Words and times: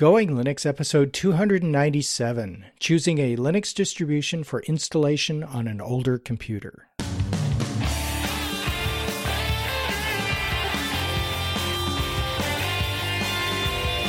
Going 0.00 0.30
Linux 0.30 0.64
episode 0.64 1.12
297 1.12 2.64
Choosing 2.78 3.18
a 3.18 3.36
Linux 3.36 3.74
distribution 3.74 4.44
for 4.44 4.62
installation 4.62 5.44
on 5.44 5.68
an 5.68 5.82
older 5.82 6.16
computer. 6.16 6.88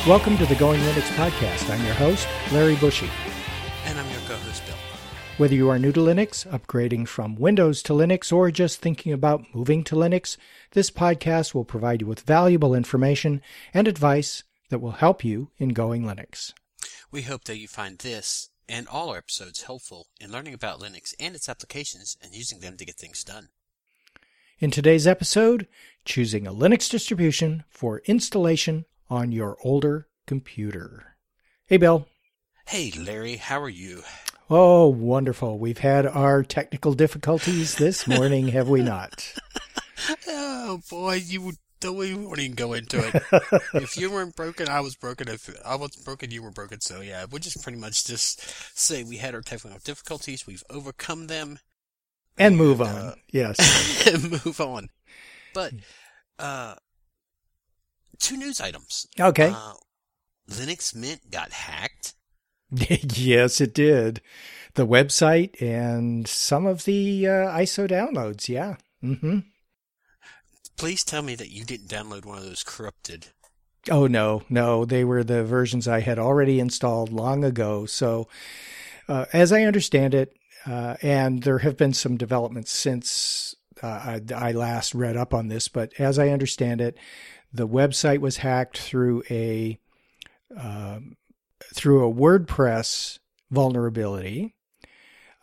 Welcome 0.06 0.38
to 0.38 0.46
the 0.46 0.56
Going 0.58 0.80
Linux 0.80 1.08
podcast. 1.14 1.68
I'm 1.68 1.84
your 1.84 1.92
host, 1.96 2.26
Larry 2.52 2.76
Bushey. 2.76 3.10
And 3.84 4.00
I'm 4.00 4.10
your 4.12 4.20
co 4.26 4.36
host, 4.36 4.64
Bill. 4.64 4.76
Whether 5.36 5.56
you 5.56 5.68
are 5.68 5.78
new 5.78 5.92
to 5.92 6.00
Linux, 6.00 6.46
upgrading 6.46 7.06
from 7.06 7.36
Windows 7.36 7.82
to 7.82 7.92
Linux, 7.92 8.32
or 8.32 8.50
just 8.50 8.80
thinking 8.80 9.12
about 9.12 9.44
moving 9.54 9.84
to 9.84 9.94
Linux, 9.94 10.38
this 10.70 10.90
podcast 10.90 11.52
will 11.52 11.66
provide 11.66 12.00
you 12.00 12.06
with 12.06 12.20
valuable 12.20 12.74
information 12.74 13.42
and 13.74 13.86
advice 13.86 14.42
that 14.72 14.78
will 14.78 14.92
help 14.92 15.22
you 15.22 15.50
in 15.58 15.68
Going 15.68 16.02
Linux. 16.02 16.54
We 17.10 17.22
hope 17.22 17.44
that 17.44 17.58
you 17.58 17.68
find 17.68 17.98
this 17.98 18.48
and 18.66 18.88
all 18.88 19.10
our 19.10 19.18
episodes 19.18 19.64
helpful 19.64 20.06
in 20.18 20.32
learning 20.32 20.54
about 20.54 20.80
Linux 20.80 21.14
and 21.20 21.34
its 21.34 21.46
applications 21.46 22.16
and 22.22 22.34
using 22.34 22.60
them 22.60 22.78
to 22.78 22.86
get 22.86 22.96
things 22.96 23.22
done. 23.22 23.50
In 24.58 24.70
today's 24.70 25.06
episode, 25.06 25.68
choosing 26.06 26.46
a 26.46 26.54
Linux 26.54 26.88
distribution 26.88 27.64
for 27.68 28.00
installation 28.06 28.86
on 29.10 29.30
your 29.30 29.58
older 29.62 30.08
computer. 30.26 31.16
Hey, 31.66 31.76
Bill. 31.76 32.08
Hey, 32.66 32.92
Larry, 32.98 33.36
how 33.36 33.60
are 33.60 33.68
you? 33.68 34.02
Oh, 34.48 34.88
wonderful. 34.88 35.58
We've 35.58 35.78
had 35.78 36.06
our 36.06 36.42
technical 36.42 36.94
difficulties 36.94 37.74
this 37.74 38.06
morning, 38.06 38.48
have 38.48 38.70
we 38.70 38.82
not? 38.82 39.34
oh, 40.28 40.80
boy, 40.88 41.16
you 41.16 41.52
don't 41.82 41.96
we 41.96 42.14
won't 42.14 42.38
even 42.38 42.54
go 42.54 42.72
into 42.72 42.98
it. 42.98 43.22
if 43.74 43.96
you 43.96 44.10
weren't 44.10 44.36
broken, 44.36 44.68
I 44.68 44.80
was 44.80 44.94
broken. 44.94 45.28
If 45.28 45.50
I 45.64 45.74
wasn't 45.74 46.04
broken, 46.04 46.30
you 46.30 46.42
were 46.42 46.50
broken. 46.50 46.80
So 46.80 47.00
yeah, 47.00 47.26
we'll 47.30 47.40
just 47.40 47.62
pretty 47.62 47.78
much 47.78 48.06
just 48.06 48.40
say 48.78 49.04
we 49.04 49.18
had 49.18 49.34
our 49.34 49.42
technical 49.42 49.78
difficulties. 49.84 50.46
We've 50.46 50.64
overcome 50.70 51.26
them, 51.26 51.58
and, 52.38 52.54
and 52.54 52.56
move 52.56 52.80
on. 52.80 52.88
Uh, 52.88 53.14
yes, 53.30 54.06
and 54.06 54.30
move 54.30 54.60
on. 54.60 54.88
But 55.52 55.74
uh, 56.38 56.76
two 58.18 58.36
news 58.36 58.60
items. 58.60 59.06
Okay. 59.20 59.52
Uh, 59.54 59.74
Linux 60.48 60.94
Mint 60.94 61.30
got 61.30 61.52
hacked. 61.52 62.14
yes, 62.70 63.60
it 63.60 63.74
did. 63.74 64.22
The 64.74 64.86
website 64.86 65.60
and 65.60 66.26
some 66.26 66.64
of 66.64 66.84
the 66.84 67.26
uh, 67.26 67.58
ISO 67.58 67.88
downloads. 67.88 68.48
Yeah. 68.48 68.76
Mm-hmm. 69.04 69.40
Please 70.76 71.04
tell 71.04 71.22
me 71.22 71.34
that 71.36 71.50
you 71.50 71.64
didn't 71.64 71.88
download 71.88 72.24
one 72.24 72.38
of 72.38 72.44
those 72.44 72.62
corrupted. 72.62 73.28
Oh 73.90 74.06
no, 74.06 74.42
no, 74.48 74.84
they 74.84 75.04
were 75.04 75.24
the 75.24 75.44
versions 75.44 75.88
I 75.88 76.00
had 76.00 76.18
already 76.18 76.60
installed 76.60 77.12
long 77.12 77.44
ago. 77.44 77.86
So, 77.86 78.28
uh, 79.08 79.26
as 79.32 79.52
I 79.52 79.62
understand 79.62 80.14
it, 80.14 80.36
uh, 80.66 80.96
and 81.02 81.42
there 81.42 81.58
have 81.58 81.76
been 81.76 81.92
some 81.92 82.16
developments 82.16 82.70
since 82.70 83.56
uh, 83.82 83.86
I, 83.86 84.20
I, 84.34 84.52
last 84.52 84.94
read 84.94 85.16
up 85.16 85.34
on 85.34 85.48
this, 85.48 85.66
but 85.66 85.92
as 85.98 86.18
I 86.18 86.28
understand 86.28 86.80
it, 86.80 86.96
the 87.52 87.66
website 87.66 88.18
was 88.18 88.38
hacked 88.38 88.78
through 88.78 89.24
a 89.28 89.78
um, 90.56 91.16
through 91.74 92.06
a 92.08 92.14
WordPress 92.14 93.18
vulnerability. 93.50 94.54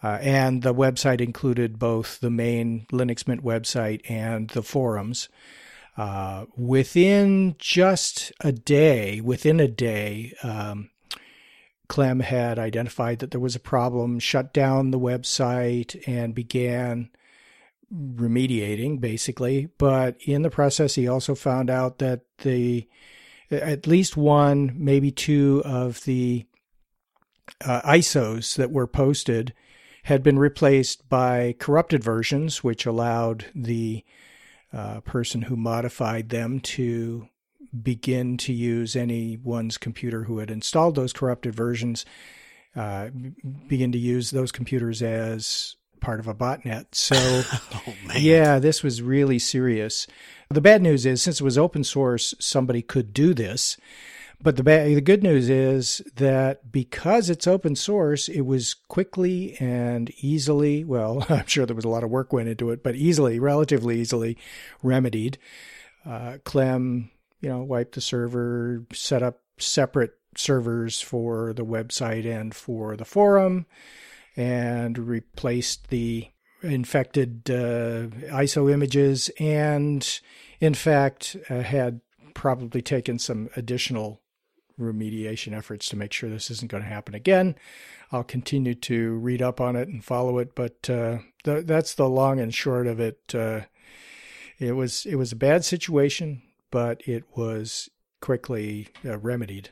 Uh, 0.01 0.17
and 0.21 0.61
the 0.63 0.73
website 0.73 1.19
included 1.19 1.77
both 1.77 2.19
the 2.19 2.29
main 2.29 2.85
Linux 2.91 3.27
Mint 3.27 3.43
website 3.43 4.01
and 4.09 4.49
the 4.51 4.63
forums. 4.63 5.27
Uh, 5.97 6.45
within 6.55 7.55
just 7.59 8.31
a 8.39 8.53
day, 8.53 9.19
within 9.19 9.59
a 9.59 9.67
day, 9.67 10.33
um, 10.43 10.89
Clem 11.89 12.21
had 12.21 12.57
identified 12.57 13.19
that 13.19 13.31
there 13.31 13.41
was 13.41 13.55
a 13.55 13.59
problem, 13.59 14.19
shut 14.19 14.53
down 14.53 14.91
the 14.91 14.99
website, 14.99 16.01
and 16.07 16.33
began 16.33 17.09
remediating 17.93 19.01
basically. 19.01 19.69
But 19.77 20.15
in 20.21 20.43
the 20.43 20.49
process, 20.49 20.95
he 20.95 21.07
also 21.07 21.35
found 21.35 21.69
out 21.69 21.97
that 21.97 22.21
the 22.39 22.87
at 23.51 23.87
least 23.87 24.15
one, 24.15 24.71
maybe 24.75 25.11
two 25.11 25.63
of 25.65 26.03
the 26.03 26.45
uh, 27.65 27.81
ISOs 27.81 28.55
that 28.55 28.71
were 28.71 28.87
posted 28.87 29.53
had 30.03 30.23
been 30.23 30.39
replaced 30.39 31.07
by 31.09 31.55
corrupted 31.59 32.03
versions, 32.03 32.63
which 32.63 32.85
allowed 32.85 33.45
the 33.53 34.03
uh, 34.71 35.01
person 35.01 35.43
who 35.43 35.55
modified 35.55 36.29
them 36.29 36.59
to 36.59 37.27
begin 37.81 38.37
to 38.37 38.53
use 38.53 38.95
anyone's 38.95 39.77
computer 39.77 40.23
who 40.23 40.39
had 40.39 40.49
installed 40.49 40.95
those 40.95 41.13
corrupted 41.13 41.53
versions, 41.53 42.05
uh, 42.75 43.09
begin 43.67 43.91
to 43.91 43.97
use 43.97 44.31
those 44.31 44.51
computers 44.51 45.01
as 45.01 45.75
part 45.99 46.19
of 46.19 46.27
a 46.27 46.33
botnet. 46.33 46.85
So, 46.93 47.15
oh, 47.73 47.93
yeah, 48.17 48.59
this 48.59 48.83
was 48.83 49.01
really 49.01 49.39
serious. 49.39 50.07
The 50.49 50.61
bad 50.61 50.81
news 50.81 51.05
is, 51.05 51.21
since 51.21 51.41
it 51.41 51.43
was 51.43 51.57
open 51.57 51.83
source, 51.83 52.33
somebody 52.39 52.81
could 52.81 53.13
do 53.13 53.33
this. 53.33 53.77
But 54.41 54.55
the 54.55 54.63
bad, 54.63 54.95
the 54.95 55.01
good 55.01 55.21
news 55.21 55.49
is 55.49 56.01
that 56.15 56.71
because 56.71 57.29
it's 57.29 57.45
open 57.45 57.75
source, 57.75 58.29
it 58.29 58.41
was 58.41 58.73
quickly 58.73 59.57
and 59.59 60.09
easily, 60.21 60.85
well, 60.85 61.25
I'm 61.29 61.45
sure 61.45 61.65
there 61.65 61.75
was 61.75 61.85
a 61.85 61.89
lot 61.89 62.05
of 62.05 62.09
work 62.09 62.31
went 62.31 62.47
into 62.47 62.71
it, 62.71 62.81
but 62.81 62.95
easily, 62.95 63.37
relatively 63.37 63.99
easily 63.99 64.37
remedied. 64.81 65.37
Uh, 66.05 66.37
Clem, 66.45 67.11
you 67.41 67.49
know, 67.49 67.63
wiped 67.63 67.95
the 67.95 68.01
server, 68.01 68.85
set 68.93 69.21
up 69.21 69.41
separate 69.57 70.13
servers 70.37 71.01
for 71.01 71.51
the 71.51 71.65
website 71.65 72.25
and 72.25 72.55
for 72.55 72.95
the 72.95 73.03
forum, 73.03 73.65
and 74.37 74.97
replaced 74.97 75.89
the 75.89 76.29
infected 76.61 77.49
uh, 77.49 78.07
ISO 78.31 78.71
images, 78.71 79.29
and 79.37 80.21
in 80.61 80.73
fact, 80.73 81.35
uh, 81.49 81.61
had 81.61 81.99
probably 82.33 82.81
taken 82.81 83.19
some 83.19 83.49
additional 83.57 84.21
remediation 84.79 85.55
efforts 85.55 85.87
to 85.89 85.95
make 85.95 86.13
sure 86.13 86.29
this 86.29 86.49
isn't 86.49 86.71
going 86.71 86.83
to 86.83 86.89
happen 86.89 87.13
again. 87.13 87.55
I'll 88.11 88.23
continue 88.23 88.73
to 88.75 89.17
read 89.17 89.41
up 89.41 89.61
on 89.61 89.75
it 89.75 89.87
and 89.87 90.03
follow 90.03 90.39
it, 90.39 90.55
but 90.55 90.89
uh, 90.89 91.19
th- 91.43 91.65
that's 91.65 91.93
the 91.93 92.09
long 92.09 92.39
and 92.39 92.53
short 92.53 92.87
of 92.87 92.99
it. 92.99 93.35
Uh, 93.35 93.61
it 94.57 94.73
was 94.73 95.05
it 95.05 95.15
was 95.15 95.31
a 95.31 95.37
bad 95.37 95.63
situation, 95.63 96.41
but 96.71 97.07
it 97.07 97.23
was 97.35 97.89
quickly 98.19 98.89
uh, 99.05 99.17
remedied. 99.19 99.69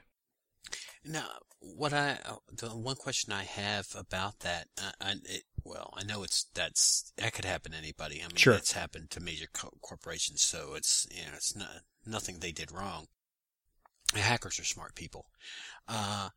Now, 1.03 1.27
what 1.59 1.93
I 1.93 2.19
the 2.55 2.69
one 2.69 2.95
question 2.95 3.33
I 3.33 3.43
have 3.43 3.87
about 3.97 4.39
that, 4.41 4.67
uh, 4.77 4.91
I, 5.01 5.15
it, 5.25 5.43
well, 5.63 5.93
I 5.97 6.03
know 6.03 6.23
it's 6.23 6.45
that's 6.53 7.11
that 7.17 7.33
could 7.33 7.45
happen 7.45 7.71
to 7.71 7.77
anybody. 7.77 8.21
I 8.21 8.27
mean, 8.27 8.35
sure. 8.35 8.53
it's 8.53 8.73
happened 8.73 9.09
to 9.11 9.19
major 9.19 9.47
co- 9.51 9.77
corporations, 9.81 10.41
so 10.41 10.75
it's 10.75 11.07
you 11.11 11.23
know 11.23 11.31
it's 11.35 11.55
not 11.55 11.81
nothing 12.05 12.39
they 12.39 12.51
did 12.51 12.71
wrong 12.71 13.07
hackers 14.15 14.59
are 14.59 14.65
smart 14.65 14.95
people. 14.95 15.25
Uh, 15.87 16.29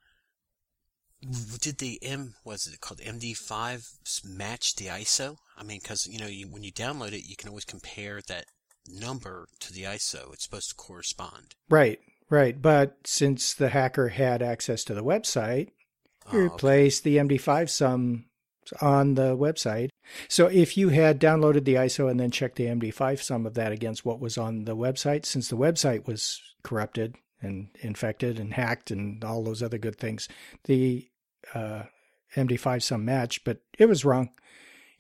did 1.61 1.79
the 1.79 1.99
M 2.03 2.35
was 2.45 2.67
it 2.67 2.81
called 2.81 3.01
MD5 3.01 4.25
match 4.25 4.77
the 4.77 4.87
ISO? 4.87 5.37
I 5.57 5.63
mean, 5.63 5.79
because 5.83 6.07
you 6.07 6.19
know 6.19 6.27
you, 6.27 6.49
when 6.49 6.63
you 6.63 6.73
download 6.73 7.13
it, 7.13 7.29
you 7.29 7.37
can 7.37 7.49
always 7.49 7.65
compare 7.65 8.21
that 8.29 8.47
number 8.89 9.47
to 9.61 9.73
the 9.73 9.83
ISO. 9.83 10.33
It's 10.33 10.45
supposed 10.45 10.71
to 10.71 10.75
correspond. 10.75 11.55
Right, 11.69 11.99
right. 12.31 12.61
But 12.61 12.97
since 13.05 13.53
the 13.53 13.69
hacker 13.69 14.09
had 14.09 14.43
access 14.43 14.83
to 14.85 14.95
the 14.95 15.05
website, 15.05 15.69
he 16.31 16.39
oh, 16.39 16.41
replaced 16.41 17.07
okay. 17.07 17.19
the 17.19 17.29
MD5 17.29 17.69
sum 17.69 18.25
on 18.81 19.15
the 19.15 19.37
website. 19.37 19.91
So 20.29 20.47
if 20.47 20.77
you 20.77 20.89
had 20.89 21.21
downloaded 21.21 21.65
the 21.65 21.75
ISO 21.75 22.11
and 22.11 22.19
then 22.19 22.31
checked 22.31 22.57
the 22.57 22.67
MD5 22.67 23.23
sum 23.23 23.47
of 23.47 23.55
that 23.55 23.73
against 23.73 24.05
what 24.05 24.21
was 24.21 24.39
on 24.39 24.65
the 24.65 24.77
website, 24.77 25.27
since 25.27 25.49
the 25.49 25.57
website 25.57 26.07
was 26.07 26.41
corrupted, 26.63 27.17
and 27.43 27.69
infected 27.81 28.39
and 28.39 28.55
hacked 28.55 28.91
and 28.91 29.25
all 29.25 29.43
those 29.43 29.63
other 29.63 29.79
good 29.79 29.97
things. 29.97 30.29
The 30.65 31.09
uh, 31.55 31.85
MD5 32.37 32.83
sum 32.83 33.05
matched, 33.05 33.45
but 33.45 33.61
it 33.79 33.87
was 33.87 34.05
wrong. 34.05 34.31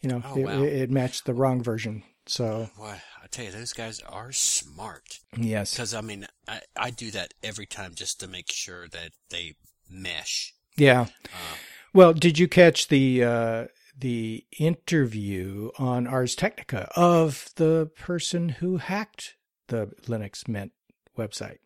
You 0.00 0.08
know, 0.08 0.22
oh, 0.25 0.38
it, 0.38 0.44
wow. 0.44 0.62
it, 0.62 0.90
matched 0.90 1.26
the 1.26 1.34
wrong 1.34 1.62
version. 1.62 2.02
So, 2.26 2.70
well, 2.78 2.98
I 3.22 3.26
tell 3.31 3.44
you, 3.44 3.50
those 3.50 3.72
guys 3.72 4.00
are 4.00 4.32
smart. 4.32 5.20
Yes, 5.37 5.75
because 5.75 5.94
I 5.94 6.00
mean, 6.00 6.26
I, 6.48 6.60
I 6.76 6.90
do 6.90 7.10
that 7.10 7.34
every 7.42 7.66
time 7.66 7.94
just 7.94 8.19
to 8.20 8.28
make 8.28 8.50
sure 8.50 8.88
that 8.88 9.10
they 9.28 9.56
mesh. 9.88 10.54
Yeah. 10.76 11.06
Uh, 11.26 11.56
well, 11.93 12.12
did 12.14 12.38
you 12.38 12.48
catch 12.48 12.88
the 12.88 13.25
uh, 13.25 13.64
the 13.98 14.44
interview 14.58 15.70
on 15.78 16.06
Ars 16.06 16.34
Technica 16.34 16.90
of 16.96 17.50
the 17.56 17.90
person 17.98 18.48
who 18.48 18.78
hacked 18.78 19.34
the 19.69 19.90
Linux 20.06 20.48
Mint 20.48 20.72
website? 21.19 21.58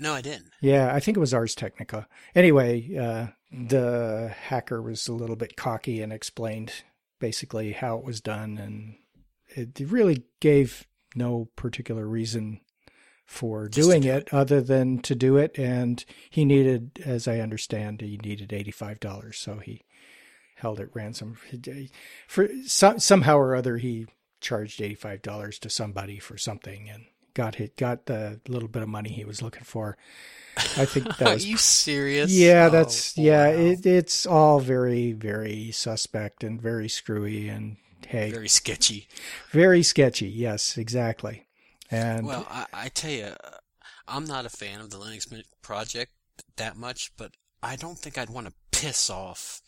No, 0.00 0.14
I 0.14 0.22
didn't. 0.22 0.50
Yeah, 0.62 0.92
I 0.92 0.98
think 0.98 1.16
it 1.16 1.20
was 1.20 1.34
Ars 1.34 1.54
Technica. 1.54 2.08
Anyway, 2.34 2.96
uh, 2.96 3.26
the 3.52 4.34
hacker 4.34 4.80
was 4.80 5.06
a 5.06 5.12
little 5.12 5.36
bit 5.36 5.56
cocky 5.56 6.00
and 6.00 6.10
explained 6.12 6.72
basically 7.20 7.72
how 7.72 7.98
it 7.98 8.04
was 8.04 8.22
done, 8.22 8.56
and 8.56 8.96
it 9.48 9.78
really 9.90 10.24
gave 10.40 10.86
no 11.14 11.50
particular 11.54 12.06
reason 12.06 12.60
for 13.26 13.68
Just 13.68 13.86
doing 13.86 14.02
do 14.02 14.10
it, 14.10 14.28
other 14.32 14.60
than 14.62 15.00
to 15.02 15.14
do 15.14 15.36
it. 15.36 15.56
And 15.58 16.04
he 16.30 16.44
needed, 16.44 17.00
as 17.04 17.28
I 17.28 17.38
understand, 17.38 18.00
he 18.00 18.16
needed 18.16 18.48
$85. 18.50 19.34
So 19.34 19.58
he 19.58 19.82
held 20.56 20.80
it 20.80 20.90
ransom 20.94 21.36
for 22.26 22.48
some, 22.66 22.98
somehow 22.98 23.36
or 23.36 23.54
other. 23.54 23.76
He 23.76 24.06
charged 24.40 24.80
$85 24.80 25.58
to 25.60 25.70
somebody 25.70 26.18
for 26.18 26.38
something 26.38 26.88
and 26.88 27.04
got 27.34 27.56
hit, 27.56 27.76
got 27.76 28.06
the 28.06 28.40
little 28.48 28.68
bit 28.68 28.82
of 28.82 28.88
money 28.88 29.10
he 29.10 29.24
was 29.24 29.42
looking 29.42 29.64
for. 29.64 29.96
I 30.76 30.84
think 30.84 31.16
that 31.18 31.26
Are 31.28 31.34
was 31.34 31.46
you 31.46 31.56
serious? 31.56 32.30
yeah, 32.30 32.68
Oh, 32.68 32.70
that's 32.70 33.16
yeah. 33.16 33.48
wow. 33.48 33.50
It, 33.50 33.86
it's 33.86 34.26
all 34.26 34.60
very, 34.60 35.12
very 35.12 35.70
suspect 35.72 36.44
and 36.44 36.60
very 36.60 36.88
screwy, 36.88 37.48
and 37.48 37.76
hey, 38.06 38.30
very, 38.30 38.48
sketchy. 38.48 39.08
very 39.50 39.82
sketchy. 39.82 40.26
sketchy. 40.26 40.28
Yes, 40.28 40.76
exactly. 40.78 41.46
And 41.90 42.26
Well, 42.26 42.46
I, 42.48 42.66
I 42.72 42.88
tell 42.88 43.10
you, 43.10 43.24
uh, 43.42 43.58
I'm 44.08 44.24
not 44.24 44.46
a 44.46 44.50
fan 44.50 44.80
of 44.80 44.90
the 44.90 44.98
Linux 44.98 45.30
Mint 45.30 45.46
project 45.62 46.12
that 46.56 46.76
much, 46.76 47.12
but 47.16 47.32
I 47.62 47.76
don't 47.76 47.98
think 47.98 48.16
I'd 48.18 48.30
want 48.30 48.46
to 48.46 48.54
piss 48.72 49.10
off 49.10 49.60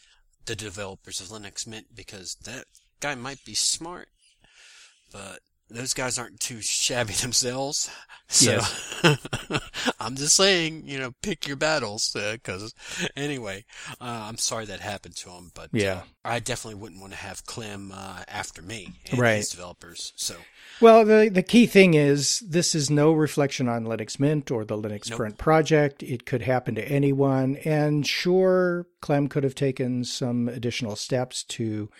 the 0.46 0.56
developers 0.56 1.20
of 1.20 1.28
Linux 1.28 1.66
Mint 1.66 1.94
because 1.94 2.36
that 2.44 2.66
guy 3.00 3.14
might 3.14 3.44
be 3.44 3.54
smart, 3.54 4.08
but 5.12 5.40
those 5.74 5.94
guys 5.94 6.18
aren't 6.18 6.40
too 6.40 6.60
shabby 6.60 7.12
themselves. 7.20 7.90
So 8.28 8.60
I'm 10.00 10.16
just 10.16 10.36
saying, 10.36 10.84
you 10.86 10.98
know, 10.98 11.12
pick 11.22 11.46
your 11.46 11.56
battles. 11.56 12.12
Because 12.14 12.74
anyway, 13.16 13.64
uh, 14.00 14.24
I'm 14.28 14.38
sorry 14.38 14.64
that 14.66 14.80
happened 14.80 15.16
to 15.16 15.30
him, 15.30 15.50
but 15.54 15.68
Yeah. 15.72 15.92
uh, 15.98 16.02
I 16.24 16.38
definitely 16.38 16.80
wouldn't 16.80 17.00
want 17.00 17.12
to 17.12 17.18
have 17.18 17.44
Clem 17.44 17.92
uh, 17.92 18.22
after 18.28 18.62
me 18.62 18.88
and 19.10 19.20
Right. 19.20 19.36
his 19.36 19.50
developers. 19.50 20.12
So 20.16 20.36
well, 20.80 21.04
the 21.04 21.28
the 21.32 21.42
key 21.42 21.66
thing 21.66 21.94
is 21.94 22.40
this 22.40 22.74
is 22.74 22.88
no 22.90 23.12
reflection 23.12 23.68
on 23.68 23.84
Linux 23.84 24.18
Mint 24.18 24.50
or 24.50 24.64
the 24.64 24.76
Linux 24.78 25.10
Nope. 25.10 25.16
Front 25.18 25.38
project. 25.38 26.02
It 26.02 26.24
could 26.24 26.42
happen 26.42 26.74
to 26.76 26.88
anyone, 26.88 27.56
and 27.64 28.06
sure, 28.06 28.86
Clem 29.00 29.28
could 29.28 29.44
have 29.44 29.54
taken 29.54 30.04
some 30.04 30.48
additional 30.48 30.96
steps 30.96 31.44
to 31.44 31.90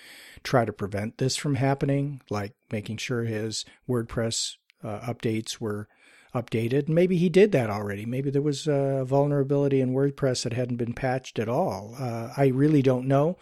try 0.43 0.65
to 0.65 0.73
prevent 0.73 1.19
this 1.19 1.37
from 1.37 1.57
happening, 1.57 2.21
like 2.31 2.55
making 2.73 2.97
sure 2.97 3.25
his 3.25 3.65
WordPress 3.89 4.57
uh, 4.83 5.01
updates 5.01 5.61
were 5.61 5.89
updated. 6.35 6.89
Maybe 6.89 7.19
he 7.19 7.29
did 7.29 7.53
that 7.53 7.71
already. 7.71 8.07
Maybe 8.07 8.31
there 8.31 8.43
was 8.43 8.67
a 8.67 9.05
vulnerability 9.05 9.81
in 9.81 9.93
WordPress 9.93 10.45
that 10.45 10.55
hadn't 10.55 10.79
been 10.79 10.95
patched 10.95 11.39
at 11.39 11.49
all. 11.49 11.95
Uh, 11.99 12.33
I 12.37 12.47
really 12.47 12.83
don't 12.83 13.07
know. 13.07 13.37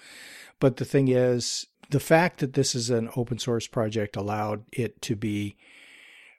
But 0.59 0.77
the 0.77 0.85
thing 0.85 1.09
is, 1.09 1.67
the 1.91 2.01
fact 2.01 2.41
that 2.41 2.55
this 2.55 2.75
is 2.75 2.91
an 2.91 3.11
open 3.17 3.39
source 3.39 3.67
project 3.67 4.17
allowed 4.17 4.65
it 4.73 5.01
to 5.03 5.17
be 5.17 5.57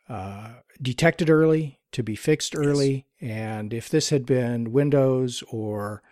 uh, 0.10 0.50
detected 0.82 1.30
early, 1.30 1.80
to 1.94 2.04
be 2.04 2.16
fixed 2.16 2.56
early. 2.56 3.06
And 3.20 3.74
if 3.74 3.90
this 3.90 4.10
had 4.10 4.26
been 4.26 4.72
Windows 4.72 5.44
or 5.50 6.04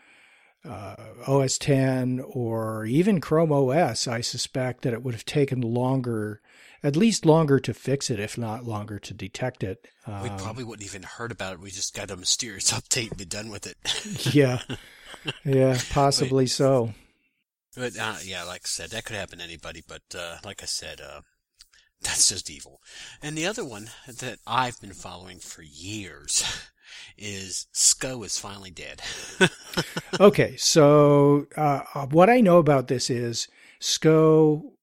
uh, 0.66 0.96
OS 1.26 1.58
10 1.58 2.22
or 2.26 2.86
even 2.86 3.22
Chrome 3.22 3.52
OS, 3.52 4.08
I 4.08 4.22
suspect 4.22 4.81
that 4.84 4.94
it 4.94 5.04
would 5.04 5.14
have 5.14 5.26
taken 5.26 5.62
longer, 5.62 6.42
at 6.84 6.96
least 6.96 7.26
longer 7.26 7.60
to 7.60 7.74
fix 7.74 8.10
it, 8.10 8.20
if 8.20 8.38
not 8.38 8.66
longer 8.66 9.00
to 9.00 9.14
detect 9.14 9.64
it. 9.64 9.88
we 10.08 10.14
Um, 10.14 10.38
probably 10.38 10.64
wouldn't 10.64 10.86
even 10.86 11.04
heard 11.04 11.31
about 11.31 11.54
it. 11.54 11.60
We 11.60 11.72
just 11.72 11.94
got 11.94 12.12
a 12.12 12.16
mysterious 12.18 12.72
update 12.80 13.10
and 13.10 13.18
be 13.18 13.26
done 13.26 13.50
with 13.50 13.68
it. 13.68 13.78
yeah, 14.34 14.62
yeah, 15.44 15.80
possibly 15.92 16.48
so. 16.48 16.94
But 17.76 17.98
uh, 17.98 18.16
yeah, 18.24 18.44
like 18.44 18.62
I 18.64 18.68
said, 18.68 18.90
that 18.92 19.06
could 19.06 19.16
happen 19.16 19.40
to 19.40 19.44
anybody. 19.44 19.84
But 19.88 20.02
uh, 20.18 20.38
like 20.44 20.64
I 20.64 20.66
said, 20.66 21.02
uh, 21.02 21.22
that's 22.02 22.30
just 22.30 22.50
evil. 22.50 22.81
And 23.22 23.38
the 23.38 23.46
other 23.46 23.66
one 23.66 23.90
that 24.08 24.40
I've 24.48 24.80
been 24.81 24.94
following 24.94 25.40
for 25.40 25.62
years 25.62 26.44
is 27.18 27.68
SCO 27.74 28.24
is 28.24 28.38
finally 28.38 28.72
dead. 28.72 29.02
Okay, 30.20 30.56
so 30.58 31.46
uh, 31.56 31.81
what 32.08 32.30
I 32.30 32.42
know 32.42 32.58
about 32.58 32.88
this 32.88 33.10
is 33.10 33.48
SCO 33.80 34.74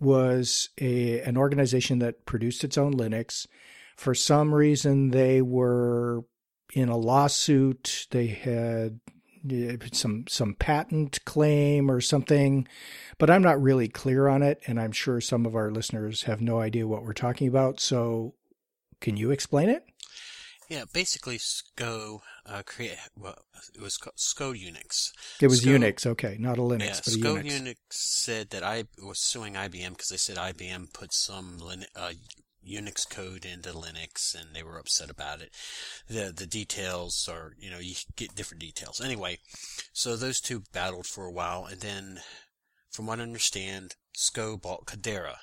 was 0.00 0.70
a 0.80 1.20
an 1.20 1.36
organization 1.36 1.98
that 2.00 2.26
produced 2.26 2.64
its 2.64 2.78
own 2.78 2.94
Linux. 2.94 3.46
For 3.96 4.14
some 4.14 4.54
reason, 4.54 5.10
they 5.10 5.40
were 5.42 6.24
in 6.72 6.88
a 6.88 6.96
lawsuit. 6.96 8.06
They 8.10 8.26
had 8.26 9.00
uh, 9.50 9.76
some 9.92 10.24
some 10.28 10.54
patent 10.54 11.24
claim 11.24 11.90
or 11.90 12.00
something, 12.00 12.66
but 13.18 13.30
I'm 13.30 13.42
not 13.42 13.60
really 13.60 13.88
clear 13.88 14.28
on 14.28 14.42
it, 14.42 14.62
and 14.66 14.80
I'm 14.80 14.92
sure 14.92 15.20
some 15.20 15.46
of 15.46 15.54
our 15.54 15.70
listeners 15.70 16.22
have 16.24 16.40
no 16.40 16.60
idea 16.60 16.86
what 16.86 17.04
we're 17.04 17.12
talking 17.12 17.48
about. 17.48 17.80
So, 17.80 18.34
can 19.00 19.16
you 19.16 19.30
explain 19.30 19.68
it? 19.68 19.84
Yeah, 20.68 20.84
basically 20.92 21.38
SCO 21.38 22.22
uh, 22.46 22.62
create 22.64 22.96
well, 23.16 23.38
it 23.74 23.80
was 23.80 23.96
called 23.96 24.18
SCO 24.18 24.52
Unix. 24.52 25.12
It 25.40 25.48
was 25.48 25.60
SCO 25.60 25.70
Unix, 25.70 26.06
okay, 26.06 26.36
not 26.38 26.58
a 26.58 26.62
Linux, 26.62 26.80
yeah, 26.80 27.00
but 27.04 27.06
a 27.06 27.10
SCO 27.10 27.34
Unix. 27.36 27.60
Unix 27.60 27.76
said 27.90 28.50
that 28.50 28.62
I 28.62 28.84
was 29.02 29.20
suing 29.20 29.54
IBM 29.54 29.90
because 29.90 30.08
they 30.08 30.16
said 30.16 30.36
IBM 30.36 30.92
put 30.92 31.12
some 31.12 31.58
Lin- 31.58 31.86
uh, 31.94 32.12
Unix 32.66 33.08
code 33.08 33.44
into 33.44 33.70
Linux, 33.70 34.34
and 34.34 34.54
they 34.54 34.62
were 34.62 34.78
upset 34.78 35.10
about 35.10 35.42
it. 35.42 35.50
the 36.08 36.32
The 36.34 36.46
details 36.46 37.28
are, 37.30 37.52
you 37.58 37.70
know, 37.70 37.78
you 37.78 37.94
get 38.16 38.34
different 38.34 38.62
details. 38.62 39.00
Anyway, 39.00 39.38
so 39.92 40.16
those 40.16 40.40
two 40.40 40.62
battled 40.72 41.06
for 41.06 41.26
a 41.26 41.32
while, 41.32 41.66
and 41.66 41.80
then, 41.80 42.20
from 42.90 43.06
what 43.06 43.20
I 43.20 43.22
understand, 43.22 43.96
SCO 44.14 44.56
bought 44.56 44.86
Caldera, 44.86 45.40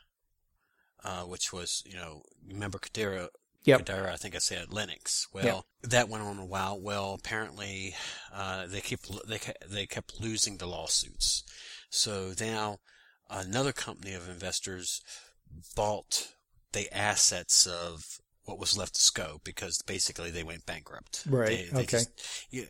uh, 1.04 1.24
which 1.24 1.54
was, 1.54 1.84
you 1.86 1.96
know, 1.96 2.24
remember 2.48 2.80
Caldera 2.80 3.30
Yep. 3.64 3.86
Caldera, 3.86 4.14
I 4.14 4.16
think 4.16 4.36
I 4.36 4.40
said 4.40 4.70
Linux. 4.70 5.28
Well, 5.32 5.66
that 5.84 6.10
went 6.10 6.24
on 6.24 6.40
a 6.40 6.46
while. 6.46 6.80
Well, 6.80 7.14
apparently, 7.14 7.96
uh, 8.34 8.66
they 8.68 8.82
keep 8.82 9.02
they 9.28 9.40
they 9.68 9.86
kept 9.86 10.20
losing 10.20 10.58
the 10.58 10.66
lawsuits. 10.66 11.44
So 11.90 12.34
now 12.40 12.80
another 13.30 13.72
company 13.72 14.14
of 14.14 14.30
investors 14.30 15.02
bought 15.76 16.34
the 16.72 16.96
assets 16.96 17.68
of 17.68 18.20
what 18.46 18.60
was 18.60 18.78
left 18.78 18.96
of 18.96 19.02
SCO 19.02 19.42
because 19.44 19.82
basically 19.86 20.32
they 20.32 20.44
went 20.44 20.66
bankrupt. 20.66 21.24
Right, 21.30 21.48
They, 21.48 21.64
they 21.72 21.84
okay. 21.84 21.98
Just, 21.98 22.48
you, 22.50 22.68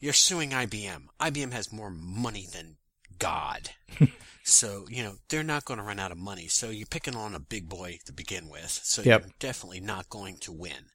you're 0.00 0.12
suing 0.12 0.50
IBM. 0.50 1.04
IBM 1.20 1.52
has 1.52 1.72
more 1.72 1.90
money 1.90 2.46
than 2.52 2.76
God. 3.22 3.70
So, 4.44 4.86
you 4.90 5.04
know, 5.04 5.14
they're 5.28 5.44
not 5.44 5.64
going 5.64 5.78
to 5.78 5.84
run 5.84 6.00
out 6.00 6.10
of 6.10 6.18
money. 6.18 6.48
So 6.48 6.70
you're 6.70 6.86
picking 6.86 7.14
on 7.14 7.34
a 7.34 7.38
big 7.40 7.68
boy 7.68 7.98
to 8.06 8.12
begin 8.12 8.48
with. 8.48 8.70
So 8.82 9.00
Yep. 9.02 9.20
you're 9.20 9.30
definitely 9.38 9.78
not 9.80 10.08
going 10.08 10.38
to 10.38 10.52
win. 10.52 10.86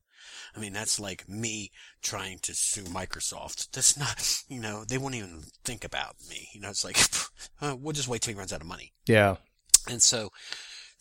I 0.53 0.59
mean, 0.59 0.73
that's 0.73 0.99
like 0.99 1.29
me 1.29 1.71
trying 2.01 2.39
to 2.39 2.53
sue 2.53 2.83
Microsoft. 2.83 3.71
That's 3.71 3.97
not, 3.97 4.43
you 4.49 4.59
know, 4.59 4.83
they 4.83 4.97
won't 4.97 5.15
even 5.15 5.43
think 5.63 5.85
about 5.85 6.15
me. 6.29 6.49
You 6.53 6.59
know, 6.59 6.69
it's 6.69 6.83
like, 6.83 6.97
uh, 7.61 7.75
we'll 7.79 7.93
just 7.93 8.09
wait 8.09 8.21
till 8.21 8.33
he 8.33 8.37
runs 8.37 8.51
out 8.51 8.59
of 8.61 8.67
money. 8.67 8.91
Yeah. 9.05 9.37
And 9.89 10.01
so 10.01 10.29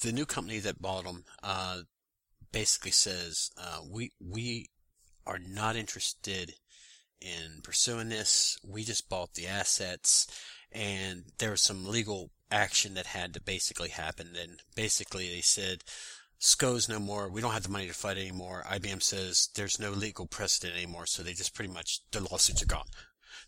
the 0.02 0.12
new 0.12 0.24
company 0.24 0.60
that 0.60 0.80
bought 0.80 1.04
them, 1.04 1.24
uh, 1.42 1.80
basically 2.52 2.92
says, 2.92 3.50
uh, 3.58 3.80
we, 3.90 4.12
we 4.20 4.70
are 5.26 5.40
not 5.40 5.74
interested 5.74 6.54
in 7.20 7.60
pursuing 7.64 8.08
this. 8.08 8.56
We 8.64 8.84
just 8.84 9.08
bought 9.08 9.34
the 9.34 9.48
assets 9.48 10.28
and 10.76 11.24
there 11.38 11.50
was 11.50 11.62
some 11.62 11.86
legal 11.86 12.30
action 12.50 12.94
that 12.94 13.06
had 13.06 13.34
to 13.34 13.40
basically 13.40 13.88
happen. 13.88 14.30
And 14.40 14.60
basically 14.74 15.28
they 15.28 15.40
said, 15.40 15.82
SCO's 16.38 16.88
no 16.88 16.98
more. 16.98 17.30
We 17.30 17.40
don't 17.40 17.52
have 17.52 17.62
the 17.62 17.70
money 17.70 17.86
to 17.86 17.94
fight 17.94 18.18
anymore. 18.18 18.64
IBM 18.68 19.02
says 19.02 19.48
there's 19.54 19.80
no 19.80 19.90
legal 19.90 20.26
precedent 20.26 20.76
anymore. 20.76 21.06
So 21.06 21.22
they 21.22 21.32
just 21.32 21.54
pretty 21.54 21.72
much, 21.72 22.00
the 22.12 22.20
lawsuits 22.20 22.62
are 22.62 22.66
gone. 22.66 22.86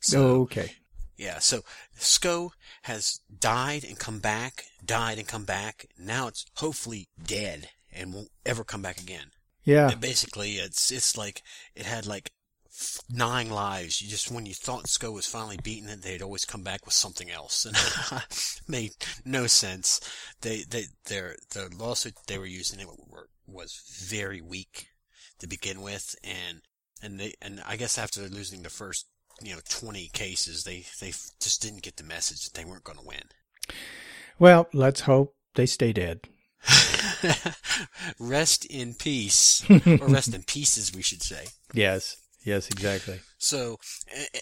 So, 0.01 0.43
okay. 0.43 0.73
yeah, 1.17 1.39
so 1.39 1.63
SCO 1.97 2.53
has 2.83 3.21
died 3.39 3.85
and 3.85 3.99
come 3.99 4.21
back, 4.21 4.65
died 4.85 5.19
and 5.19 5.29
come 5.29 5.45
back. 5.45 5.87
Now 5.99 6.29
it's 6.29 6.47
hopefully 6.57 7.09
dead 7.23 7.69
and 7.93 8.15
won't 8.15 8.31
ever 8.47 8.65
come 8.65 8.83
back 8.83 9.01
again. 9.01 9.33
Yeah. 9.65 9.91
And 9.91 10.01
basically, 10.01 10.53
it's 10.53 10.91
it's 10.91 11.15
like 11.15 11.43
it 11.75 11.85
had 11.85 12.07
like 12.07 12.31
nine 13.11 13.51
lives. 13.51 14.01
You 14.01 14.09
just 14.09 14.31
when 14.31 14.47
you 14.47 14.55
thought 14.55 14.89
SCO 14.89 15.13
was 15.13 15.27
finally 15.27 15.59
beaten 15.63 15.89
it, 15.89 16.03
they'd 16.03 16.23
always 16.23 16.45
come 16.45 16.63
back 16.63 16.85
with 16.85 16.95
something 16.95 17.31
else, 17.31 17.65
and 17.65 17.77
made 18.69 18.93
no 19.25 19.47
sense. 19.47 20.01
They 20.41 20.65
they 20.69 20.85
their 21.07 21.37
the 21.53 21.71
lawsuit 21.77 22.15
they 22.27 22.39
were 22.39 22.47
using 22.47 22.81
it 22.81 22.87
were, 22.87 23.29
was 23.47 23.83
very 24.09 24.41
weak 24.41 24.89
to 25.39 25.47
begin 25.47 25.83
with, 25.83 26.15
and 26.23 26.63
and 27.03 27.19
they 27.19 27.35
and 27.41 27.63
I 27.67 27.77
guess 27.77 27.99
after 27.99 28.23
losing 28.23 28.63
the 28.63 28.71
first 28.71 29.07
you 29.43 29.55
know 29.55 29.61
20 29.69 30.09
cases, 30.09 30.65
they 30.65 30.87
they 31.01 31.13
just 31.41 31.63
didn't 31.63 31.83
get 31.83 31.97
the 31.97 32.05
message 32.05 32.45
that 32.45 32.55
they 32.55 32.65
weren't 32.65 32.85
going 32.85 32.99
to 32.99 33.07
win. 33.07 33.25
Well, 34.39 34.69
let's 34.73 35.03
hope 35.03 35.35
they 35.55 35.67
stay 35.67 35.93
dead. 35.93 36.21
rest 38.19 38.65
in 38.67 38.95
peace, 38.95 39.65
or 39.87 40.09
rest 40.09 40.35
in 40.35 40.43
pieces, 40.43 40.95
we 40.95 41.03
should 41.03 41.23
say. 41.23 41.47
Yes. 41.73 42.17
Yes, 42.45 42.69
exactly. 42.69 43.21
So, 43.39 43.79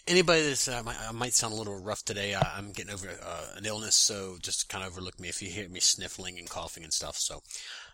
anybody 0.06 0.42
that's 0.42 0.68
uh, 0.68 0.82
might, 0.84 0.96
I 1.08 1.12
might 1.12 1.32
sound 1.32 1.54
a 1.54 1.56
little 1.56 1.82
rough 1.82 2.04
today. 2.04 2.34
I, 2.34 2.40
I'm 2.56 2.72
getting 2.72 2.92
over 2.92 3.08
uh, 3.08 3.46
an 3.56 3.64
illness, 3.64 3.94
so 3.94 4.36
just 4.40 4.68
kind 4.68 4.84
of 4.84 4.92
overlook 4.92 5.18
me 5.18 5.28
if 5.28 5.42
you 5.42 5.48
hear 5.48 5.68
me 5.68 5.80
sniffling 5.80 6.38
and 6.38 6.48
coughing 6.48 6.84
and 6.84 6.92
stuff. 6.92 7.16
So, 7.16 7.42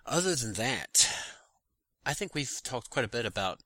other 0.04 0.34
than 0.34 0.54
that, 0.54 1.08
I 2.04 2.14
think 2.14 2.34
we've 2.34 2.60
talked 2.64 2.90
quite 2.90 3.04
a 3.04 3.08
bit 3.08 3.24
about 3.24 3.60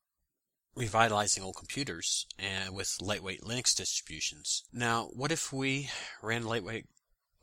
revitalizing 0.77 1.43
old 1.43 1.57
computers 1.57 2.27
and 2.39 2.75
with 2.75 2.99
lightweight 3.01 3.41
Linux 3.41 3.75
distributions. 3.75 4.65
Now, 4.73 5.09
what 5.15 5.33
if 5.33 5.53
we 5.53 5.89
ran 6.23 6.45
lightweight 6.45 6.87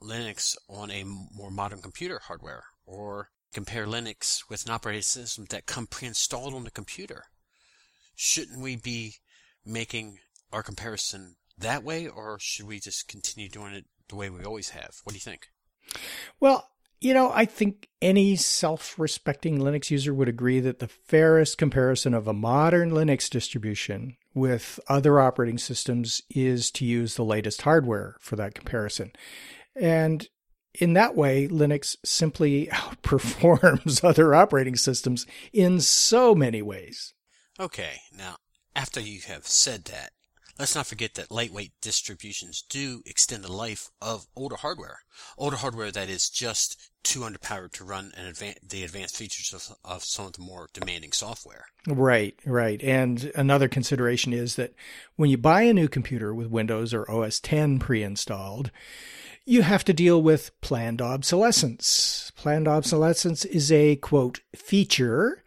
Linux 0.01 0.55
on 0.69 0.91
a 0.91 1.03
more 1.03 1.49
modern 1.49 1.81
computer 1.81 2.19
hardware 2.19 2.65
or 2.85 3.31
compare 3.53 3.87
Linux 3.87 4.43
with 4.49 4.65
an 4.65 4.71
operating 4.71 5.01
system 5.01 5.45
that 5.49 5.65
come 5.65 5.87
pre-installed 5.87 6.53
on 6.53 6.63
the 6.63 6.71
computer? 6.71 7.25
Shouldn't 8.15 8.61
we 8.61 8.75
be 8.75 9.15
making 9.65 10.19
our 10.51 10.63
comparison 10.63 11.35
that 11.57 11.83
way 11.83 12.07
or 12.07 12.37
should 12.39 12.67
we 12.67 12.79
just 12.79 13.07
continue 13.07 13.49
doing 13.49 13.73
it 13.73 13.85
the 14.09 14.15
way 14.15 14.29
we 14.29 14.43
always 14.43 14.69
have? 14.69 14.95
What 15.03 15.13
do 15.13 15.17
you 15.17 15.21
think? 15.21 15.47
Well, 16.39 16.69
you 16.99 17.13
know, 17.13 17.31
I 17.33 17.45
think 17.45 17.89
any 18.01 18.37
self 18.37 18.97
respecting 18.97 19.59
Linux 19.59 19.91
user 19.91 20.13
would 20.13 20.29
agree 20.29 20.61
that 20.61 20.79
the 20.79 20.87
fairest 20.87 21.57
comparison 21.57 22.13
of 22.13 22.27
a 22.27 22.33
modern 22.33 22.91
Linux 22.91 23.29
distribution 23.29 24.15
with 24.33 24.79
other 24.87 25.19
operating 25.19 25.57
systems 25.57 26.21
is 26.29 26.71
to 26.71 26.85
use 26.85 27.15
the 27.15 27.25
latest 27.25 27.63
hardware 27.63 28.15
for 28.21 28.37
that 28.37 28.55
comparison. 28.55 29.11
And 29.75 30.27
in 30.73 30.93
that 30.93 31.15
way, 31.15 31.47
Linux 31.47 31.97
simply 32.05 32.67
outperforms 32.71 34.03
other 34.03 34.33
operating 34.33 34.77
systems 34.77 35.25
in 35.51 35.81
so 35.81 36.33
many 36.33 36.61
ways. 36.61 37.13
Okay, 37.59 38.01
now, 38.15 38.37
after 38.75 38.99
you 38.99 39.21
have 39.21 39.47
said 39.47 39.85
that, 39.85 40.11
Let's 40.59 40.75
not 40.75 40.85
forget 40.85 41.15
that 41.15 41.31
lightweight 41.31 41.71
distributions 41.81 42.63
do 42.69 43.01
extend 43.07 43.43
the 43.43 43.51
life 43.51 43.89
of 43.99 44.27
older 44.35 44.55
hardware. 44.57 44.99
Older 45.35 45.57
hardware 45.57 45.91
that 45.91 46.09
is 46.09 46.29
just 46.29 46.91
too 47.01 47.21
underpowered 47.21 47.71
to 47.73 47.83
run 47.83 48.13
the 48.15 48.83
advanced 48.83 49.17
features 49.17 49.51
of, 49.51 49.75
of 49.83 50.03
some 50.03 50.27
of 50.27 50.33
the 50.33 50.43
more 50.43 50.69
demanding 50.71 51.11
software. 51.11 51.65
Right, 51.87 52.37
right. 52.45 52.81
And 52.83 53.31
another 53.35 53.67
consideration 53.67 54.31
is 54.31 54.55
that 54.57 54.75
when 55.15 55.31
you 55.31 55.37
buy 55.37 55.63
a 55.63 55.73
new 55.73 55.87
computer 55.87 56.35
with 56.35 56.47
Windows 56.47 56.93
or 56.93 57.09
OS 57.09 57.39
10 57.39 57.79
pre 57.79 58.03
installed, 58.03 58.69
you 59.45 59.63
have 59.63 59.83
to 59.85 59.93
deal 59.93 60.21
with 60.21 60.51
planned 60.61 61.01
obsolescence. 61.01 62.31
Planned 62.35 62.67
obsolescence 62.67 63.43
is 63.43 63.71
a 63.71 63.95
quote 63.95 64.41
feature 64.55 65.43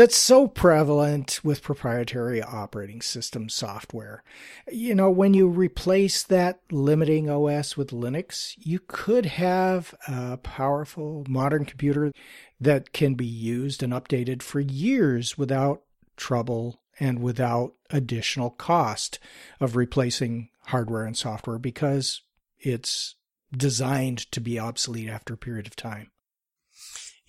that's 0.00 0.16
so 0.16 0.48
prevalent 0.48 1.40
with 1.44 1.62
proprietary 1.62 2.42
operating 2.42 3.02
system 3.02 3.50
software. 3.50 4.24
You 4.72 4.94
know, 4.94 5.10
when 5.10 5.34
you 5.34 5.46
replace 5.46 6.22
that 6.22 6.60
limiting 6.70 7.28
OS 7.28 7.76
with 7.76 7.90
Linux, 7.90 8.54
you 8.56 8.80
could 8.88 9.26
have 9.26 9.94
a 10.08 10.38
powerful 10.38 11.26
modern 11.28 11.66
computer 11.66 12.12
that 12.58 12.94
can 12.94 13.12
be 13.12 13.26
used 13.26 13.82
and 13.82 13.92
updated 13.92 14.40
for 14.40 14.60
years 14.60 15.36
without 15.36 15.82
trouble 16.16 16.80
and 16.98 17.18
without 17.18 17.74
additional 17.90 18.48
cost 18.48 19.18
of 19.60 19.76
replacing 19.76 20.48
hardware 20.68 21.04
and 21.04 21.18
software 21.18 21.58
because 21.58 22.22
it's 22.58 23.16
designed 23.54 24.32
to 24.32 24.40
be 24.40 24.58
obsolete 24.58 25.10
after 25.10 25.34
a 25.34 25.36
period 25.36 25.66
of 25.66 25.76
time 25.76 26.10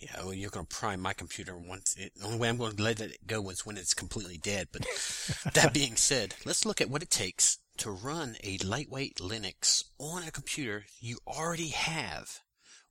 yeah, 0.01 0.24
well, 0.24 0.34
you're 0.34 0.50
going 0.50 0.65
to 0.65 0.75
prime 0.75 1.00
my 1.00 1.13
computer 1.13 1.55
once 1.55 1.96
it, 1.98 2.12
the 2.15 2.25
only 2.25 2.39
way 2.39 2.50
I'm 2.50 2.58
going 2.58 2.75
to 2.75 2.84
let 2.84 3.00
it 3.00 3.27
go 3.27 3.48
is 3.50 3.65
when 3.65 3.77
it's 3.77 3.93
completely 3.93 4.38
dead. 4.38 4.70
But 4.72 4.88
that 5.53 5.74
being 5.74 5.96
said, 5.96 6.34
let's 6.43 6.65
look 6.65 6.81
at 6.81 6.89
what 6.89 7.03
it 7.03 7.12
takes 7.12 7.60
to 7.77 7.91
run 7.91 8.36
a 8.43 8.58
lightweight 8.58 9.17
Linux 9.17 9.84
on 10.00 10.24
a 10.24 10.31
computer 10.31 10.86
you 11.00 11.20
already 11.27 11.70
have, 11.70 12.39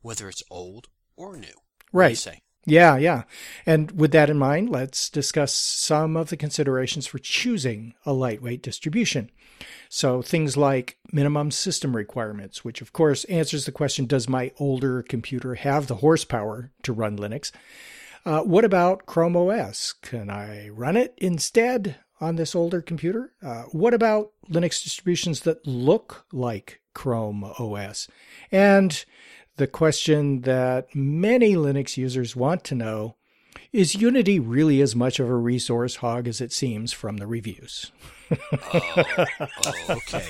whether 0.03 0.29
it's 0.29 0.43
old 0.51 0.89
or 1.17 1.37
new. 1.37 1.49
Right. 1.93 2.17
say? 2.17 2.43
Yeah, 2.67 2.97
yeah. 2.97 3.23
And 3.65 3.91
with 3.93 4.13
that 4.13 4.31
in 4.31 4.39
mind, 4.39 4.69
let's 4.69 5.09
discuss 5.09 5.53
some 5.53 6.17
of 6.17 6.29
the 6.29 6.37
considerations 6.37 7.07
for 7.07 7.19
choosing 7.19 7.95
a 8.05 8.13
lightweight 8.13 8.63
distribution. 8.63 9.31
So 9.89 10.23
things 10.23 10.57
like 10.57 10.99
minimum 11.13 11.51
system 11.51 11.97
requirements, 11.97 12.65
which 12.65 12.81
of 12.81 12.93
course 12.93 13.25
answers 13.25 13.65
the 13.65 13.73
question, 13.73 14.07
does 14.07 14.29
my 14.29 14.53
older 14.59 15.03
computer 15.03 15.55
have 15.55 15.87
the 15.87 15.97
horsepower 15.97 16.71
to 16.83 16.93
run 16.93 17.19
Linux? 17.19 17.51
Uh, 18.25 18.43
what 18.43 18.65
about 18.65 19.07
Chrome 19.07 19.37
OS? 19.37 19.93
Can 19.93 20.29
I 20.29 20.69
run 20.69 20.97
it 20.97 21.15
instead 21.17 21.97
on 22.21 22.37
this 22.37 22.55
older 22.55 22.83
computer? 22.83 23.33
Uh, 23.43 23.63
what 23.73 23.95
about 23.95 24.33
Linux 24.51 24.83
distributions 24.83 25.41
that 25.41 25.67
look 25.67 26.27
like 26.33 26.83
Chrome 26.95 27.45
OS? 27.45 28.09
And 28.53 29.05
the 29.61 29.67
question 29.67 30.41
that 30.41 30.87
many 30.95 31.55
Linux 31.55 31.99
users 31.99 32.35
want 32.35 32.65
to 32.65 32.75
know 32.75 33.17
is 33.75 33.95
Unity 33.95 34.41
really 34.41 34.81
as 34.81 34.97
much 34.97 35.21
of 35.21 35.29
a 35.29 35.37
resource 35.37 35.97
hog 35.97 36.27
as 36.27 36.41
it 36.41 36.51
seems 36.51 36.95
from 36.95 37.19
the 37.19 37.27
reviews? 37.27 37.93
oh, 38.31 39.27
okay. 39.91 40.29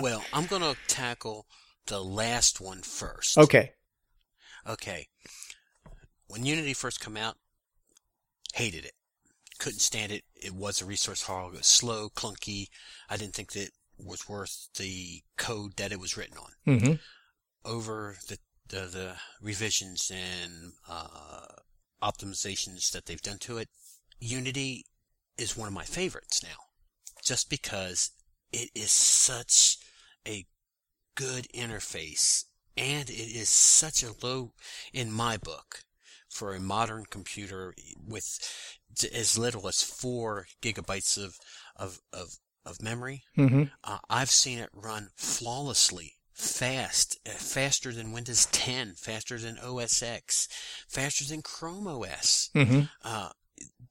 Well, 0.00 0.22
I'm 0.32 0.46
going 0.46 0.62
to 0.62 0.76
tackle 0.86 1.46
the 1.88 1.98
last 1.98 2.60
one 2.60 2.82
first. 2.82 3.36
Okay. 3.36 3.72
Okay. 4.68 5.08
When 6.28 6.46
Unity 6.46 6.72
first 6.72 7.00
came 7.00 7.16
out, 7.16 7.38
hated 8.54 8.84
it. 8.84 8.92
Couldn't 9.58 9.80
stand 9.80 10.12
it. 10.12 10.22
It 10.36 10.54
was 10.54 10.80
a 10.80 10.86
resource 10.86 11.24
hog. 11.24 11.54
It 11.54 11.58
was 11.58 11.66
slow, 11.66 12.08
clunky. 12.08 12.68
I 13.08 13.16
didn't 13.16 13.34
think 13.34 13.50
that 13.54 13.62
it 13.64 13.72
was 13.98 14.28
worth 14.28 14.68
the 14.78 15.22
code 15.36 15.72
that 15.78 15.90
it 15.90 15.98
was 15.98 16.16
written 16.16 16.38
on. 16.38 16.78
Mm-hmm. 16.78 16.92
Over 17.64 18.16
the, 18.28 18.38
the, 18.70 18.80
the 18.86 19.12
revisions 19.40 20.10
and 20.14 20.72
uh, 20.88 21.46
optimizations 22.02 22.90
that 22.92 23.06
they've 23.06 23.22
done 23.22 23.38
to 23.38 23.58
it, 23.58 23.68
Unity 24.20 24.84
is 25.36 25.56
one 25.56 25.68
of 25.68 25.74
my 25.74 25.84
favorites 25.84 26.42
now 26.42 26.48
just 27.22 27.48
because 27.48 28.10
it 28.52 28.70
is 28.74 28.90
such 28.90 29.78
a 30.26 30.44
good 31.14 31.46
interface 31.54 32.44
and 32.76 33.10
it 33.10 33.12
is 33.12 33.48
such 33.48 34.02
a 34.02 34.14
low 34.22 34.52
in 34.92 35.10
my 35.12 35.36
book 35.36 35.84
for 36.28 36.54
a 36.54 36.60
modern 36.60 37.04
computer 37.10 37.74
with 38.06 38.38
as 39.12 39.36
little 39.36 39.68
as 39.68 39.82
four 39.82 40.46
gigabytes 40.62 41.22
of 41.22 41.38
of 41.76 42.00
of, 42.12 42.36
of 42.64 42.82
memory. 42.82 43.24
Mm-hmm. 43.36 43.64
Uh, 43.84 43.98
I've 44.08 44.30
seen 44.30 44.58
it 44.58 44.70
run 44.72 45.10
flawlessly, 45.16 46.14
fast, 46.40 47.18
uh, 47.26 47.30
faster 47.32 47.92
than 47.92 48.12
Windows 48.12 48.46
10, 48.46 48.94
faster 48.94 49.38
than 49.38 49.58
OS 49.58 50.02
X, 50.02 50.48
faster 50.88 51.24
than 51.24 51.42
Chrome 51.42 51.86
OS. 51.86 52.50
Mm-hmm. 52.54 52.82
Uh, 53.04 53.30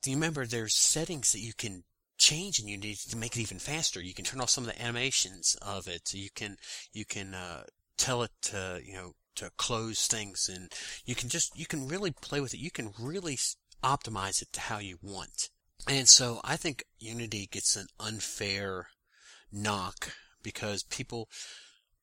do 0.02 0.12
you 0.12 0.18
remember 0.18 0.46
there's 0.46 0.76
settings 0.76 1.32
that 1.32 1.40
you 1.40 1.54
can 1.54 1.84
change 2.18 2.60
and 2.60 2.70
you 2.70 2.78
need 2.78 2.98
to 2.98 3.18
make 3.18 3.36
it 3.36 3.42
even 3.42 3.60
faster. 3.60 4.02
You 4.02 4.14
can 4.14 4.26
turn 4.26 4.42
off 4.42 4.50
some 4.50 4.66
of 4.66 4.70
the 4.70 4.82
animations 4.82 5.56
of 5.62 5.88
it. 5.88 6.14
You 6.14 6.30
can, 6.30 6.58
you 6.92 7.06
can, 7.06 7.34
uh, 7.34 7.64
tell 7.98 8.24
it 8.24 8.32
to, 8.42 8.82
you 8.84 8.94
know, 8.94 9.14
to 9.36 9.50
close 9.58 10.08
things 10.08 10.50
and 10.54 10.72
you 11.06 11.16
can 11.16 11.30
just, 11.30 11.58
you 11.58 11.66
can 11.66 11.88
really 11.88 12.12
play 12.12 12.42
with 12.42 12.54
it. 12.54 12.60
You 12.60 12.72
can 12.72 12.92
really 13.00 13.38
optimize 13.84 14.42
it 14.42 14.52
to 14.54 14.60
how 14.60 14.80
you 14.80 14.98
want. 15.02 15.50
And 15.88 16.10
so 16.10 16.42
I 16.44 16.58
think 16.58 16.84
Unity 17.00 17.48
gets 17.50 17.76
an 17.76 17.88
unfair 18.00 18.88
knock 19.52 20.14
because 20.44 20.84
people 20.84 21.30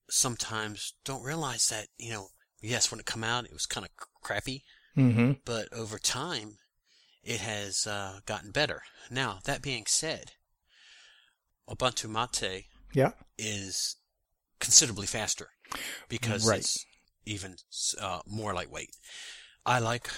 sometimes 0.08 0.94
don't 1.04 1.24
realize 1.24 1.68
that, 1.68 1.88
you 1.98 2.10
know, 2.10 2.28
yes, 2.60 2.90
when 2.90 3.00
it 3.00 3.06
come 3.06 3.24
out, 3.24 3.44
it 3.44 3.52
was 3.52 3.66
kind 3.66 3.86
of 3.86 3.90
crappy, 4.22 4.64
mm-hmm. 4.96 5.32
but 5.44 5.72
over 5.72 5.98
time, 5.98 6.58
it 7.22 7.40
has 7.40 7.86
uh, 7.86 8.20
gotten 8.24 8.50
better. 8.50 8.82
Now, 9.10 9.40
that 9.44 9.62
being 9.62 9.84
said, 9.86 10.32
Ubuntu 11.68 12.08
Mate 12.08 12.66
yeah. 12.94 13.12
is 13.36 13.96
considerably 14.60 15.06
faster 15.06 15.48
because 16.08 16.48
right. 16.48 16.60
it's 16.60 16.84
even 17.24 17.56
uh, 18.00 18.20
more 18.26 18.54
lightweight. 18.54 18.90
I 19.64 19.80
like 19.80 20.08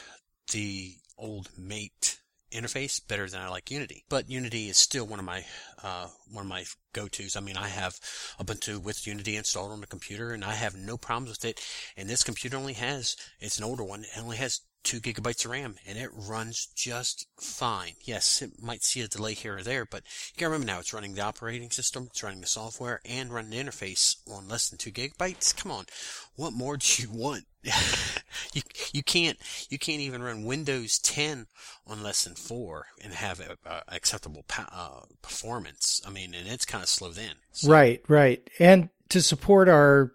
the 0.52 0.96
old 1.16 1.48
Mate 1.56 2.18
interface 2.50 3.00
better 3.06 3.28
than 3.28 3.40
I 3.40 3.48
like 3.48 3.70
Unity, 3.70 4.04
but 4.08 4.30
Unity 4.30 4.68
is 4.68 4.78
still 4.78 5.06
one 5.06 5.18
of 5.18 5.24
my 5.24 5.44
uh, 5.82 6.08
one 6.30 6.44
of 6.44 6.48
my 6.48 6.64
go-tos. 6.92 7.36
I 7.36 7.40
mean, 7.40 7.56
I 7.56 7.68
have 7.68 8.00
Ubuntu 8.40 8.82
with 8.82 9.06
Unity 9.06 9.36
installed 9.36 9.72
on 9.72 9.80
the 9.80 9.86
computer, 9.86 10.32
and 10.32 10.44
I 10.44 10.54
have 10.54 10.74
no 10.74 10.96
problems 10.96 11.30
with 11.30 11.44
it. 11.44 11.64
And 11.96 12.08
this 12.08 12.24
computer 12.24 12.56
only 12.56 12.74
has 12.74 13.16
it's 13.40 13.58
an 13.58 13.64
older 13.64 13.84
one. 13.84 14.02
It 14.02 14.20
only 14.20 14.36
has 14.38 14.60
two 14.84 15.00
gigabytes 15.00 15.44
of 15.44 15.50
RAM 15.50 15.76
and 15.86 15.98
it 15.98 16.08
runs 16.14 16.68
just 16.74 17.26
fine. 17.38 17.92
Yes, 18.04 18.40
it 18.40 18.62
might 18.62 18.82
see 18.82 19.02
a 19.02 19.08
delay 19.08 19.34
here 19.34 19.58
or 19.58 19.62
there, 19.62 19.84
but 19.84 20.02
you 20.32 20.40
gotta 20.40 20.50
remember 20.50 20.72
now 20.72 20.78
it's 20.78 20.94
running 20.94 21.14
the 21.14 21.20
operating 21.20 21.70
system, 21.70 22.04
it's 22.10 22.22
running 22.22 22.40
the 22.40 22.46
software, 22.46 23.00
and 23.04 23.32
running 23.32 23.50
the 23.50 23.62
interface 23.62 24.16
on 24.30 24.48
less 24.48 24.68
than 24.68 24.78
two 24.78 24.90
gigabytes. 24.90 25.54
Come 25.54 25.72
on, 25.72 25.84
what 26.36 26.52
more 26.52 26.76
do 26.76 27.02
you 27.02 27.10
want? 27.10 27.44
you 28.52 28.62
you 28.92 29.02
can't 29.02 29.38
you 29.70 29.78
can't 29.78 30.00
even 30.00 30.22
run 30.22 30.44
Windows 30.44 30.98
10 30.98 31.46
on 31.86 32.02
less 32.02 32.24
than 32.24 32.34
four 32.34 32.86
and 33.02 33.12
have 33.12 33.40
a, 33.40 33.56
a 33.68 33.82
acceptable 33.88 34.44
uh, 34.56 35.00
performance. 35.22 36.02
I 36.06 36.10
mean, 36.10 36.34
and 36.34 36.48
it's 36.48 36.64
kind 36.64 36.82
of 36.82 36.88
slow 36.88 37.10
then. 37.10 37.34
So. 37.52 37.70
Right, 37.70 38.02
right, 38.08 38.48
and 38.58 38.90
to 39.10 39.22
support 39.22 39.68
our 39.68 40.12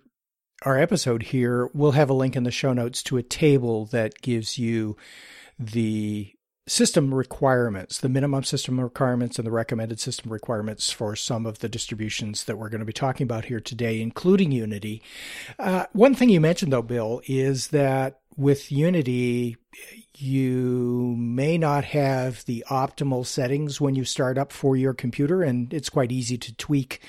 our 0.64 0.80
episode 0.80 1.24
here, 1.24 1.70
we'll 1.74 1.92
have 1.92 2.10
a 2.10 2.14
link 2.14 2.36
in 2.36 2.44
the 2.44 2.52
show 2.52 2.74
notes 2.74 3.04
to 3.04 3.18
a 3.18 3.24
table 3.24 3.86
that 3.88 4.22
gives 4.22 4.58
you 4.58 4.96
the 5.60 6.34
system 6.66 7.14
requirements, 7.14 8.00
the 8.00 8.08
minimum 8.08 8.44
system 8.44 8.80
requirements 8.80 9.38
and 9.38 9.46
the 9.46 9.52
recommended 9.52 10.00
system 10.00 10.32
requirements 10.32 10.92
for 10.92 11.16
some 11.16 11.46
of 11.46 11.60
the 11.60 11.68
distributions 11.68 12.46
that 12.46 12.58
we're 12.58 12.70
going 12.70 12.80
to 12.80 12.86
be 12.86 12.94
talking 12.94 13.26
about 13.26 13.46
here 13.46 13.60
today, 13.60 14.02
including 14.02 14.52
Unity. 14.52 15.02
Uh, 15.60 15.86
one 15.92 16.16
thing 16.16 16.30
you 16.30 16.40
mentioned, 16.40 16.72
though, 16.72 16.82
Bill, 16.82 17.22
is 17.28 17.68
that 17.70 18.22
with 18.38 18.72
Unity, 18.72 19.58
you 20.18 21.16
may 21.18 21.58
not 21.58 21.84
have 21.84 22.46
the 22.46 22.64
optimal 22.70 23.26
settings 23.26 23.82
when 23.82 23.96
you 23.96 24.06
start 24.06 24.38
up 24.38 24.52
for 24.52 24.78
your 24.78 24.94
computer, 24.94 25.44
and 25.44 25.74
it's 25.74 25.90
quite 25.90 26.12
easy 26.12 26.38
to 26.38 26.56
tweak 26.56 27.02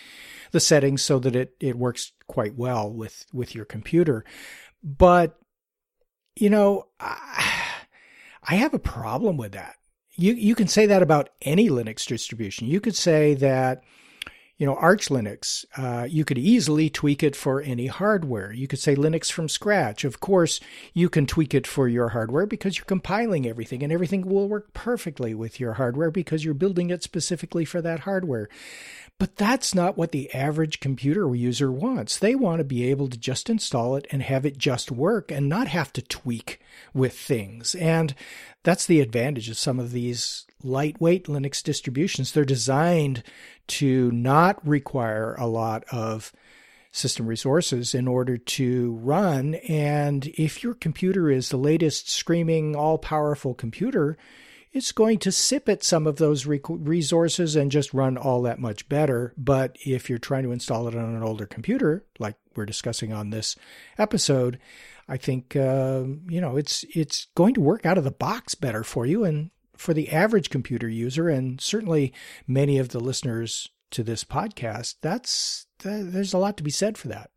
the 0.51 0.61
settings 0.61 1.03
so 1.03 1.19
that 1.21 1.37
it, 1.37 1.55
it 1.61 1.77
works 1.77 2.13
quite 2.27 2.57
well 2.57 2.91
with, 2.91 3.25
with 3.33 3.55
your 3.55 3.65
computer. 3.65 4.25
But, 4.83 5.39
you 6.37 6.51
know, 6.51 6.89
I, 6.99 7.63
I 8.47 8.57
have 8.57 8.75
a 8.75 8.79
problem 8.79 9.37
with 9.37 9.53
that. 9.53 9.77
You 10.17 10.35
you 10.35 10.55
can 10.55 10.69
say 10.69 10.87
that 10.87 11.03
about 11.03 11.31
any 11.43 11.69
Linux 11.69 12.07
distribution. 12.07 12.69
You 12.69 12.81
could 12.81 12.95
say 12.95 13.35
that 13.35 13.83
you 14.59 14.67
know 14.67 14.77
Arch 14.77 15.09
Linux, 15.09 15.65
uh, 15.77 16.05
you 16.05 16.25
could 16.25 16.39
easily 16.39 16.89
tweak 16.89 17.25
it 17.25 17.35
for 17.35 17.61
any 17.61 17.89
hardware. 17.89 18.53
You 18.53 18.69
could 18.69 18.79
say 18.79 18.95
Linux 18.95 19.33
from 19.33 19.49
scratch. 19.49 20.05
Of 20.05 20.21
course, 20.21 20.61
you 20.93 21.09
can 21.09 21.27
tweak 21.27 21.53
it 21.53 21.67
for 21.67 21.89
your 21.89 22.11
hardware 22.11 22.47
because 22.47 22.79
you're 22.79 22.85
compiling 22.85 23.47
everything, 23.47 23.83
and 23.83 23.93
everything 23.93 24.23
will 24.23 24.49
work 24.49 24.73
perfectly 24.73 25.35
with 25.35 25.59
your 25.59 25.75
hardware 25.75 26.13
because 26.13 26.45
you're 26.45 26.55
building 26.55 26.91
it 26.91 27.03
specifically 27.03 27.65
for 27.65 27.83
that 27.83 28.01
hardware. 28.01 28.49
But 29.18 29.37
that's 29.37 29.75
not 29.75 29.97
what 29.97 30.11
the 30.11 30.33
average 30.35 30.80
computer 30.80 31.33
user 31.35 31.71
wants. 31.71 32.18
They 32.18 32.35
want 32.35 32.59
to 32.59 32.64
be 32.64 32.90
able 32.90 33.09
to 33.09 33.16
just 33.16 33.49
install 33.49 33.94
it 33.94 34.06
and 34.11 34.23
have 34.23 34.44
it 34.44 34.59
just 34.59 34.90
work 34.90 35.30
and 35.30 35.49
not 35.49 35.68
have 35.68 35.92
to 35.94 36.02
tweak 36.02 36.61
with 36.92 37.16
things. 37.16 37.76
And 37.76 38.14
that's 38.64 38.87
the 38.87 39.00
advantage 39.00 39.49
of 39.49 39.56
some 39.56 39.78
of 39.78 39.92
these 39.92 40.47
lightweight 40.64 41.26
Linux 41.26 41.62
distributions. 41.62 42.33
They're 42.33 42.44
designed 42.44 43.23
to 43.68 44.11
not 44.11 44.66
require 44.66 45.35
a 45.35 45.47
lot 45.47 45.85
of 45.92 46.33
system 46.90 47.26
resources 47.26 47.94
in 47.94 48.09
order 48.09 48.37
to 48.37 48.92
run. 48.94 49.54
And 49.68 50.26
if 50.26 50.62
your 50.62 50.75
computer 50.75 51.30
is 51.30 51.49
the 51.49 51.56
latest 51.56 52.09
screaming 52.09 52.75
all 52.75 52.99
powerful 52.99 53.54
computer, 53.54 54.16
it's 54.75 54.90
going 54.90 55.19
to 55.21 55.31
sip 55.31 55.69
at 55.69 55.85
some 55.85 56.04
of 56.07 56.16
those 56.16 56.47
resources 56.47 57.54
and 57.54 57.71
just 57.71 57.95
run 57.95 58.19
all 58.19 58.43
that 58.43 58.59
much 58.59 58.88
better. 58.88 59.33
But 59.38 59.76
if 59.87 60.11
you're 60.11 60.19
trying 60.19 60.43
to 60.43 60.50
install 60.50 60.88
it 60.88 60.97
on 60.97 61.14
an 61.14 61.23
older 61.23 61.47
computer, 61.47 62.04
like 62.19 62.35
we're 62.57 62.66
discussing 62.66 63.12
on 63.12 63.31
this 63.31 63.54
episode, 63.99 64.59
I 65.09 65.16
think 65.16 65.54
uh, 65.54 66.02
you 66.28 66.40
know 66.40 66.57
it's 66.57 66.85
it's 66.95 67.28
going 67.37 67.54
to 67.54 67.61
work 67.61 67.87
out 67.87 67.99
of 67.99 68.04
the 68.04 68.11
box 68.11 68.57
better 68.57 68.83
for 68.83 69.07
you 69.07 69.23
and 69.23 69.50
for 69.76 69.95
the 69.95 70.11
average 70.11 70.50
computer 70.50 70.88
user, 70.88 71.28
and 71.28 71.61
certainly 71.61 72.12
many 72.47 72.78
of 72.78 72.88
the 72.88 73.00
listeners 73.00 73.69
to 73.93 74.02
this 74.02 74.25
podcast. 74.25 74.97
That's 75.02 75.66
there's 75.85 76.35
a 76.35 76.38
lot 76.38 76.57
to 76.57 76.64
be 76.64 76.71
said 76.71 76.99
for 76.99 77.07
that. 77.09 77.31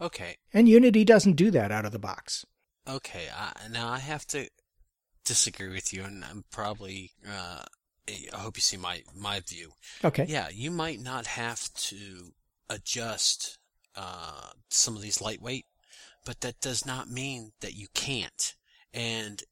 Okay. 0.00 0.38
And 0.52 0.68
Unity 0.68 1.04
doesn't 1.04 1.36
do 1.36 1.52
that 1.52 1.70
out 1.70 1.84
of 1.84 1.92
the 1.92 2.00
box. 2.00 2.44
Okay. 2.88 3.28
now 3.70 3.88
I 3.88 4.00
have 4.00 4.26
to 4.28 4.48
disagree 5.24 5.68
with 5.68 5.92
you, 5.92 6.04
and 6.04 6.24
I'm 6.24 6.44
probably. 6.50 7.12
Uh, 7.26 7.62
I 8.06 8.36
hope 8.36 8.56
you 8.56 8.60
see 8.60 8.76
my 8.76 9.02
my 9.14 9.40
view. 9.40 9.72
Okay. 10.04 10.26
Yeah, 10.28 10.48
you 10.52 10.70
might 10.70 11.00
not 11.00 11.26
have 11.26 11.72
to 11.74 12.32
adjust 12.68 13.58
uh, 13.96 14.50
some 14.68 14.96
of 14.96 15.02
these 15.02 15.22
lightweight, 15.22 15.64
but 16.24 16.40
that 16.40 16.60
does 16.60 16.84
not 16.84 17.08
mean 17.08 17.52
that 17.60 17.74
you 17.74 17.86
can't. 17.94 18.54
And 18.92 19.42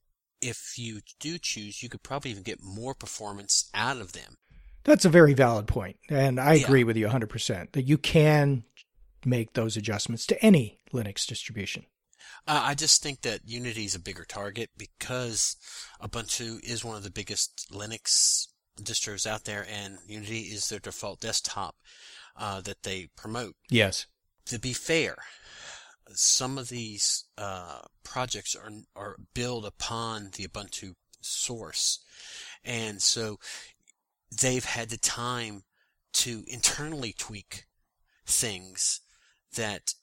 if 0.40 0.74
you 0.76 1.00
do 1.20 1.38
choose, 1.38 1.82
you 1.82 1.88
could 1.88 2.02
probably 2.02 2.30
even 2.30 2.42
get 2.42 2.62
more 2.62 2.94
performance 2.94 3.70
out 3.74 3.98
of 3.98 4.12
them. 4.12 4.36
That's 4.84 5.04
a 5.04 5.10
very 5.10 5.32
valid 5.32 5.68
point, 5.68 5.96
and 6.10 6.40
I 6.40 6.54
yeah. 6.54 6.64
agree 6.64 6.82
with 6.82 6.96
you 6.96 7.06
100% 7.06 7.72
that 7.72 7.82
you 7.82 7.96
can 7.96 8.64
make 9.24 9.52
those 9.52 9.76
adjustments 9.76 10.26
to 10.26 10.44
any 10.44 10.80
Linux 10.92 11.24
distribution. 11.26 11.86
Uh, 12.46 12.60
I 12.64 12.74
just 12.74 13.02
think 13.02 13.22
that 13.22 13.40
Unity 13.44 13.84
is 13.84 13.94
a 13.94 14.00
bigger 14.00 14.24
target 14.24 14.70
because 14.76 15.56
Ubuntu 16.02 16.62
is 16.64 16.84
one 16.84 16.96
of 16.96 17.04
the 17.04 17.10
biggest 17.10 17.68
Linux 17.72 18.48
distros 18.80 19.26
out 19.26 19.44
there, 19.44 19.66
and 19.70 19.98
Unity 20.06 20.40
is 20.40 20.68
their 20.68 20.80
default 20.80 21.20
desktop 21.20 21.76
uh, 22.36 22.60
that 22.62 22.82
they 22.82 23.08
promote. 23.16 23.54
Yes. 23.70 24.06
To 24.46 24.58
be 24.58 24.72
fair, 24.72 25.16
some 26.08 26.58
of 26.58 26.68
these 26.68 27.24
uh, 27.38 27.82
projects 28.02 28.56
are 28.56 28.70
are 28.96 29.16
built 29.34 29.64
upon 29.64 30.30
the 30.36 30.46
Ubuntu 30.46 30.94
source, 31.20 32.00
and 32.64 33.00
so 33.00 33.38
they've 34.40 34.64
had 34.64 34.88
the 34.88 34.98
time 34.98 35.62
to 36.12 36.42
internally 36.46 37.14
tweak 37.16 37.66
things 38.26 39.00
that 39.54 39.94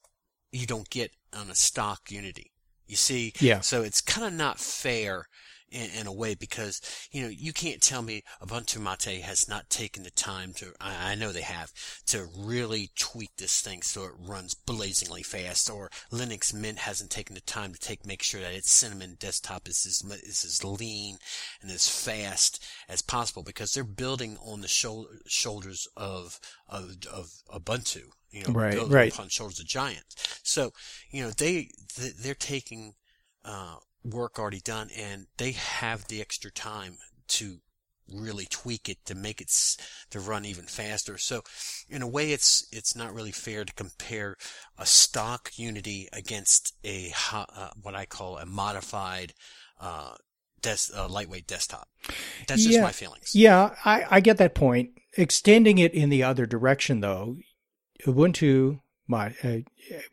you 0.51 0.65
don't 0.65 0.89
get 0.89 1.11
on 1.33 1.49
a 1.49 1.55
stock 1.55 2.11
Unity. 2.11 2.51
You 2.87 2.95
see? 2.95 3.33
Yeah. 3.39 3.59
So 3.59 3.83
it's 3.83 4.01
kind 4.01 4.25
of 4.25 4.33
not 4.33 4.59
fair 4.59 5.27
in, 5.71 5.89
in, 5.91 6.07
a 6.07 6.11
way 6.11 6.33
because, 6.33 6.81
you 7.11 7.21
know, 7.21 7.27
you 7.27 7.53
can't 7.53 7.81
tell 7.81 8.01
me 8.01 8.23
Ubuntu 8.41 8.79
Mate 8.79 9.21
has 9.21 9.47
not 9.47 9.69
taken 9.69 10.01
the 10.01 10.09
time 10.09 10.53
to, 10.53 10.73
I, 10.81 11.11
I, 11.11 11.15
know 11.15 11.31
they 11.31 11.41
have, 11.41 11.71
to 12.07 12.27
really 12.35 12.89
tweak 12.97 13.29
this 13.37 13.61
thing 13.61 13.83
so 13.83 14.05
it 14.05 14.13
runs 14.17 14.55
blazingly 14.55 15.21
fast 15.21 15.69
or 15.69 15.91
Linux 16.11 16.53
Mint 16.53 16.79
hasn't 16.79 17.11
taken 17.11 17.35
the 17.35 17.41
time 17.41 17.73
to 17.73 17.79
take, 17.79 18.05
make 18.05 18.23
sure 18.23 18.41
that 18.41 18.53
its 18.53 18.71
Cinnamon 18.71 19.17
desktop 19.19 19.67
is 19.67 19.85
as, 19.85 20.01
is 20.23 20.43
as 20.43 20.63
lean 20.63 21.17
and 21.61 21.69
as 21.69 21.87
fast 21.87 22.63
as 22.87 23.03
possible 23.03 23.43
because 23.43 23.73
they're 23.73 23.83
building 23.83 24.37
on 24.43 24.61
the 24.61 24.67
shoulders 24.67 25.87
of, 25.95 26.39
of, 26.67 26.95
of 27.11 27.29
Ubuntu 27.53 28.05
you 28.31 28.43
know, 28.43 28.53
right, 28.53 28.77
right. 28.87 29.13
upon 29.13 29.29
shoulders 29.29 29.59
of 29.59 29.65
giants. 29.65 30.39
So, 30.43 30.71
you 31.11 31.23
know, 31.23 31.31
they, 31.31 31.69
they're 32.21 32.35
taking, 32.35 32.93
uh, 33.43 33.75
work 34.03 34.39
already 34.39 34.61
done 34.61 34.89
and 34.97 35.27
they 35.37 35.51
have 35.51 36.07
the 36.07 36.21
extra 36.21 36.51
time 36.51 36.97
to 37.27 37.59
really 38.11 38.47
tweak 38.49 38.89
it 38.89 38.97
to 39.05 39.15
make 39.15 39.41
it 39.41 39.51
to 40.09 40.19
run 40.19 40.45
even 40.45 40.65
faster. 40.65 41.17
So 41.17 41.41
in 41.89 42.01
a 42.01 42.07
way 42.07 42.31
it's 42.31 42.67
it's 42.71 42.95
not 42.95 43.13
really 43.13 43.31
fair 43.31 43.65
to 43.65 43.73
compare 43.73 44.35
a 44.77 44.85
stock 44.85 45.51
Unity 45.55 46.07
against 46.13 46.73
a 46.83 47.13
uh, 47.31 47.69
what 47.81 47.95
I 47.95 48.05
call 48.05 48.37
a 48.37 48.45
modified 48.45 49.33
uh, 49.79 50.15
des- 50.61 50.93
uh, 50.95 51.07
lightweight 51.07 51.47
desktop. 51.47 51.87
That's 52.47 52.63
just 52.63 52.75
yeah, 52.75 52.83
my 52.83 52.91
feelings. 52.91 53.35
Yeah, 53.35 53.75
I, 53.85 54.05
I 54.09 54.19
get 54.19 54.37
that 54.37 54.55
point. 54.55 54.91
Extending 55.17 55.77
it 55.77 55.93
in 55.93 56.09
the 56.09 56.23
other 56.23 56.45
direction 56.45 57.01
though, 57.01 57.37
Ubuntu, 58.05 58.79
my, 59.07 59.33
uh, 59.43 59.57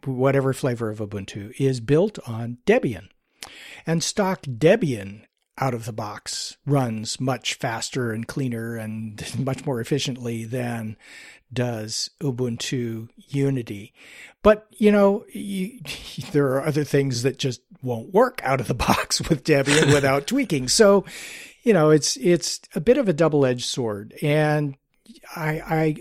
whatever 0.04 0.52
flavor 0.52 0.90
of 0.90 0.98
Ubuntu, 0.98 1.52
is 1.58 1.80
built 1.80 2.18
on 2.26 2.58
Debian. 2.66 3.08
And 3.86 4.02
stock 4.02 4.42
Debian 4.42 5.22
out 5.58 5.74
of 5.74 5.86
the 5.86 5.92
box 5.92 6.56
runs 6.66 7.18
much 7.20 7.54
faster 7.54 8.12
and 8.12 8.26
cleaner 8.26 8.76
and 8.76 9.22
much 9.44 9.64
more 9.64 9.80
efficiently 9.80 10.44
than 10.44 10.96
does 11.52 12.10
Ubuntu 12.20 13.08
Unity. 13.16 13.94
But, 14.42 14.66
you 14.72 14.90
know, 14.92 15.24
you, 15.32 15.80
there 16.32 16.46
are 16.48 16.66
other 16.66 16.84
things 16.84 17.22
that 17.22 17.38
just 17.38 17.62
won't 17.82 18.12
work 18.12 18.40
out 18.44 18.60
of 18.60 18.68
the 18.68 18.74
box 18.88 19.26
with 19.28 19.44
Debian 19.44 19.92
without 19.92 20.26
tweaking. 20.26 20.68
So, 20.68 21.04
you 21.62 21.72
know, 21.72 21.90
it's 21.90 22.16
it's 22.18 22.60
a 22.74 22.80
bit 22.80 22.98
of 22.98 23.08
a 23.08 23.12
double-edged 23.12 23.64
sword. 23.64 24.14
And 24.22 24.76
I, 25.34 25.50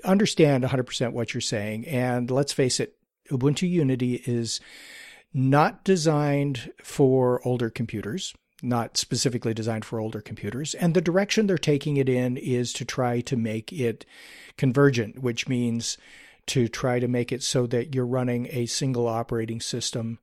I 0.04 0.10
understand 0.10 0.64
100% 0.64 1.12
what 1.12 1.34
you're 1.34 1.42
saying. 1.42 1.88
And 1.88 2.30
let's 2.30 2.54
face 2.54 2.80
it, 2.80 2.98
Ubuntu 3.32 3.70
Unity 3.70 4.22
is 4.26 4.60
not 5.34 5.84
designed 5.84 6.72
for 6.84 7.46
older 7.46 7.70
computers, 7.70 8.34
not 8.62 8.98
specifically 8.98 9.54
designed 9.54 9.86
for 9.86 10.00
older 10.00 10.22
computers. 10.22 10.74
And 10.76 10.94
the 10.94 11.02
direction 11.02 11.48
they're 11.48 11.58
taking 11.58 11.98
it 11.98 12.08
in 12.08 12.38
is 12.38 12.72
to 12.74 12.86
try 12.86 13.22
to 13.22 13.36
make 13.36 13.74
it 13.74 14.06
convergent, 14.58 15.20
which 15.20 15.48
means 15.48 15.98
to 16.48 16.68
try 16.68 17.00
to 17.00 17.08
make 17.08 17.32
it 17.32 17.44
so 17.44 17.66
that 17.68 17.94
you're 17.94 18.06
running 18.06 18.48
a 18.52 18.66
single 18.68 19.08
operating 19.08 19.60
system 19.60 20.20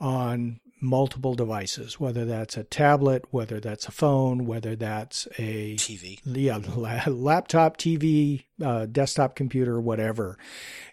on 0.00 0.60
multiple 0.82 1.34
devices, 1.34 2.00
whether 2.00 2.24
that's 2.24 2.56
a 2.56 2.64
tablet, 2.64 3.24
whether 3.30 3.60
that's 3.60 3.86
a 3.86 3.92
phone, 3.92 4.46
whether 4.46 4.74
that's 4.74 5.28
a 5.38 5.76
TV, 5.76 6.18
yeah, 6.24 6.58
laptop, 7.06 7.76
TV, 7.76 8.44
uh, 8.62 8.86
desktop 8.86 9.36
computer, 9.36 9.80
whatever. 9.80 10.36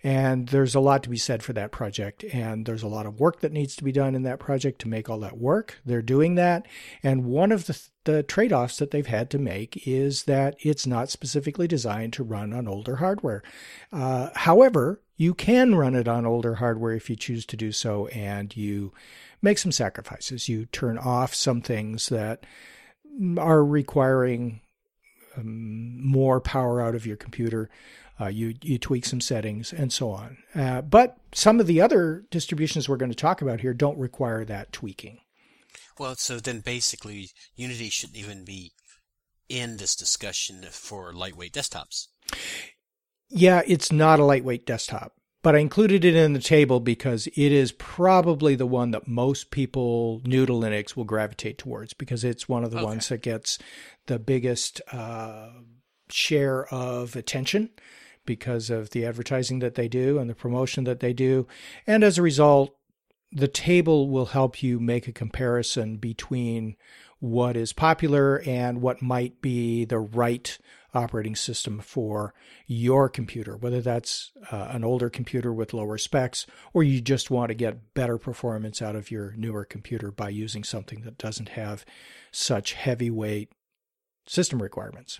And 0.04 0.48
there's 0.50 0.76
a 0.76 0.80
lot 0.80 1.02
to 1.04 1.10
be 1.10 1.18
said 1.18 1.42
for 1.42 1.54
that 1.54 1.72
project, 1.72 2.24
and 2.24 2.68
there's 2.68 2.84
a 2.84 2.88
lot 2.88 3.08
of 3.08 3.20
work 3.20 3.42
that 3.42 3.52
needs 3.52 3.76
to 3.78 3.84
be 3.84 3.92
done 3.92 4.14
in 4.14 4.24
that 4.24 4.40
project 4.40 4.80
to 4.82 4.88
make 4.88 5.10
all 5.10 5.20
that 5.22 5.40
work. 5.40 5.80
They're 5.84 6.04
doing 6.04 6.36
that, 6.36 6.68
and 7.02 7.26
one 7.26 7.52
of 7.52 7.66
the 7.66 7.82
the 8.06 8.24
trade-offs 8.24 8.78
that 8.78 8.90
they've 8.92 9.06
had 9.06 9.30
to 9.30 9.38
make 9.38 9.86
is 9.86 10.24
that 10.24 10.56
it's 10.60 10.88
not 10.88 11.10
specifically 11.10 11.68
designed 11.68 12.14
to 12.14 12.24
run 12.24 12.54
on 12.54 12.68
older 12.68 12.96
hardware. 12.96 13.44
Uh, 13.92 14.30
however, 14.34 15.02
you 15.16 15.34
can 15.34 15.76
run 15.76 15.96
it 15.96 16.08
on 16.08 16.26
older 16.26 16.56
hardware 16.56 16.94
if 16.94 17.10
you 17.10 17.16
choose 17.16 17.46
to 17.46 17.58
do 17.58 17.72
so, 17.74 18.08
and 18.08 18.56
you 18.56 18.94
make 19.42 19.58
some 19.58 19.72
sacrifices. 19.72 20.50
You 20.50 20.66
turn 20.66 20.98
off 20.98 21.34
some 21.34 21.62
things 21.62 22.10
that 22.10 22.46
are 23.38 23.64
requiring 23.64 24.62
um, 25.38 26.06
more 26.06 26.40
power 26.42 26.82
out 26.82 26.96
of 26.96 27.06
your 27.06 27.18
computer. 27.18 27.70
Uh, 28.22 28.28
you 28.28 28.56
you 28.62 28.78
tweak 28.78 29.06
some 29.06 29.22
settings 29.22 29.72
and 29.72 29.94
so 29.94 30.12
on. 30.12 30.38
Uh, 30.54 30.82
but 30.82 31.18
some 31.34 31.60
of 31.60 31.68
the 31.68 31.80
other 31.80 32.26
distributions 32.32 32.90
we're 32.90 32.98
going 32.98 33.12
to 33.12 33.16
talk 33.16 33.42
about 33.42 33.62
here 33.62 33.74
don't 33.74 33.98
require 33.98 34.44
that 34.44 34.74
tweaking. 34.74 35.20
Well, 35.98 36.16
so 36.16 36.40
then 36.40 36.60
basically 36.62 37.30
Unity 37.56 37.90
shouldn't 37.90 38.18
even 38.18 38.44
be 38.44 38.74
in 39.48 39.78
this 39.78 39.96
discussion 39.96 40.66
for 40.70 41.14
lightweight 41.14 41.54
desktops. 41.54 42.08
Yeah, 43.30 43.62
it's 43.68 43.92
not 43.92 44.20
a 44.20 44.26
lightweight 44.26 44.66
desktop, 44.66 45.14
but 45.42 45.56
I 45.56 45.60
included 45.60 46.04
it 46.04 46.16
in 46.16 46.34
the 46.34 46.40
table 46.40 46.80
because 46.80 47.28
it 47.28 47.38
is 47.38 47.72
probably 47.72 48.56
the 48.56 48.66
one 48.66 48.92
that 48.92 49.08
most 49.08 49.52
people 49.52 50.22
new 50.26 50.46
to 50.46 50.52
Linux 50.52 50.96
will 50.96 51.06
gravitate 51.06 51.58
towards 51.58 51.94
because 51.94 52.24
it's 52.24 52.50
one 52.50 52.64
of 52.64 52.72
the 52.72 52.78
okay. 52.78 52.86
ones 52.86 53.10
that 53.10 53.22
gets 53.22 53.58
the 54.08 54.20
biggest 54.20 54.82
uh, 54.92 55.50
share 56.10 56.66
of 56.74 57.16
attention 57.16 57.70
because 58.26 58.70
of 58.70 58.90
the 58.92 59.06
advertising 59.06 59.60
that 59.60 59.76
they 59.76 59.88
do 59.88 60.20
and 60.20 60.30
the 60.30 60.36
promotion 60.36 60.84
that 60.84 61.00
they 61.00 61.14
do. 61.14 61.48
And 61.88 62.04
as 62.04 62.18
a 62.18 62.22
result, 62.22 62.76
the 63.32 63.48
table 63.48 64.10
will 64.10 64.28
help 64.28 64.62
you 64.62 64.80
make 64.80 65.08
a 65.08 65.14
comparison 65.14 65.98
between 65.98 66.76
what 67.20 67.56
is 67.56 67.74
popular 67.74 68.42
and 68.46 68.82
what 68.82 69.02
might 69.02 69.42
be 69.42 69.86
the 69.86 70.00
right 70.00 70.58
operating 70.94 71.36
system 71.36 71.80
for 71.80 72.34
your 72.68 73.10
computer, 73.10 73.56
whether 73.56 73.82
that's 73.82 74.32
uh, 74.52 74.68
an 74.72 74.84
older 74.84 75.10
computer 75.10 75.54
with 75.54 75.74
lower 75.74 75.98
specs 75.98 76.46
or 76.74 76.84
you 76.84 77.02
just 77.02 77.30
want 77.30 77.50
to 77.50 77.56
get 77.56 77.94
better 77.94 78.18
performance 78.18 78.82
out 78.82 78.96
of 78.96 79.12
your 79.12 79.34
newer 79.38 79.66
computer 79.66 80.12
by 80.12 80.30
using 80.30 80.64
something 80.64 81.02
that 81.02 81.18
doesn't 81.18 81.50
have 81.50 81.86
such 82.32 82.74
heavyweight 82.74 83.52
system 84.28 84.62
requirements. 84.62 85.20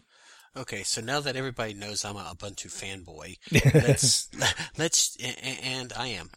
Okay, 0.58 0.84
so 0.84 1.02
now 1.02 1.20
that 1.20 1.36
everybody 1.36 1.74
knows 1.74 2.04
I'm 2.04 2.16
a 2.16 2.24
Ubuntu 2.24 2.68
fanboy, 2.68 3.38
let's 3.74 4.30
let's 4.78 5.16
and 5.18 5.94
I 5.96 6.08
am. 6.08 6.32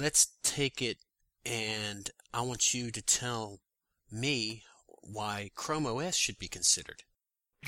Let's 0.00 0.28
take 0.42 0.82
it 0.82 0.98
and 1.44 2.10
I 2.34 2.42
want 2.42 2.74
you 2.74 2.90
to 2.90 3.02
tell 3.02 3.60
me 4.10 4.62
why 5.02 5.50
Chrome 5.54 5.86
OS 5.86 6.16
should 6.16 6.38
be 6.38 6.48
considered. 6.48 7.02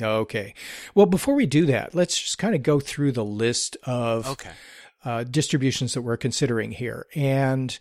Okay. 0.03 0.55
Well, 0.95 1.07
before 1.07 1.35
we 1.35 1.47
do 1.47 1.67
that, 1.67 1.95
let's 1.95 2.21
just 2.21 2.39
kind 2.39 2.55
of 2.55 2.63
go 2.63 2.81
through 2.81 3.13
the 3.13 3.25
list 3.25 3.77
of 3.85 4.27
okay. 4.27 4.51
uh, 5.05 5.25
distributions 5.25 5.95
that 5.95 6.03
we're 6.03 6.17
considering 6.17 6.73
here. 6.73 7.07
And 7.15 7.79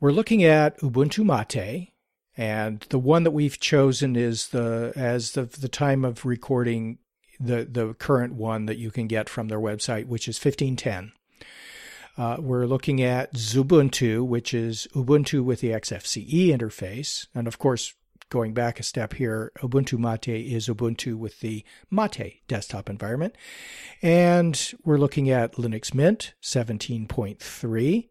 we're 0.00 0.12
looking 0.12 0.44
at 0.44 0.78
Ubuntu 0.78 1.24
Mate, 1.24 1.92
and 2.36 2.86
the 2.90 3.00
one 3.00 3.24
that 3.24 3.32
we've 3.32 3.58
chosen 3.58 4.14
is 4.14 4.48
the 4.48 4.92
as 4.94 5.32
the 5.32 5.44
the 5.44 5.68
time 5.68 6.04
of 6.04 6.24
recording 6.24 6.98
the 7.40 7.64
the 7.64 7.94
current 7.94 8.34
one 8.34 8.66
that 8.66 8.78
you 8.78 8.92
can 8.92 9.08
get 9.08 9.28
from 9.28 9.48
their 9.48 9.58
website, 9.58 10.06
which 10.06 10.28
is 10.28 10.36
1510. 10.36 11.12
Uh, 12.16 12.36
we're 12.40 12.66
looking 12.66 13.00
at 13.00 13.34
Xubuntu, 13.34 14.26
which 14.26 14.52
is 14.52 14.88
Ubuntu 14.92 15.42
with 15.44 15.60
the 15.60 15.70
XFCE 15.70 16.48
interface, 16.48 17.28
and 17.32 17.46
of 17.46 17.58
course, 17.60 17.94
going 18.30 18.54
back 18.54 18.78
a 18.78 18.82
step 18.82 19.14
here, 19.14 19.52
Ubuntu 19.58 19.98
Mate 19.98 20.28
is 20.28 20.68
Ubuntu 20.68 21.16
with 21.16 21.40
the 21.40 21.64
Mate 21.90 22.42
desktop 22.48 22.88
environment. 22.90 23.34
And 24.02 24.72
we're 24.84 24.98
looking 24.98 25.30
at 25.30 25.54
Linux 25.54 25.94
Mint 25.94 26.34
17.3. 26.42 28.08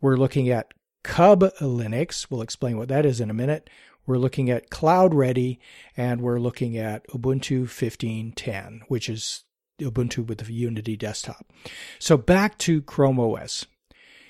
We're 0.00 0.16
looking 0.16 0.48
at 0.50 0.74
Cub 1.02 1.40
Linux. 1.60 2.26
We'll 2.30 2.42
explain 2.42 2.76
what 2.76 2.88
that 2.88 3.06
is 3.06 3.20
in 3.20 3.30
a 3.30 3.34
minute. 3.34 3.70
We're 4.06 4.18
looking 4.18 4.50
at 4.50 4.70
CloudReady, 4.70 5.58
and 5.96 6.20
we're 6.20 6.38
looking 6.38 6.78
at 6.78 7.06
Ubuntu 7.08 7.64
15.10, 7.64 8.82
which 8.88 9.08
is 9.08 9.44
Ubuntu 9.80 10.26
with 10.26 10.38
the 10.38 10.52
Unity 10.52 10.96
desktop. 10.96 11.52
So 11.98 12.16
back 12.16 12.56
to 12.58 12.82
Chrome 12.82 13.18
OS. 13.18 13.66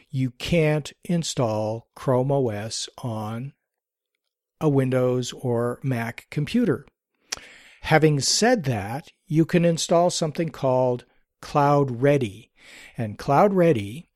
You 0.09 0.31
can't 0.31 0.93
install 1.05 1.89
Chrome 1.95 2.33
OS 2.33 2.89
on 2.99 3.53
a 4.61 4.69
Windows 4.69 5.33
or 5.33 5.79
Mac 5.83 6.27
computer. 6.31 6.87
Having 7.83 8.21
said 8.21 8.65
that, 8.65 9.13
you 9.27 9.45
can 9.45 9.65
install 9.65 10.11
something 10.11 10.49
called 10.49 11.05
CloudReady. 11.43 12.51
And 12.97 13.19
CloudReady 13.19 14.07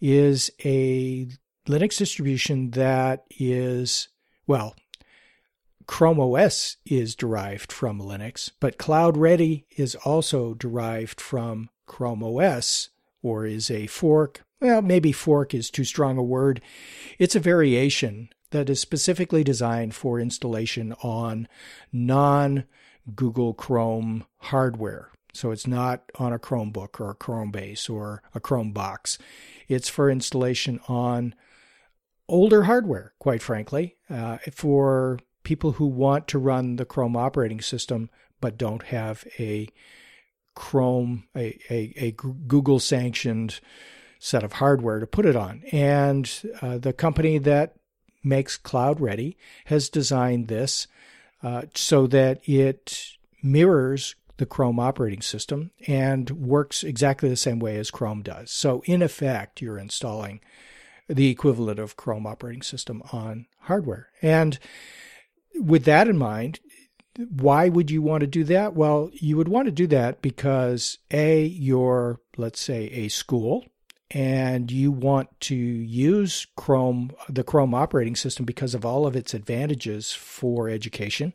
is 0.00 0.50
a 0.64 1.28
Linux 1.68 1.98
distribution 1.98 2.70
that 2.72 3.24
is, 3.38 4.08
well, 4.46 4.74
Chrome 5.86 6.20
OS 6.20 6.76
is 6.84 7.14
derived 7.14 7.72
from 7.72 8.00
Linux, 8.00 8.50
but 8.60 8.78
CloudReady 8.78 9.64
is 9.76 9.94
also 9.96 10.54
derived 10.54 11.20
from 11.20 11.68
Chrome 11.86 12.22
OS 12.22 12.90
or 13.22 13.44
is 13.44 13.70
a 13.70 13.86
fork. 13.88 14.42
Well, 14.60 14.82
maybe 14.82 15.12
fork 15.12 15.54
is 15.54 15.70
too 15.70 15.84
strong 15.84 16.16
a 16.16 16.22
word. 16.22 16.60
It's 17.18 17.34
a 17.34 17.40
variation 17.40 18.30
that 18.50 18.68
is 18.68 18.80
specifically 18.80 19.44
designed 19.44 19.94
for 19.94 20.20
installation 20.20 20.92
on 21.02 21.48
non 21.92 22.64
Google 23.14 23.54
Chrome 23.54 24.26
hardware. 24.38 25.10
So 25.32 25.50
it's 25.52 25.66
not 25.66 26.02
on 26.16 26.32
a 26.32 26.38
Chromebook 26.38 27.00
or 27.00 27.10
a 27.10 27.14
Chromebase 27.14 27.88
or 27.88 28.22
a 28.34 28.40
Chromebox. 28.40 29.18
It's 29.68 29.88
for 29.88 30.10
installation 30.10 30.80
on 30.88 31.34
older 32.28 32.64
hardware, 32.64 33.12
quite 33.18 33.42
frankly, 33.42 33.96
uh, 34.08 34.38
for 34.52 35.18
people 35.42 35.72
who 35.72 35.86
want 35.86 36.28
to 36.28 36.38
run 36.38 36.76
the 36.76 36.84
Chrome 36.84 37.16
operating 37.16 37.60
system 37.60 38.10
but 38.40 38.58
don't 38.58 38.84
have 38.84 39.24
a 39.38 39.68
Chrome, 40.54 41.24
a, 41.36 41.58
a, 41.70 41.92
a 41.96 42.10
Google 42.12 42.80
sanctioned 42.80 43.60
set 44.18 44.42
of 44.42 44.54
hardware 44.54 44.98
to 44.98 45.06
put 45.06 45.26
it 45.26 45.36
on. 45.36 45.62
And 45.72 46.30
uh, 46.60 46.78
the 46.78 46.92
company 46.92 47.38
that 47.38 47.76
makes 48.22 48.58
CloudReady 48.58 49.36
has 49.66 49.88
designed 49.88 50.48
this 50.48 50.86
uh, 51.42 51.62
so 51.74 52.06
that 52.06 52.40
it 52.48 53.16
mirrors 53.42 54.14
the 54.36 54.46
Chrome 54.46 54.80
operating 54.80 55.22
system 55.22 55.70
and 55.86 56.30
works 56.30 56.82
exactly 56.82 57.28
the 57.28 57.36
same 57.36 57.58
way 57.58 57.76
as 57.76 57.90
Chrome 57.90 58.22
does. 58.22 58.50
So, 58.50 58.82
in 58.86 59.02
effect, 59.02 59.60
you're 59.60 59.78
installing 59.78 60.40
the 61.08 61.28
equivalent 61.28 61.78
of 61.78 61.96
Chrome 61.96 62.26
operating 62.26 62.62
system 62.62 63.02
on 63.12 63.46
hardware. 63.62 64.08
And 64.22 64.58
with 65.56 65.84
that 65.84 66.08
in 66.08 66.16
mind, 66.16 66.60
why 67.28 67.68
would 67.68 67.90
you 67.90 68.00
want 68.00 68.22
to 68.22 68.26
do 68.26 68.44
that? 68.44 68.74
Well, 68.74 69.10
you 69.12 69.36
would 69.36 69.48
want 69.48 69.66
to 69.66 69.72
do 69.72 69.86
that 69.88 70.22
because 70.22 70.98
A, 71.10 71.44
you're, 71.44 72.20
let's 72.36 72.60
say, 72.60 72.84
a 72.86 73.08
school 73.08 73.66
and 74.10 74.70
you 74.72 74.90
want 74.90 75.28
to 75.40 75.54
use 75.54 76.46
Chrome, 76.56 77.12
the 77.28 77.44
Chrome 77.44 77.74
operating 77.74 78.16
system, 78.16 78.44
because 78.44 78.74
of 78.74 78.84
all 78.84 79.06
of 79.06 79.14
its 79.14 79.34
advantages 79.34 80.12
for 80.12 80.68
education, 80.68 81.34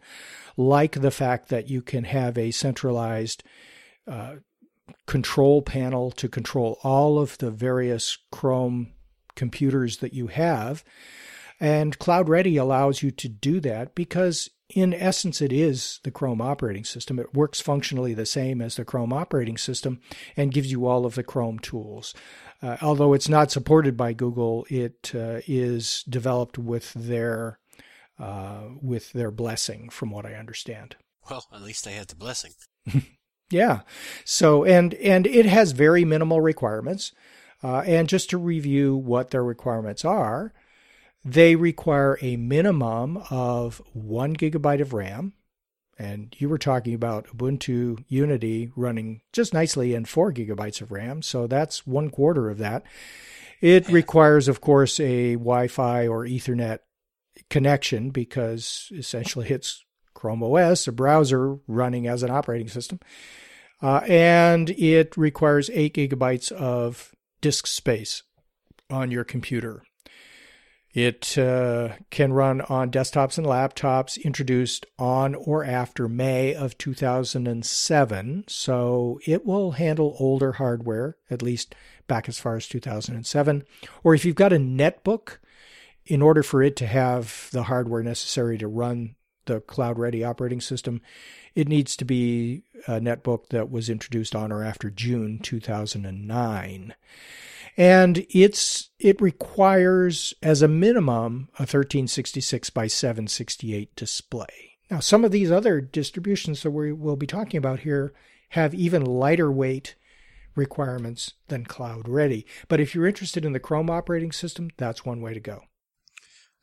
like 0.57 0.99
the 0.99 1.11
fact 1.11 1.49
that 1.49 1.69
you 1.69 1.81
can 1.81 2.03
have 2.03 2.37
a 2.37 2.51
centralized 2.51 3.43
uh, 4.07 4.35
control 5.07 5.61
panel 5.61 6.11
to 6.11 6.27
control 6.27 6.79
all 6.83 7.17
of 7.17 7.37
the 7.37 7.51
various 7.51 8.17
Chrome 8.31 8.91
computers 9.35 9.97
that 9.97 10.13
you 10.13 10.27
have. 10.27 10.83
And 11.59 11.97
CloudReady 11.97 12.59
allows 12.59 13.01
you 13.01 13.11
to 13.11 13.29
do 13.29 13.61
that 13.61 13.95
because, 13.95 14.49
in 14.69 14.93
essence, 14.93 15.41
it 15.41 15.53
is 15.53 15.99
the 16.03 16.11
Chrome 16.11 16.41
operating 16.41 16.83
system. 16.83 17.19
It 17.19 17.33
works 17.33 17.61
functionally 17.61 18.13
the 18.13 18.25
same 18.25 18.61
as 18.61 18.75
the 18.75 18.85
Chrome 18.85 19.13
operating 19.13 19.57
system 19.57 19.99
and 20.35 20.53
gives 20.53 20.71
you 20.71 20.87
all 20.87 21.05
of 21.05 21.15
the 21.15 21.23
Chrome 21.23 21.59
tools. 21.59 22.13
Uh, 22.61 22.77
although 22.81 23.13
it's 23.13 23.29
not 23.29 23.51
supported 23.51 23.95
by 23.95 24.13
Google, 24.13 24.65
it 24.69 25.11
uh, 25.13 25.41
is 25.45 26.03
developed 26.09 26.57
with 26.57 26.93
their 26.93 27.59
uh, 28.17 28.69
with 28.81 29.11
their 29.11 29.29
blessing, 29.29 29.89
from 29.89 30.09
what 30.09 30.25
I 30.25 30.35
understand. 30.35 30.95
Well, 31.29 31.45
at 31.53 31.61
least 31.61 31.83
they 31.83 31.93
had 31.93 32.07
the 32.07 32.15
blessing. 32.15 32.51
yeah. 33.49 33.81
So 34.23 34.63
and 34.63 34.93
and 34.95 35.27
it 35.27 35.45
has 35.45 35.73
very 35.73 36.05
minimal 36.05 36.41
requirements. 36.41 37.11
Uh, 37.63 37.79
and 37.81 38.09
just 38.09 38.29
to 38.29 38.37
review 38.37 38.95
what 38.95 39.31
their 39.31 39.43
requirements 39.43 40.05
are, 40.05 40.53
they 41.25 41.55
require 41.55 42.19
a 42.21 42.37
minimum 42.37 43.17
of 43.31 43.81
one 43.93 44.35
gigabyte 44.35 44.79
of 44.79 44.93
RAM, 44.93 45.33
and 45.97 46.35
you 46.37 46.47
were 46.47 46.59
talking 46.59 46.93
about 46.93 47.27
Ubuntu 47.27 48.03
Unity 48.07 48.71
running 48.75 49.21
just 49.33 49.51
nicely 49.51 49.95
in 49.95 50.05
four 50.05 50.31
gigabytes 50.31 50.81
of 50.81 50.91
RAM. 50.91 51.23
So 51.23 51.47
that's 51.47 51.87
one 51.87 52.11
quarter 52.11 52.49
of 52.49 52.59
that. 52.59 52.83
It 53.59 53.89
requires, 53.89 54.47
of 54.47 54.61
course, 54.61 54.99
a 54.99 55.33
Wi 55.33 55.67
Fi 55.67 56.07
or 56.07 56.25
Ethernet 56.25 56.79
connection 57.49 58.11
because 58.11 58.91
essentially 58.93 59.49
it's 59.49 59.83
Chrome 60.13 60.43
OS, 60.43 60.87
a 60.87 60.91
browser 60.91 61.57
running 61.67 62.07
as 62.07 62.21
an 62.21 62.29
operating 62.29 62.67
system. 62.67 62.99
Uh, 63.81 64.01
and 64.07 64.69
it 64.71 65.17
requires 65.17 65.69
eight 65.73 65.95
gigabytes 65.95 66.51
of 66.51 67.13
disk 67.41 67.65
space 67.65 68.23
on 68.89 69.09
your 69.11 69.23
computer. 69.23 69.83
It 70.95 71.37
uh, 71.37 71.89
can 72.09 72.31
run 72.31 72.61
on 72.61 72.89
desktops 72.89 73.37
and 73.37 73.45
laptops 73.45 74.23
introduced 74.23 74.85
on 74.97 75.35
or 75.35 75.65
after 75.65 76.07
May 76.07 76.55
of 76.55 76.77
2007. 76.77 78.45
So 78.47 79.19
it 79.27 79.45
will 79.45 79.71
handle 79.71 80.15
older 80.19 80.53
hardware, 80.53 81.17
at 81.29 81.41
least 81.41 81.75
back 82.07 82.29
as 82.29 82.39
far 82.39 82.55
as 82.55 82.65
2007. 82.69 83.65
Or 84.05 84.15
if 84.15 84.23
you've 84.23 84.35
got 84.35 84.53
a 84.53 84.57
netbook, 84.57 85.39
in 86.05 86.21
order 86.21 86.41
for 86.41 86.63
it 86.63 86.77
to 86.77 86.87
have 86.87 87.49
the 87.51 87.63
hardware 87.63 88.03
necessary 88.03 88.57
to 88.59 88.67
run 88.67 89.15
the 89.47 89.59
CloudReady 89.59 90.25
operating 90.25 90.61
system, 90.61 91.01
it 91.55 91.67
needs 91.67 91.97
to 91.97 92.05
be 92.05 92.63
a 92.87 93.01
netbook 93.01 93.49
that 93.49 93.69
was 93.69 93.89
introduced 93.89 94.33
on 94.33 94.49
or 94.49 94.63
after 94.63 94.89
June 94.89 95.39
2009 95.39 96.93
and 97.77 98.25
it's 98.29 98.89
it 98.99 99.21
requires 99.21 100.33
as 100.41 100.61
a 100.61 100.67
minimum 100.67 101.49
a 101.57 101.63
1366 101.63 102.69
by 102.69 102.87
768 102.87 103.95
display. 103.95 104.77
Now, 104.89 104.99
some 104.99 105.25
of 105.25 105.31
these 105.31 105.51
other 105.51 105.81
distributions 105.81 106.61
that 106.63 106.71
we 106.71 106.93
will 106.93 107.15
be 107.15 107.27
talking 107.27 107.57
about 107.57 107.79
here 107.79 108.13
have 108.49 108.73
even 108.73 109.03
lighter 109.03 109.51
weight 109.51 109.95
requirements 110.55 111.33
than 111.47 111.65
CloudReady. 111.65 112.45
But 112.67 112.79
if 112.79 112.93
you're 112.93 113.07
interested 113.07 113.45
in 113.45 113.53
the 113.53 113.59
Chrome 113.59 113.89
operating 113.89 114.31
system, 114.31 114.69
that's 114.77 115.05
one 115.05 115.21
way 115.21 115.33
to 115.33 115.39
go. 115.39 115.61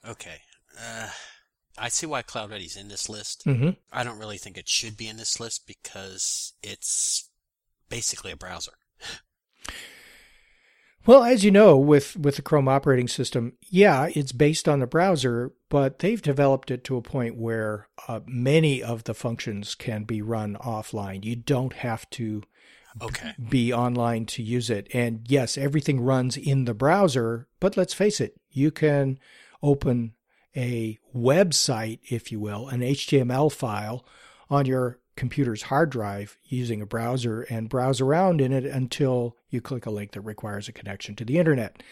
Okay. 0.07 0.41
Uh, 0.81 1.09
I 1.77 1.89
see 1.89 2.07
why 2.07 2.23
CloudReady's 2.23 2.77
in 2.77 2.89
this 2.89 3.09
list. 3.09 3.45
Mm-hmm. 3.45 3.71
I 3.93 4.05
don't 4.05 4.19
really 4.19 4.39
think 4.39 4.57
it 4.57 4.69
should 4.69 4.97
be 4.97 5.09
in 5.09 5.17
this 5.17 5.41
list 5.41 5.67
because 5.67 6.55
it's 6.63 7.29
basically 7.89 8.33
a 8.33 8.37
browser. 8.37 8.73
Well, 11.05 11.25
as 11.25 11.45
you 11.45 11.51
know, 11.51 11.77
with, 11.77 12.17
with 12.17 12.37
the 12.37 12.43
Chrome 12.43 12.69
operating 12.69 13.09
system, 13.09 13.55
yeah, 13.69 14.09
it's 14.15 14.31
based 14.33 14.69
on 14.69 14.79
the 14.81 14.87
browser, 14.87 15.53
but 15.69 15.99
they've 15.99 16.23
developed 16.23 16.71
it 16.71 16.85
to 16.85 16.97
a 16.97 17.03
point 17.03 17.37
where 17.37 17.89
uh, 18.07 18.21
many 18.27 18.83
of 18.83 19.05
the 19.05 19.15
functions 19.15 19.75
can 19.75 20.05
be 20.05 20.23
run 20.23 20.57
offline. 20.61 21.25
You 21.25 21.35
don't 21.35 21.73
have 21.73 22.09
to 22.11 22.45
okay. 23.01 23.33
be 23.49 23.73
online 23.73 24.27
to 24.27 24.43
use 24.43 24.71
it. 24.71 24.87
And 24.95 25.27
yes, 25.27 25.59
everything 25.59 26.01
runs 26.01 26.37
in 26.37 26.67
the 26.67 26.75
browser, 26.75 27.49
but 27.59 27.77
let's 27.77 27.95
face 27.95 28.21
it, 28.21 28.41
you 28.51 28.71
can 28.71 29.19
open 29.61 30.13
a 30.57 30.99
website, 31.15 31.99
if 32.11 32.31
you 32.31 32.39
will, 32.39 32.69
an 32.69 32.81
HTML 32.81 33.51
file 33.51 34.05
on 34.51 34.67
your 34.67 34.99
computer's 35.17 35.63
hard 35.63 35.91
drive 35.91 36.39
using 36.45 36.81
a 36.81 36.87
browser 36.87 37.43
and 37.43 37.69
browse 37.69 38.01
around 38.01 38.41
in 38.41 38.53
it 38.53 38.65
until 38.65 39.37
you 39.51 39.61
click 39.61 39.87
a 39.87 39.91
link 39.91 40.13
that 40.13 40.21
requires 40.23 40.69
a 40.69 40.73
connection 40.73 41.15
to 41.17 41.25
the 41.25 41.39
internet. 41.39 41.83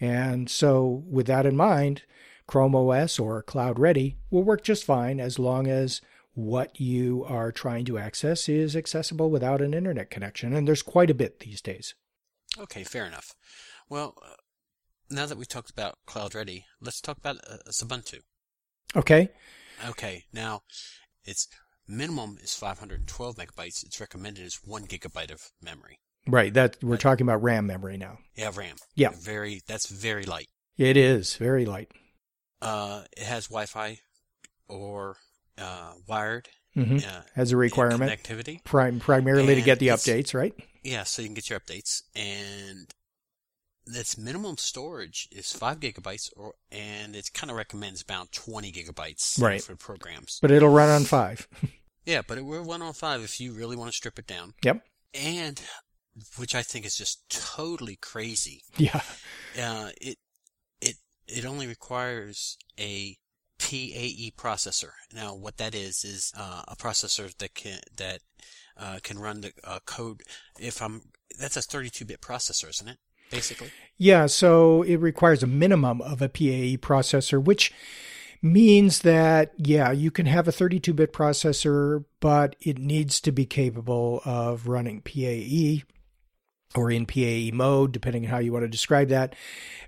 And 0.00 0.50
so, 0.50 1.04
with 1.06 1.26
that 1.26 1.46
in 1.46 1.56
mind, 1.56 2.02
Chrome 2.46 2.74
OS 2.74 3.18
or 3.18 3.42
CloudReady 3.42 4.16
will 4.30 4.42
work 4.42 4.62
just 4.62 4.84
fine 4.84 5.20
as 5.20 5.38
long 5.38 5.66
as 5.66 6.00
what 6.34 6.80
you 6.80 7.24
are 7.28 7.52
trying 7.52 7.84
to 7.84 7.96
access 7.96 8.48
is 8.48 8.74
accessible 8.74 9.30
without 9.30 9.62
an 9.62 9.72
internet 9.72 10.10
connection. 10.10 10.52
And 10.52 10.66
there's 10.66 10.82
quite 10.82 11.10
a 11.10 11.14
bit 11.14 11.40
these 11.40 11.62
days. 11.62 11.94
Okay, 12.58 12.84
fair 12.84 13.06
enough. 13.06 13.34
Well, 13.88 14.16
uh, 14.20 14.34
now 15.10 15.26
that 15.26 15.38
we've 15.38 15.48
talked 15.48 15.70
about 15.70 15.98
CloudReady, 16.06 16.64
let's 16.80 17.00
talk 17.00 17.18
about 17.18 17.38
uh, 17.48 17.58
Xubuntu. 17.70 18.20
Okay. 18.96 19.30
Okay, 19.88 20.24
now 20.32 20.62
it's 21.24 21.48
minimum 21.88 22.38
is 22.42 22.54
512 22.54 23.36
megabytes. 23.36 23.84
It's 23.84 24.00
recommended 24.00 24.44
is 24.44 24.60
one 24.64 24.86
gigabyte 24.86 25.30
of 25.30 25.50
memory. 25.62 25.98
Right. 26.26 26.52
That 26.54 26.82
we're 26.82 26.96
talking 26.96 27.26
about 27.26 27.42
RAM 27.42 27.66
memory 27.66 27.96
now. 27.96 28.18
Yeah, 28.34 28.50
RAM. 28.54 28.76
Yeah. 28.94 29.10
Very. 29.18 29.60
That's 29.66 29.86
very 29.86 30.24
light. 30.24 30.48
It 30.78 30.96
is 30.96 31.36
very 31.36 31.66
light. 31.66 31.92
Uh, 32.60 33.02
it 33.16 33.24
has 33.24 33.48
Wi-Fi 33.48 33.98
or 34.68 35.16
uh, 35.58 35.92
wired 36.06 36.48
mm-hmm. 36.76 36.96
uh, 36.96 37.22
as 37.36 37.52
a 37.52 37.56
requirement 37.56 38.10
connectivity. 38.10 38.62
Prime, 38.64 39.00
primarily 39.00 39.52
and 39.52 39.62
to 39.62 39.64
get 39.64 39.78
the 39.78 39.88
updates, 39.88 40.34
right? 40.34 40.54
Yeah, 40.82 41.04
so 41.04 41.22
you 41.22 41.28
can 41.28 41.34
get 41.34 41.50
your 41.50 41.60
updates, 41.60 42.02
and 42.14 42.88
its 43.86 44.18
minimum 44.18 44.56
storage 44.56 45.28
is 45.30 45.52
five 45.52 45.80
gigabytes, 45.80 46.30
or 46.36 46.54
and 46.70 47.14
it 47.14 47.30
kind 47.32 47.50
of 47.50 47.56
recommends 47.56 48.02
about 48.02 48.32
twenty 48.32 48.72
gigabytes 48.72 49.40
right. 49.40 49.62
for 49.62 49.76
programs. 49.76 50.38
But 50.40 50.50
it'll 50.50 50.70
run 50.70 50.88
on 50.88 51.04
five. 51.04 51.48
yeah, 52.04 52.22
but 52.26 52.38
it 52.38 52.44
will 52.44 52.64
run 52.64 52.82
on 52.82 52.92
five 52.92 53.22
if 53.22 53.40
you 53.40 53.52
really 53.52 53.76
want 53.76 53.90
to 53.90 53.96
strip 53.96 54.18
it 54.18 54.26
down. 54.26 54.54
Yep. 54.62 54.82
And 55.14 55.60
which 56.36 56.54
I 56.54 56.62
think 56.62 56.86
is 56.86 56.96
just 56.96 57.28
totally 57.28 57.96
crazy. 57.96 58.62
Yeah. 58.76 59.00
Uh, 59.60 59.90
it 60.00 60.18
it 60.80 60.96
it 61.26 61.44
only 61.44 61.66
requires 61.66 62.58
a 62.78 63.16
PAE 63.58 64.32
processor. 64.36 64.90
Now, 65.12 65.34
what 65.34 65.56
that 65.58 65.74
is 65.74 66.04
is 66.04 66.32
uh, 66.36 66.62
a 66.68 66.76
processor 66.76 67.36
that 67.38 67.54
can 67.54 67.80
that 67.96 68.20
uh, 68.76 68.98
can 69.02 69.18
run 69.18 69.40
the 69.42 69.52
uh, 69.62 69.78
code. 69.86 70.22
If 70.58 70.82
I'm 70.82 71.02
that's 71.38 71.56
a 71.56 71.60
32-bit 71.60 72.20
processor, 72.20 72.70
isn't 72.70 72.88
it? 72.88 72.98
Basically. 73.30 73.70
Yeah. 73.96 74.26
So 74.26 74.82
it 74.82 74.96
requires 74.96 75.42
a 75.42 75.46
minimum 75.46 76.00
of 76.02 76.20
a 76.20 76.28
PAE 76.28 76.78
processor, 76.80 77.42
which 77.42 77.72
means 78.44 79.00
that, 79.00 79.52
yeah, 79.56 79.90
you 79.90 80.10
can 80.10 80.26
have 80.26 80.46
a 80.46 80.52
32 80.52 80.92
bit 80.92 81.12
processor, 81.12 82.04
but 82.20 82.54
it 82.60 82.78
needs 82.78 83.20
to 83.22 83.32
be 83.32 83.46
capable 83.46 84.20
of 84.24 84.68
running 84.68 85.00
PAE 85.00 85.82
or 86.74 86.90
in 86.90 87.06
PAE 87.06 87.50
mode, 87.54 87.92
depending 87.92 88.24
on 88.24 88.30
how 88.30 88.38
you 88.38 88.52
want 88.52 88.64
to 88.64 88.68
describe 88.68 89.08
that, 89.08 89.34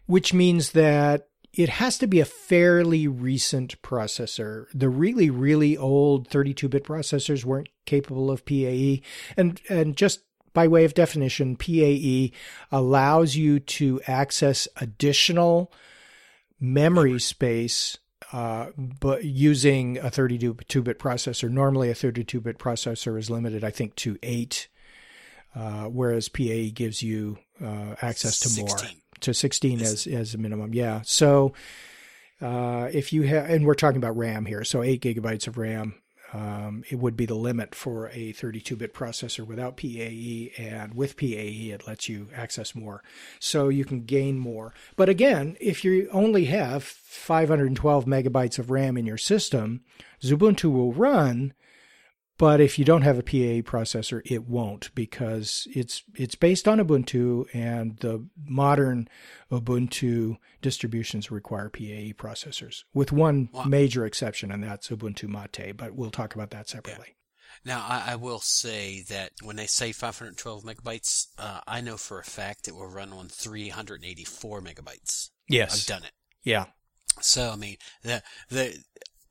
which 0.07 0.33
means 0.33 0.73
that 0.73 1.29
it 1.53 1.69
has 1.69 1.99
to 1.99 2.07
be 2.07 2.21
a 2.21 2.25
fairly 2.25 3.07
recent 3.07 3.81
processor. 3.83 4.67
The 4.75 4.89
really, 4.89 5.29
really 5.29 5.77
old 5.77 6.29
32 6.29 6.69
bit 6.69 6.85
processors 6.85 7.45
weren't 7.45 7.69
capable 7.85 8.31
of 8.31 8.47
PAE. 8.47 9.03
And, 9.37 9.61
and 9.69 9.97
just 9.97 10.21
by 10.55 10.67
way 10.67 10.85
of 10.85 10.95
definition, 10.95 11.57
PAE 11.57 12.33
allows 12.73 13.37
you 13.37 13.61
to 13.61 14.01
access 14.07 14.67
additional 14.77 15.73
memory 16.59 17.19
space 17.19 17.99
uh, 18.33 18.67
but 18.77 19.25
using 19.25 19.99
a 19.99 20.11
32-bit 20.11 20.99
processor. 20.99 21.51
Normally, 21.51 21.91
a 21.91 21.95
32-bit 21.95 22.59
processor 22.59 23.19
is 23.19 23.31
limited, 23.31 23.63
I 23.65 23.71
think, 23.71 23.95
to 23.97 24.19
eight 24.23 24.69
uh, 25.57 25.85
whereas 25.85 26.29
PAE 26.29 26.71
gives 26.75 27.03
you 27.03 27.39
uh, 27.65 27.95
access 28.03 28.39
to 28.41 28.49
16. 28.49 28.67
more 28.67 28.95
to 29.21 29.33
16 29.33 29.81
as 29.81 30.07
as 30.07 30.35
a 30.35 30.39
minimum. 30.39 30.75
Yeah. 30.75 31.01
So 31.05 31.55
uh, 32.43 32.91
if 32.93 33.13
you 33.13 33.23
have, 33.23 33.49
and 33.49 33.65
we're 33.65 33.75
talking 33.75 33.97
about 33.97 34.17
RAM 34.17 34.45
here, 34.45 34.65
so 34.65 34.83
eight 34.83 35.01
gigabytes 35.01 35.49
of 35.49 35.57
RAM. 35.57 35.95
Um, 36.37 36.85
it 36.91 36.97
would 36.97 37.17
be 37.17 37.25
the 37.25 37.35
limit 37.35 37.75
for 37.75 38.09
a 38.09 38.35
32-bit 38.35 38.93
processor 38.93 39.47
without 39.47 39.79
PAE, 39.79 40.51
and 40.59 40.93
with 40.93 41.17
PAE, 41.17 41.73
it 41.73 41.87
lets 41.87 42.11
you 42.11 42.29
access 42.35 42.75
more, 42.75 43.03
so 43.41 43.71
you 43.71 43.87
can 43.87 44.05
gain 44.05 44.39
more. 44.39 44.75
But 44.97 45.09
again, 45.09 45.57
if 45.61 45.83
you 45.83 46.11
only 46.13 46.45
have 46.45 46.83
512 46.83 48.05
megabytes 48.05 48.59
of 48.59 48.71
RAM 48.71 48.99
in 48.99 49.07
your 49.07 49.17
system, 49.17 49.81
Xubuntu 50.23 50.71
will 50.71 50.93
run 50.93 51.55
but 52.39 52.61
if 52.61 52.79
you 52.79 52.85
don't 52.85 53.03
have 53.03 53.19
a 53.19 53.23
PAE 53.23 53.63
processor, 53.63 54.21
it 54.25 54.47
won't 54.47 54.95
because 54.95 55.67
it's 55.71 56.03
it's 56.15 56.35
based 56.35 56.69
on 56.69 56.79
Ubuntu, 56.79 57.47
and 57.55 57.97
the 57.99 58.27
modern 58.45 59.09
Ubuntu 59.51 60.37
distributions 60.61 61.31
require 61.31 61.71
PAE 61.71 62.15
processors, 62.17 62.85
with 62.93 63.13
one 63.13 63.49
wow. 63.53 63.65
major 63.65 64.05
exception, 64.05 64.51
and 64.51 64.63
that's 64.63 64.89
Ubuntu 64.89 65.29
Mate. 65.29 65.77
But 65.77 65.95
we'll 65.95 66.11
talk 66.11 66.35
about 66.35 66.51
that 66.51 66.69
separately. 66.69 67.09
Yeah. 67.09 67.13
Now, 67.65 67.87
I, 67.89 68.13
I, 68.13 68.17
will 68.17 68.39
say 68.39 69.03
that 69.09 69.33
when 69.43 69.57
they 69.57 69.67
say 69.67 69.91
512 69.91 70.63
megabytes, 70.63 71.29
uh, 71.39 71.61
I 71.67 71.81
know 71.81 71.97
for 71.97 72.21
a 72.21 72.25
fact 72.25 72.69
it 72.69 72.75
will 72.75 72.87
run 72.87 73.13
on 73.13 73.29
384 73.29 74.61
megabytes. 74.61 75.31
Yes, 75.49 75.75
I've 75.75 75.87
done 75.87 76.05
it. 76.05 76.13
Yeah. 76.43 76.67
So 77.21 77.51
I 77.51 77.57
mean, 77.57 77.77
the 78.03 78.23
the 78.51 78.79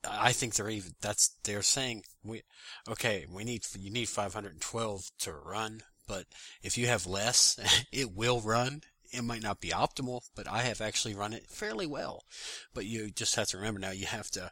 I 0.08 0.32
think 0.32 0.54
they're 0.54 0.70
even 0.70 0.92
that's 1.00 1.36
they're 1.44 1.62
saying 1.62 2.02
we 2.22 2.42
okay 2.88 3.26
we 3.30 3.44
need 3.44 3.62
you 3.78 3.90
need 3.90 4.08
512 4.08 5.10
to 5.20 5.32
run, 5.32 5.82
but 6.06 6.26
if 6.62 6.76
you 6.78 6.86
have 6.86 7.06
less, 7.06 7.58
it 7.92 8.12
will 8.14 8.40
run. 8.40 8.82
It 9.12 9.22
might 9.22 9.42
not 9.42 9.60
be 9.60 9.68
optimal, 9.68 10.22
but 10.34 10.48
I 10.48 10.62
have 10.62 10.80
actually 10.80 11.14
run 11.14 11.32
it 11.32 11.46
fairly 11.48 11.86
well. 11.86 12.24
But 12.74 12.86
you 12.86 13.10
just 13.10 13.36
have 13.36 13.46
to 13.48 13.56
remember 13.56 13.80
now 13.80 13.92
you 13.92 14.06
have 14.06 14.30
to 14.32 14.50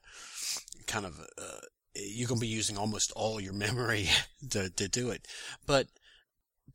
kind 0.86 1.04
of 1.04 1.20
uh, 1.20 1.60
you're 1.94 2.28
going 2.28 2.40
to 2.40 2.46
be 2.46 2.48
using 2.48 2.78
almost 2.78 3.12
all 3.16 3.40
your 3.40 3.52
memory 3.66 4.08
to 4.50 4.70
to 4.70 4.88
do 4.88 5.10
it. 5.10 5.26
But 5.66 5.88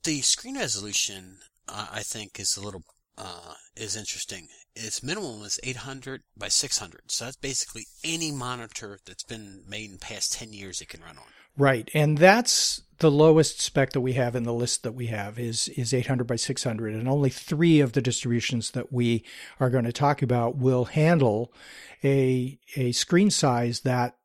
the 0.03 0.21
screen 0.21 0.57
resolution 0.57 1.39
uh, 1.67 1.87
I 1.91 2.01
think 2.03 2.39
is 2.39 2.57
a 2.57 2.61
little 2.61 2.83
uh, 3.17 3.53
is 3.75 3.95
interesting. 3.95 4.47
Its 4.75 5.03
minimum 5.03 5.41
is 5.43 5.59
800 5.63 6.21
by 6.37 6.47
600, 6.47 7.11
so 7.11 7.25
that's 7.25 7.37
basically 7.37 7.85
any 8.03 8.31
monitor 8.31 8.99
that's 9.05 9.23
been 9.23 9.63
made 9.67 9.91
in 9.91 9.97
past 9.97 10.33
10 10.33 10.53
years 10.53 10.81
it 10.81 10.89
can 10.89 11.01
run 11.01 11.17
on. 11.17 11.25
Right. 11.57 11.89
And 11.93 12.17
that's 12.17 12.83
the 12.99 13.11
lowest 13.11 13.59
spec 13.59 13.91
that 13.91 14.01
we 14.01 14.13
have 14.13 14.35
in 14.35 14.43
the 14.43 14.53
list 14.53 14.83
that 14.83 14.93
we 14.93 15.07
have 15.07 15.37
is 15.39 15.67
is 15.69 15.93
800 15.93 16.25
by 16.25 16.35
600 16.35 16.93
and 16.93 17.07
only 17.07 17.29
3 17.29 17.81
of 17.81 17.93
the 17.93 18.01
distributions 18.01 18.71
that 18.71 18.93
we 18.93 19.25
are 19.59 19.69
going 19.69 19.85
to 19.85 19.91
talk 19.91 20.21
about 20.21 20.57
will 20.57 20.85
handle 20.85 21.53
a 22.03 22.57
a 22.77 22.91
screen 22.93 23.29
size 23.29 23.81
that 23.81 24.18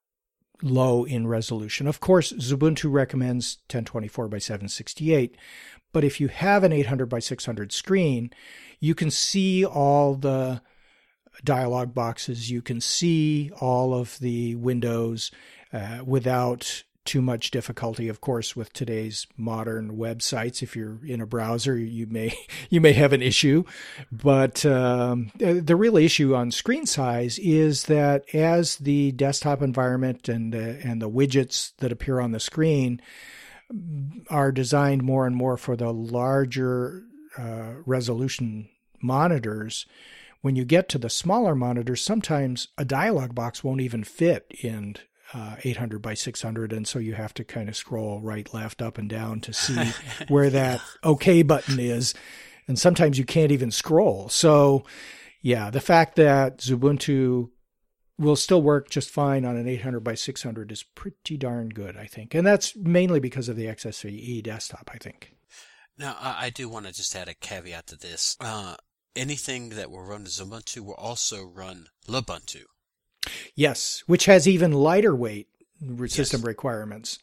low 0.62 1.04
in 1.04 1.26
resolution. 1.26 1.86
Of 1.86 2.00
course, 2.00 2.32
Xubuntu 2.32 2.90
recommends 2.92 3.58
1024 3.64 4.28
by 4.28 4.38
768, 4.38 5.36
but 5.92 6.04
if 6.04 6.20
you 6.20 6.28
have 6.28 6.64
an 6.64 6.72
800 6.72 7.06
by 7.06 7.18
600 7.18 7.72
screen, 7.72 8.30
you 8.80 8.94
can 8.94 9.10
see 9.10 9.64
all 9.64 10.14
the 10.14 10.62
dialog 11.42 11.94
boxes, 11.94 12.50
you 12.50 12.62
can 12.62 12.80
see 12.80 13.50
all 13.60 13.94
of 13.94 14.18
the 14.20 14.54
windows 14.54 15.30
uh, 15.72 15.98
without 16.04 16.84
too 17.04 17.20
much 17.20 17.50
difficulty. 17.50 18.08
Of 18.08 18.20
course, 18.20 18.56
with 18.56 18.72
today's 18.72 19.26
modern 19.36 19.96
websites, 19.96 20.62
if 20.62 20.74
you're 20.74 20.98
in 21.04 21.20
a 21.20 21.26
browser, 21.26 21.76
you 21.76 22.06
may 22.06 22.34
you 22.70 22.80
may 22.80 22.92
have 22.92 23.12
an 23.12 23.22
issue. 23.22 23.64
But 24.10 24.64
um, 24.64 25.30
the 25.38 25.76
real 25.76 25.96
issue 25.96 26.34
on 26.34 26.50
screen 26.50 26.86
size 26.86 27.38
is 27.38 27.84
that 27.84 28.24
as 28.34 28.76
the 28.76 29.12
desktop 29.12 29.62
environment 29.62 30.28
and 30.28 30.54
and 30.54 31.00
the 31.00 31.10
widgets 31.10 31.72
that 31.78 31.92
appear 31.92 32.20
on 32.20 32.32
the 32.32 32.40
screen 32.40 33.00
are 34.28 34.52
designed 34.52 35.02
more 35.02 35.26
and 35.26 35.36
more 35.36 35.56
for 35.56 35.76
the 35.76 35.92
larger 35.92 37.02
uh, 37.38 37.72
resolution 37.86 38.68
monitors. 39.00 39.86
When 40.42 40.56
you 40.56 40.64
get 40.66 40.90
to 40.90 40.98
the 40.98 41.08
smaller 41.08 41.54
monitors, 41.54 42.02
sometimes 42.02 42.68
a 42.76 42.84
dialog 42.84 43.34
box 43.34 43.64
won't 43.64 43.80
even 43.80 44.04
fit 44.04 44.46
in 44.62 44.96
uh, 45.32 45.56
800 45.64 46.02
by 46.02 46.14
600 46.14 46.72
and 46.72 46.86
so 46.86 46.98
you 46.98 47.14
have 47.14 47.34
to 47.34 47.44
kind 47.44 47.68
of 47.68 47.76
scroll 47.76 48.20
right 48.20 48.52
left 48.52 48.82
up 48.82 48.98
and 48.98 49.08
down 49.08 49.40
to 49.40 49.52
see 49.52 49.92
where 50.28 50.50
that 50.50 50.80
okay 51.02 51.42
button 51.42 51.80
is 51.80 52.14
and 52.68 52.78
sometimes 52.78 53.18
you 53.18 53.24
can't 53.24 53.52
even 53.52 53.70
scroll. 53.70 54.28
So 54.28 54.84
yeah 55.40 55.70
the 55.70 55.80
fact 55.80 56.16
that 56.16 56.58
Xubuntu 56.58 57.50
will 58.18 58.36
still 58.36 58.62
work 58.62 58.90
just 58.90 59.10
fine 59.10 59.44
on 59.44 59.56
an 59.56 59.66
800 59.66 60.00
by 60.00 60.14
600 60.14 60.70
is 60.70 60.82
pretty 60.82 61.36
darn 61.36 61.70
good 61.70 61.96
I 61.96 62.06
think. 62.06 62.34
And 62.34 62.46
that's 62.46 62.76
mainly 62.76 63.20
because 63.20 63.48
of 63.48 63.56
the 63.56 63.66
XFCE 63.66 64.42
desktop 64.42 64.90
I 64.92 64.98
think. 64.98 65.32
Now 65.98 66.16
I, 66.20 66.50
do 66.50 66.68
want 66.68 66.86
to 66.86 66.92
just 66.92 67.14
add 67.14 67.28
a 67.28 67.34
caveat 67.34 67.86
to 67.86 67.96
this. 67.96 68.36
Uh, 68.40 68.74
anything 69.14 69.70
that 69.70 69.90
will 69.90 70.02
run 70.02 70.24
Xubuntu 70.24 70.80
will 70.80 70.94
also 70.94 71.44
run 71.44 71.86
Lubuntu 72.08 72.64
Yes, 73.54 74.02
which 74.06 74.26
has 74.26 74.48
even 74.48 74.72
lighter 74.72 75.14
weight 75.14 75.48
system 76.06 76.40
yes. 76.40 76.46
requirements. 76.46 77.18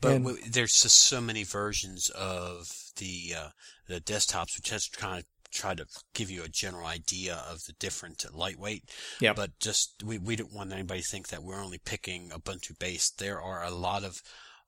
But 0.00 0.12
and, 0.12 0.38
there's 0.48 0.82
just 0.82 0.96
so 0.96 1.20
many 1.20 1.42
versions 1.42 2.10
of 2.10 2.72
the 2.96 3.34
uh, 3.36 3.48
the 3.88 4.00
desktops, 4.00 4.56
which 4.56 4.70
has 4.70 4.86
kind 4.88 5.18
of 5.20 5.24
try 5.50 5.74
to 5.74 5.86
give 6.14 6.30
you 6.30 6.42
a 6.42 6.48
general 6.48 6.86
idea 6.86 7.42
of 7.50 7.64
the 7.64 7.72
different 7.72 8.24
lightweight. 8.34 8.84
Yeah. 9.20 9.32
But 9.32 9.58
just 9.58 10.02
we 10.04 10.18
we 10.18 10.36
don't 10.36 10.54
want 10.54 10.72
anybody 10.72 11.00
to 11.00 11.06
think 11.06 11.28
that 11.28 11.42
we're 11.42 11.62
only 11.62 11.78
picking 11.78 12.30
Ubuntu 12.30 12.78
based. 12.78 13.18
There 13.18 13.40
are 13.40 13.64
a 13.64 13.70
lot 13.70 14.04
of 14.04 14.22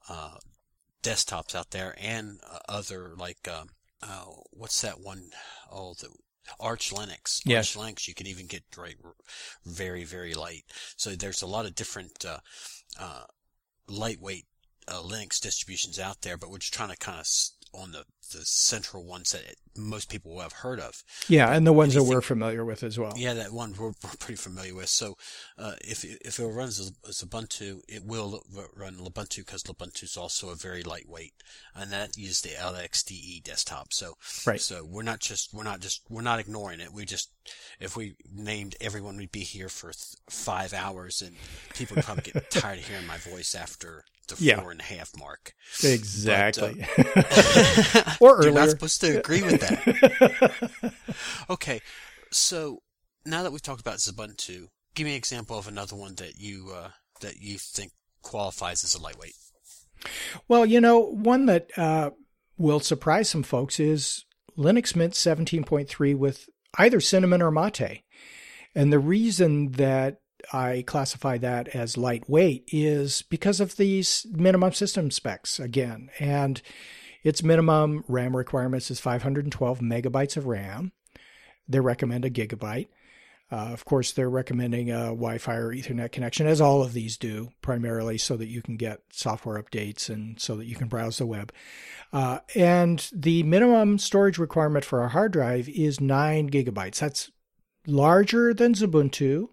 uh, 0.09 0.37
desktops 1.03 1.55
out 1.55 1.71
there 1.71 1.95
and 1.99 2.41
uh, 2.51 2.59
other 2.69 3.13
like 3.17 3.49
um, 3.49 3.69
uh, 4.03 4.25
what's 4.51 4.81
that 4.81 5.01
one? 5.01 5.31
Oh, 5.71 5.95
the 5.95 6.09
Arch 6.59 6.91
Linux. 6.91 7.41
Yes. 7.45 7.77
Arch 7.77 7.85
Linux, 7.87 8.09
you 8.09 8.15
can 8.15 8.27
even 8.27 8.47
get 8.47 8.65
right, 8.77 8.97
very, 9.65 10.05
very 10.05 10.35
light. 10.35 10.65
So 10.97 11.11
there's 11.11 11.43
a 11.43 11.47
lot 11.47 11.67
of 11.67 11.75
different, 11.75 12.25
uh, 12.25 12.39
uh, 12.99 13.25
lightweight, 13.89 14.47
uh, 14.89 15.03
Linux 15.03 15.41
distributions 15.41 15.99
out 15.99 16.23
there, 16.23 16.37
but 16.37 16.51
we're 16.51 16.59
just 16.59 16.75
trying 16.75 16.91
to 16.91 16.97
kind 16.97 17.21
of 17.21 17.27
on 17.73 17.93
the, 17.93 18.05
the 18.33 18.45
central 18.45 19.05
ones 19.05 19.33
that 19.33 19.57
most 19.77 20.09
people 20.09 20.35
will 20.35 20.43
have 20.43 20.53
heard 20.53 20.81
of. 20.81 21.03
Yeah, 21.29 21.53
and 21.53 21.67
the 21.67 21.73
ones 21.73 21.95
that 21.95 22.05
we're 22.05 22.21
familiar 22.21 22.65
with 22.65 22.83
as 22.83 22.99
well. 22.99 23.13
Yeah, 23.17 23.35
that 23.35 23.53
one 23.53 23.75
we're, 23.79 23.93
we're 24.03 24.17
pretty 24.19 24.37
familiar 24.37 24.75
with. 24.75 24.89
So 24.89 25.17
uh, 25.59 25.75
if 25.81 26.05
if 26.05 26.39
it 26.39 26.47
runs 26.47 26.79
as, 26.81 26.93
as 27.09 27.23
Ubuntu, 27.23 27.81
it 27.89 28.05
will 28.05 28.43
run 28.77 28.97
Lubuntu 28.97 29.39
because 29.39 29.63
Lubuntu 29.65 30.05
is 30.05 30.17
also 30.17 30.51
a 30.51 30.57
very 30.57 30.83
lightweight, 30.83 31.35
and 31.75 31.91
that 31.93 32.17
uses 32.17 32.43
the 32.43 32.51
LXDE 32.51 33.43
desktop. 33.45 33.93
So 33.93 34.15
right. 34.47 34.61
So 34.61 34.85
we're 34.85 35.03
not 35.03 35.21
just 35.21 35.53
we're 35.55 35.65
not 35.65 35.81
just 35.81 36.03
we're 36.09 36.23
not 36.23 36.41
ignoring 36.41 36.81
it. 36.81 36.93
We 36.93 37.05
just 37.05 37.31
if 37.79 37.97
we 37.97 38.15
named 38.33 38.77
everyone, 38.81 39.17
we'd 39.17 39.33
be 39.33 39.41
here 39.41 39.69
for 39.69 39.93
th- 39.93 40.17
five 40.29 40.73
hours, 40.73 41.23
and 41.23 41.37
people 41.75 41.97
would 41.97 42.05
probably 42.05 42.33
get 42.33 42.51
tired 42.51 42.79
of 42.79 42.87
hearing 42.87 43.07
my 43.07 43.19
voice 43.19 43.55
after 43.55 44.05
the 44.37 44.45
yeah. 44.45 44.61
four 44.61 44.71
and 44.71 44.81
a 44.81 44.85
half 44.85 45.11
mark. 45.19 45.55
Exactly. 45.83 46.87
But, 46.97 47.97
uh, 47.97 48.03
or 48.31 48.37
earlier. 48.37 48.51
You're 48.51 48.61
not 48.61 48.71
supposed 48.71 49.01
to 49.01 49.19
agree 49.19 49.43
with 49.43 49.61
that. 49.61 50.95
okay, 51.51 51.81
so 52.31 52.83
now 53.25 53.43
that 53.43 53.53
we've 53.53 53.63
talked 53.63 53.81
about 53.81 53.99
Xubuntu, 53.99 54.69
give 54.95 55.05
me 55.05 55.13
an 55.13 55.19
example 55.19 55.59
of 55.59 55.69
another 55.69 55.97
one 55.97 56.15
that 56.17 56.39
you 56.39 56.73
uh, 56.75 56.91
that 57.21 57.39
you 57.41 57.59
think 57.59 57.93
qualifies 58.23 58.85
as 58.85 58.95
a 58.95 59.03
lightweight. 59.03 59.35
Well, 60.49 60.65
you 60.65 60.81
know, 60.81 60.99
one 61.01 61.47
that 61.47 61.71
uh, 61.77 62.11
will 62.57 62.81
surprise 62.81 63.29
some 63.29 63.43
folks 63.43 63.79
is 63.79 64.25
Linux 64.57 64.97
Mint 64.97 65.15
17.3 65.15 66.17
with 66.17 66.49
either 66.79 67.01
Cinnamon 67.01 67.43
or 67.43 67.51
Mate. 67.51 68.03
And 68.75 68.93
the 68.93 68.99
reason 68.99 69.73
that 69.73 70.21
I 70.53 70.85
classify 70.87 71.39
that 71.39 71.69
as 71.69 71.97
lightweight 71.97 72.65
is 72.69 73.23
because 73.23 73.61
of 73.61 73.77
these 73.77 74.27
minimum 74.31 74.73
system 74.73 75.11
specs 75.11 75.59
again. 75.59 76.11
And 76.19 76.63
its 77.23 77.43
minimum 77.43 78.05
RAM 78.09 78.37
requirements 78.37 78.91
is 78.91 79.01
512 79.01 79.81
megabytes 79.81 80.37
of 80.37 80.47
RAM. 80.47 80.93
They 81.69 81.81
recommend 81.81 82.25
a 82.25 82.31
gigabyte. 82.31 82.89
Uh, 83.53 83.71
of 83.73 83.85
course, 83.85 84.13
they're 84.13 84.31
recommending 84.31 84.91
a 84.91 85.07
Wi 85.07 85.39
Fi 85.39 85.57
or 85.57 85.75
Ethernet 85.75 86.13
connection, 86.13 86.47
as 86.47 86.61
all 86.61 86.83
of 86.83 86.93
these 86.93 87.17
do, 87.17 87.51
primarily 87.63 88.17
so 88.17 88.37
that 88.37 88.47
you 88.47 88.63
can 88.63 88.77
get 88.77 89.01
software 89.11 89.61
updates 89.61 90.09
and 90.09 90.41
so 90.41 90.55
that 90.57 90.67
you 90.67 90.77
can 90.77 90.87
browse 90.87 91.19
the 91.19 91.27
web. 91.27 91.53
Uh, 92.13 92.39
and 92.55 93.11
the 93.13 93.43
minimum 93.43 93.99
storage 93.99 94.39
requirement 94.39 94.85
for 94.85 95.03
a 95.03 95.09
hard 95.09 95.33
drive 95.33 95.69
is 95.69 96.01
9 96.01 96.49
gigabytes. 96.49 97.01
That's 97.01 97.31
larger 97.87 98.55
than 98.55 98.75
Xubuntu 98.75 99.49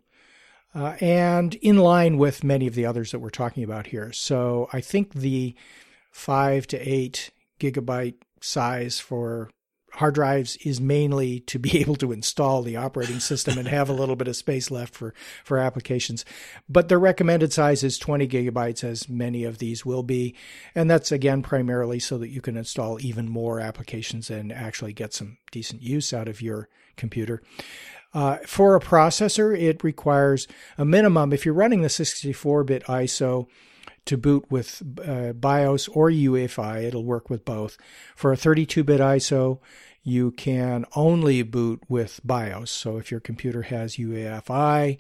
uh, 0.76 0.96
and 1.02 1.56
in 1.56 1.78
line 1.78 2.18
with 2.18 2.44
many 2.44 2.68
of 2.68 2.76
the 2.76 2.86
others 2.86 3.12
that 3.12 3.20
we're 3.20 3.30
talking 3.30 3.64
about 3.64 3.88
here. 3.88 4.12
So 4.12 4.70
I 4.72 4.82
think 4.82 5.14
the 5.14 5.56
five 6.12 6.68
to 6.68 6.78
eight 6.78 7.32
gigabyte 7.60 8.16
size 8.42 9.00
for 9.00 9.50
hard 9.98 10.14
drives 10.14 10.58
is 10.58 10.80
mainly 10.80 11.40
to 11.42 11.58
be 11.58 11.80
able 11.80 11.96
to 11.96 12.12
install 12.12 12.62
the 12.62 12.76
operating 12.76 13.20
system 13.20 13.58
and 13.58 13.68
have 13.68 13.90
a 13.90 13.94
little 13.94 14.16
bit 14.16 14.28
of 14.28 14.36
space 14.36 14.70
left 14.70 14.94
for, 14.94 15.14
for 15.44 15.58
applications. 15.58 16.24
But 16.70 16.88
the 16.88 16.98
recommended 16.98 17.52
size 17.52 17.84
is 17.84 17.98
20 17.98 18.28
gigabytes, 18.28 18.84
as 18.84 19.10
many 19.10 19.44
of 19.44 19.58
these 19.58 19.86
will 19.86 20.04
be. 20.04 20.36
And 20.76 20.90
that's 20.90 21.12
again 21.12 21.42
primarily 21.42 22.00
so 22.00 22.18
that 22.20 22.30
you 22.30 22.42
can 22.42 22.58
install 22.58 23.02
even 23.02 23.28
more 23.28 23.60
applications 23.60 24.30
and 24.30 24.52
actually 24.52 24.94
get 24.94 25.14
some 25.14 25.38
decent 25.52 25.82
use 25.82 26.14
out 26.14 26.28
of 26.28 26.42
your 26.42 26.70
computer. 26.96 27.42
Uh, 28.14 28.38
for 28.46 28.76
a 28.76 28.80
processor, 28.80 29.58
it 29.60 29.84
requires 29.84 30.48
a 30.78 30.86
minimum, 30.86 31.34
if 31.34 31.46
you're 31.46 31.54
running 31.54 31.82
the 31.82 31.90
64 31.90 32.64
bit 32.64 32.84
ISO, 32.86 33.48
to 34.08 34.18
boot 34.18 34.46
with 34.50 34.82
uh, 35.06 35.34
BIOS 35.34 35.88
or 35.90 36.10
UEFI, 36.10 36.84
it'll 36.84 37.06
work 37.06 37.30
with 37.30 37.46
both. 37.46 37.78
For 38.16 38.32
a 38.32 38.38
32 38.38 38.84
bit 38.84 39.00
ISO, 39.00 39.60
you 40.04 40.32
can 40.32 40.86
only 40.96 41.44
boot 41.44 41.82
with 41.88 42.22
BIOS. 42.24 42.72
So 42.72 42.98
if 42.98 43.12
your 43.12 43.20
computer 43.20 43.64
has 43.64 43.98
UEFI, 43.98 44.98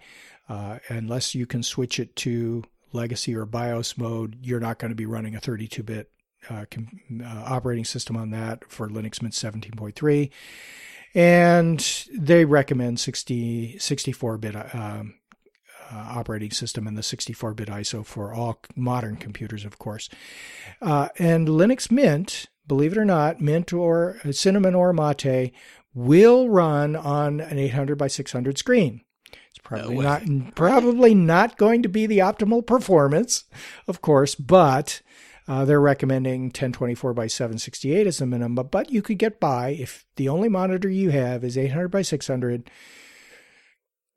uh, 0.50 0.80
unless 0.90 1.36
you 1.36 1.46
can 1.46 1.64
switch 1.64 2.00
it 2.00 2.16
to 2.18 2.64
legacy 2.94 3.36
or 3.36 3.46
BIOS 3.46 3.98
mode, 3.98 4.38
you're 4.42 4.60
not 4.60 4.80
going 4.80 4.90
to 4.90 4.96
be 4.96 5.06
running 5.06 5.36
a 5.36 5.40
32 5.40 5.84
bit 5.84 6.12
uh, 6.50 6.66
com- 6.70 7.02
uh, 7.24 7.44
operating 7.46 7.86
system 7.86 8.16
on 8.16 8.30
that 8.32 8.70
for 8.70 8.88
Linux 8.88 9.22
Mint 9.22 9.34
17.3 9.34 10.30
and 11.18 12.06
they 12.14 12.46
recommend 12.46 13.00
60 13.00 13.78
64-bit 13.80 14.76
um, 14.76 15.16
uh, 15.92 15.96
operating 15.96 16.52
system 16.52 16.88
and 16.88 16.98
the 16.98 17.02
64-bit 17.02 17.70
ISO 17.70 18.06
for 18.06 18.34
all 18.34 18.62
modern 18.76 19.16
computers, 19.16 19.66
of 19.66 19.80
course. 19.80 20.10
Uh, 20.82 21.10
and 21.18 21.48
Linux 21.48 21.92
Mint, 21.92 22.48
believe 22.68 22.92
it 22.92 22.98
or 22.98 23.06
not, 23.06 23.42
Mint 23.42 23.74
or 23.74 24.20
Cinnamon 24.32 24.76
or 24.76 24.94
Mate 24.94 25.52
will 25.94 26.50
run 26.50 26.96
on 26.96 27.40
an 27.40 27.58
800 27.58 27.98
by 27.98 28.08
600 28.08 28.58
screen. 28.58 29.02
It's 29.50 29.60
probably 29.64 29.96
no 29.96 30.02
not 30.02 30.56
probably 30.56 31.16
not 31.16 31.58
going 31.58 31.82
to 31.84 31.90
be 31.90 32.06
the 32.06 32.20
optimal 32.20 32.66
performance, 32.66 33.46
of 33.88 34.02
course, 34.02 34.36
but 34.36 35.02
uh, 35.48 35.66
they're 35.66 35.82
recommending 35.82 36.44
1024 36.44 37.14
by 37.14 37.28
768 37.28 38.06
as 38.06 38.18
the 38.18 38.26
minimum, 38.26 38.68
but 38.68 38.92
you 38.92 39.02
could 39.02 39.18
get 39.18 39.40
by 39.40 39.70
if 39.70 40.06
the 40.18 40.28
only 40.28 40.50
monitor 40.50 40.90
you 40.90 41.10
have 41.12 41.44
is 41.44 41.58
800 41.58 41.88
by 41.88 42.02
600. 42.02 42.70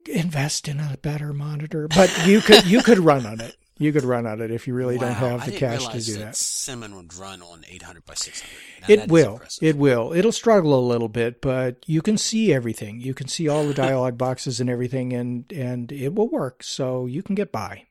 Invest 0.07 0.68
in 0.68 0.80
a 0.80 0.96
better 1.03 1.32
monitor, 1.32 1.88
but 1.88 2.26
you 2.26 2.40
could 2.40 2.66
you 2.66 2.82
could 2.82 2.98
run 2.98 3.26
on 3.26 3.40
it. 3.40 3.57
You 3.80 3.92
could 3.92 4.05
run 4.05 4.26
on 4.26 4.42
it 4.42 4.51
if 4.51 4.66
you 4.66 4.74
really 4.74 4.98
wow, 4.98 5.05
don't 5.05 5.14
have 5.14 5.46
the 5.46 5.53
cash 5.53 5.86
to 5.88 6.01
do 6.01 6.12
that. 6.18 6.18
that. 6.18 6.36
Cinnamon 6.36 6.96
would 6.96 7.14
run 7.14 7.40
on 7.40 7.64
800 7.66 8.05
by 8.05 8.12
600. 8.12 8.51
Now, 8.82 8.86
It 9.05 9.11
will. 9.11 9.40
It 9.62 9.76
will. 9.78 10.12
It'll 10.12 10.32
struggle 10.32 10.78
a 10.78 10.86
little 10.86 11.09
bit, 11.09 11.40
but 11.40 11.82
you 11.86 12.03
can 12.03 12.18
see 12.18 12.53
everything. 12.53 13.01
You 13.01 13.14
can 13.14 13.26
see 13.26 13.48
all 13.48 13.66
the 13.66 13.72
dialog 13.86 14.18
boxes 14.18 14.61
and 14.61 14.68
everything, 14.68 15.14
and 15.14 15.51
and 15.51 15.90
it 15.90 16.14
will 16.14 16.28
work. 16.28 16.62
So 16.62 17.07
you 17.07 17.22
can 17.22 17.34
get 17.34 17.53
by. 17.53 17.86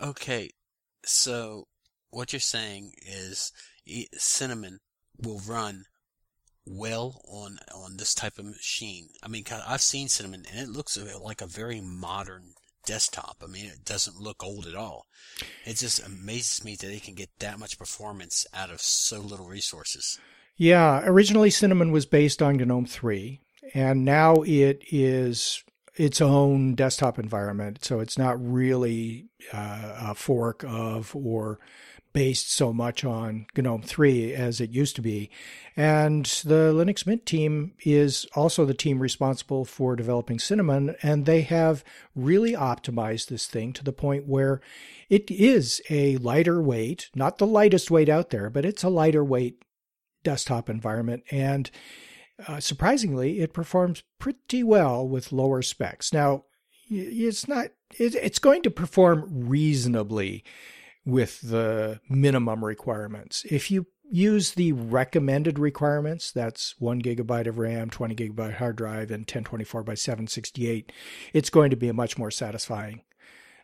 Okay, 0.00 0.50
so 1.04 1.68
what 2.10 2.32
you're 2.32 2.40
saying 2.40 2.92
is 3.06 3.52
cinnamon 4.14 4.80
will 5.22 5.40
run 5.46 5.84
well 6.66 7.20
on 7.28 7.58
on 7.74 7.96
this 7.96 8.14
type 8.14 8.38
of 8.38 8.44
machine. 8.44 9.08
I 9.22 9.28
mean, 9.28 9.44
I've 9.66 9.82
seen 9.82 10.08
cinnamon, 10.08 10.44
and 10.50 10.60
it 10.60 10.68
looks 10.68 10.98
like 11.20 11.40
a 11.40 11.46
very 11.46 11.80
modern 11.80 12.54
desktop. 12.84 13.42
I 13.42 13.46
mean, 13.46 13.66
it 13.66 13.84
doesn't 13.84 14.20
look 14.20 14.42
old 14.42 14.66
at 14.66 14.74
all. 14.74 15.06
It 15.64 15.76
just 15.76 16.04
amazes 16.04 16.64
me 16.64 16.76
that 16.76 16.86
they 16.86 17.00
can 17.00 17.14
get 17.14 17.30
that 17.38 17.58
much 17.58 17.78
performance 17.78 18.46
out 18.54 18.70
of 18.70 18.80
so 18.80 19.20
little 19.20 19.48
resources. 19.48 20.18
Yeah, 20.56 21.02
originally 21.04 21.50
Cinnamon 21.50 21.92
was 21.92 22.06
based 22.06 22.40
on 22.40 22.56
GNOME 22.56 22.86
3, 22.86 23.40
and 23.74 24.06
now 24.06 24.36
it 24.36 24.82
is 24.90 25.62
its 25.96 26.20
own 26.20 26.74
desktop 26.74 27.18
environment. 27.18 27.84
So 27.84 28.00
it's 28.00 28.16
not 28.16 28.36
really 28.40 29.26
uh, 29.52 29.96
a 30.00 30.14
fork 30.14 30.64
of 30.66 31.14
or 31.14 31.58
based 32.16 32.50
so 32.50 32.72
much 32.72 33.04
on 33.04 33.44
GNOME 33.54 33.82
3 33.82 34.32
as 34.32 34.58
it 34.58 34.70
used 34.70 34.96
to 34.96 35.02
be. 35.02 35.28
And 35.76 36.24
the 36.24 36.72
Linux 36.72 37.06
Mint 37.06 37.26
team 37.26 37.74
is 37.84 38.24
also 38.34 38.64
the 38.64 38.72
team 38.72 39.00
responsible 39.00 39.66
for 39.66 39.94
developing 39.96 40.38
Cinnamon, 40.38 40.96
and 41.02 41.26
they 41.26 41.42
have 41.42 41.84
really 42.14 42.52
optimized 42.52 43.26
this 43.26 43.46
thing 43.46 43.74
to 43.74 43.84
the 43.84 43.92
point 43.92 44.26
where 44.26 44.62
it 45.10 45.30
is 45.30 45.82
a 45.90 46.16
lighter 46.16 46.62
weight, 46.62 47.10
not 47.14 47.36
the 47.36 47.46
lightest 47.46 47.90
weight 47.90 48.08
out 48.08 48.30
there, 48.30 48.48
but 48.48 48.64
it's 48.64 48.82
a 48.82 48.88
lighter 48.88 49.22
weight 49.22 49.62
desktop 50.24 50.70
environment. 50.70 51.22
And 51.30 51.70
uh, 52.48 52.60
surprisingly, 52.60 53.40
it 53.40 53.52
performs 53.52 54.04
pretty 54.18 54.62
well 54.62 55.06
with 55.06 55.32
lower 55.32 55.60
specs. 55.60 56.14
Now, 56.14 56.44
it's 56.88 57.46
not, 57.46 57.72
it, 57.98 58.14
it's 58.14 58.38
going 58.38 58.62
to 58.62 58.70
perform 58.70 59.26
reasonably 59.28 60.44
with 61.06 61.40
the 61.42 62.00
minimum 62.10 62.64
requirements. 62.64 63.46
If 63.50 63.70
you 63.70 63.86
use 64.10 64.52
the 64.52 64.72
recommended 64.72 65.58
requirements, 65.58 66.32
that's 66.32 66.74
one 66.80 67.02
gigabyte 67.02 67.46
of 67.46 67.58
RAM, 67.58 67.90
20 67.90 68.14
gigabyte 68.14 68.56
hard 68.56 68.76
drive, 68.76 69.10
and 69.10 69.22
1024 69.22 69.84
by 69.84 69.94
768, 69.94 70.92
it's 71.32 71.50
going 71.50 71.70
to 71.70 71.76
be 71.76 71.88
a 71.88 71.94
much 71.94 72.18
more 72.18 72.30
satisfying 72.30 73.02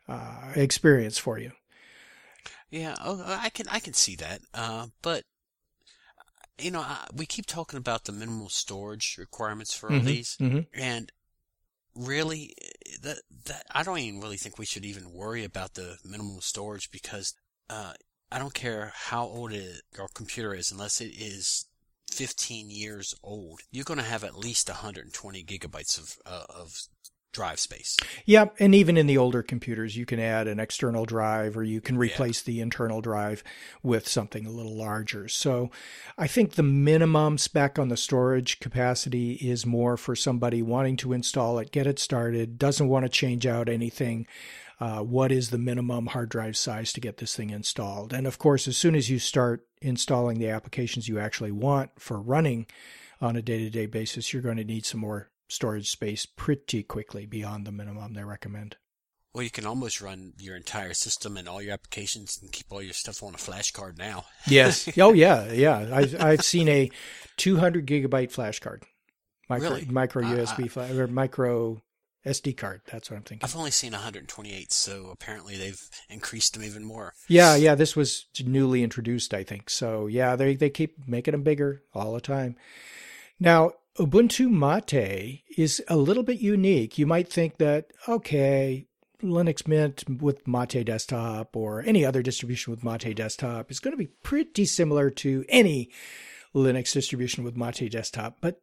uh, 0.09 0.53
experience 0.57 1.19
for 1.19 1.39
you. 1.39 1.53
Yeah, 2.71 2.97
oh, 3.01 3.23
I 3.25 3.51
can 3.51 3.69
I 3.69 3.79
can 3.81 3.93
see 3.95 4.17
that. 4.17 4.43
Uh, 4.55 4.89
but 5.03 5.25
you 6.59 6.71
know, 6.71 6.85
we 7.13 7.27
keep 7.27 7.47
talking 7.47 7.79
about 7.79 8.05
the 8.05 8.13
minimal 8.13 8.49
storage 8.49 9.17
requirements 9.19 9.75
for 9.75 9.93
all 9.93 10.01
Mhm, 10.01 10.05
these, 10.05 10.39
mhm. 10.41 10.67
and 10.75 11.11
really, 11.95 12.55
that 13.03 13.19
that 13.47 13.65
I 13.71 13.83
don't 13.83 13.99
even 13.99 14.21
really 14.21 14.37
think 14.37 14.59
we 14.59 14.67
should 14.67 14.85
even 14.85 15.13
worry 15.13 15.45
about 15.45 15.75
the 15.75 15.97
minimum 16.05 16.41
storage 16.41 16.91
because 16.91 17.35
uh, 17.71 17.95
I 18.31 18.39
don't 18.39 18.55
care 18.55 18.93
how 18.95 19.25
old 19.25 19.53
it, 19.53 19.83
your 19.97 20.09
computer 20.15 20.55
is, 20.55 20.71
unless 20.71 21.01
it 21.01 21.13
is 21.17 21.67
15 22.11 22.71
years 22.71 23.15
old, 23.23 23.61
you're 23.71 23.85
going 23.85 23.99
to 23.99 24.05
have 24.05 24.25
at 24.25 24.39
least 24.39 24.69
120 24.69 25.45
gigabytes 25.45 25.99
of 25.99 26.17
uh, 26.27 26.45
of 26.49 26.75
drive 27.33 27.59
space. 27.59 27.97
Yeah, 28.25 28.47
and 28.59 28.75
even 28.75 28.97
in 28.97 29.07
the 29.07 29.19
older 29.19 29.43
computers, 29.43 29.97
you 29.97 30.07
can 30.07 30.21
add 30.21 30.47
an 30.47 30.61
external 30.61 31.05
drive 31.05 31.57
or 31.57 31.65
you 31.65 31.81
can 31.81 31.97
replace 31.97 32.43
the 32.43 32.61
internal 32.61 33.01
drive 33.01 33.43
with 33.83 34.07
something 34.09 34.47
a 34.47 34.51
little 34.51 34.77
larger. 34.77 35.29
So 35.29 35.71
I 36.19 36.27
think 36.27 36.53
the 36.53 36.63
minimum 36.63 37.39
spec 37.39 37.79
on 37.79 37.89
the 37.89 37.97
storage 37.97 38.61
capacity 38.61 39.33
is 39.35 39.67
more 39.67 39.97
for 39.97 40.15
somebody 40.15 40.63
wanting 40.63 40.97
to 40.99 41.13
install 41.13 41.59
it, 41.59 41.73
get 41.73 41.87
it 41.87 41.99
started, 41.99 42.59
doesn't 42.59 42.89
want 42.89 43.05
to 43.05 43.09
change 43.09 43.47
out 43.47 43.69
anything. 43.69 44.27
Uh, 44.81 45.01
what 45.01 45.31
is 45.31 45.51
the 45.51 45.59
minimum 45.59 46.07
hard 46.07 46.29
drive 46.29 46.57
size 46.57 46.93
to 46.93 47.01
get 47.01 47.19
this 47.19 47.37
thing 47.37 47.51
installed? 47.51 48.13
And 48.13 48.27
of 48.27 48.39
course, 48.39 48.67
as 48.67 48.77
soon 48.77 48.95
as 48.95 49.09
you 49.09 49.19
start 49.19 49.65
installing 49.81 50.39
the 50.39 50.49
applications 50.49 51.09
you 51.09 51.19
actually 51.19 51.53
want 51.53 51.91
for 51.99 52.21
running 52.21 52.67
on 53.21 53.37
a 53.37 53.43
day 53.43 53.59
to 53.59 53.71
day 53.71 53.87
basis, 53.87 54.33
you're 54.33 54.43
going 54.43 54.57
to 54.57 54.65
need 54.65 54.85
some 54.85 55.01
more 55.01 55.31
storage 55.53 55.91
space 55.91 56.27
pretty 56.27 56.83
quickly 56.83 57.27
beyond 57.27 57.67
the 57.67 57.73
minimum 57.73 58.15
they 58.15 58.25
recommend. 58.25 58.77
Well, 59.35 59.45
you 59.45 59.51
can 59.51 59.65
almost 59.65 60.03
run 60.03 60.35
your 60.39 60.57
entire 60.57 60.93
system 60.93 61.37
and 61.39 61.49
all 61.49 61.63
your 61.63 61.73
applications 61.73 62.39
and 62.41 62.53
keep 62.53 62.67
all 62.71 62.83
your 62.83 62.93
stuff 62.93 63.23
on 63.23 63.35
a 63.35 63.39
flash 63.39 63.71
card 63.71 63.97
now. 63.99 64.25
Yes. 64.47 64.89
oh 64.99 65.13
yeah, 65.13 65.51
yeah. 65.53 65.89
I've 65.93 66.21
I've 66.21 66.45
seen 66.45 66.69
a 66.69 66.91
200 67.37 67.87
gigabyte 67.87 68.31
flash 68.31 68.59
card, 68.59 68.85
micro 69.49 69.71
Really? 69.71 69.85
micro 69.87 70.25
ah, 70.25 70.31
I- 70.31 70.35
USB 70.37 70.65
ah. 70.65 70.69
flash 70.69 70.91
or 70.91 71.07
micro 71.07 71.83
SD 72.27 72.57
card. 72.57 72.83
That's 72.91 73.11
what 73.11 73.17
I'm 73.17 73.23
thinking. 73.23 73.45
I've 73.45 73.57
only 73.57 73.71
seen 73.71 73.93
128, 73.93 74.73
so 74.73 75.09
apparently 75.11 75.57
they've 75.57 75.81
increased 76.09 76.55
them 76.55 76.63
even 76.63 76.85
more. 76.85 77.15
Yeah, 77.27 77.57
yeah. 77.57 77.75
This 77.75 77.97
was 77.97 78.27
newly 78.45 78.83
introduced, 78.83 79.35
I 79.35 79.45
think. 79.45 79.71
So 79.71 80.07
yeah, 80.09 80.37
they 80.37 80.57
they 80.57 80.71
keep 80.71 81.09
making 81.09 81.33
them 81.33 81.43
bigger 81.43 81.83
all 81.95 82.13
the 82.13 82.21
time. 82.21 82.57
Now 83.41 83.73
Ubuntu 83.99 84.51
Mate 84.51 85.43
is 85.57 85.83
a 85.89 85.97
little 85.97 86.23
bit 86.23 86.41
unique. 86.41 86.97
You 86.99 87.07
might 87.07 87.29
think 87.29 87.59
that 87.59 87.93
okay, 88.09 88.87
Linux 89.23 89.67
Mint 89.69 90.05
with 90.23 90.47
Mate 90.49 90.85
Desktop 90.85 91.55
or 91.55 91.83
any 91.83 92.05
other 92.05 92.23
distribution 92.23 92.71
with 92.71 92.83
Mate 92.83 93.15
Desktop 93.15 93.71
is 93.71 93.81
going 93.81 93.93
to 93.93 93.99
be 93.99 94.11
pretty 94.23 94.65
similar 94.65 95.11
to 95.11 95.45
any 95.49 95.91
Linux 96.55 96.93
distribution 96.93 97.45
with 97.45 97.57
Mate 97.57 97.91
Desktop, 97.91 98.39
but 98.41 98.63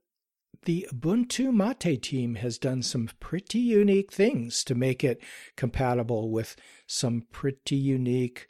the 0.65 0.88
Ubuntu 0.93 1.53
Mate 1.53 2.01
team 2.01 2.36
has 2.36 2.57
done 2.57 2.82
some 2.82 3.09
pretty 3.19 3.59
unique 3.59 4.11
things 4.11 4.63
to 4.65 4.75
make 4.75 5.03
it 5.03 5.21
compatible 5.55 6.32
with 6.32 6.55
some 6.88 7.23
pretty 7.32 7.75
unique 7.75 8.47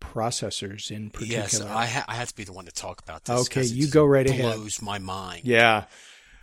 processors 0.00 0.90
in 0.90 1.10
particular. 1.10 1.42
Yes, 1.42 1.60
I, 1.60 1.86
ha- 1.86 2.04
I 2.08 2.14
have 2.14 2.28
to 2.28 2.34
be 2.34 2.44
the 2.44 2.52
one 2.52 2.64
to 2.64 2.72
talk 2.72 3.00
about 3.02 3.24
this. 3.24 3.46
Okay, 3.46 3.62
you 3.62 3.88
go 3.88 4.04
right 4.04 4.28
ahead. 4.28 4.56
blows 4.56 4.82
my 4.82 4.98
mind. 4.98 5.42
yeah. 5.44 5.84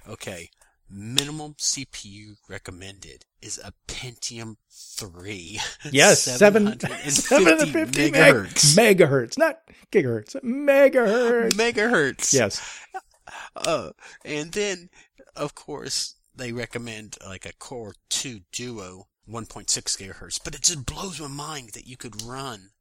Okay, 0.09 0.49
minimum 0.89 1.53
CPU 1.53 2.37
recommended 2.47 3.25
is 3.43 3.59
a 3.63 3.73
Pentium 3.87 4.55
3. 4.71 5.59
Yes, 5.91 6.21
seven, 6.39 6.79
750 6.79 7.09
750 7.11 8.11
megahertz. 8.11 8.75
megahertz, 8.75 9.37
not 9.37 9.59
gigahertz, 9.91 10.35
megahertz. 10.41 11.53
megahertz. 11.53 12.33
Yes. 12.33 12.59
Uh, 13.55 13.91
and 14.25 14.51
then, 14.53 14.89
of 15.35 15.53
course, 15.53 16.15
they 16.35 16.51
recommend 16.51 17.17
like 17.23 17.45
a 17.45 17.53
Core 17.53 17.93
2 18.09 18.39
Duo 18.51 19.09
1.6 19.29 19.67
gigahertz. 19.67 20.39
But 20.43 20.55
it 20.55 20.61
just 20.61 20.87
blows 20.87 21.21
my 21.21 21.27
mind 21.27 21.69
that 21.73 21.87
you 21.87 21.97
could 21.97 22.23
run 22.23 22.71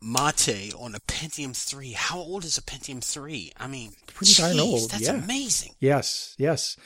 Mate 0.00 0.74
on 0.74 0.94
a 0.94 1.00
Pentium 1.00 1.56
3. 1.56 1.92
How 1.92 2.18
old 2.18 2.44
is 2.44 2.58
a 2.58 2.62
Pentium 2.62 3.02
3? 3.02 3.52
I 3.56 3.66
mean, 3.66 3.92
Pretty 4.06 4.34
darn 4.34 4.60
old, 4.60 4.90
That's 4.90 5.02
yeah. 5.02 5.14
amazing. 5.14 5.72
Yes. 5.80 6.34
Yes. 6.38 6.76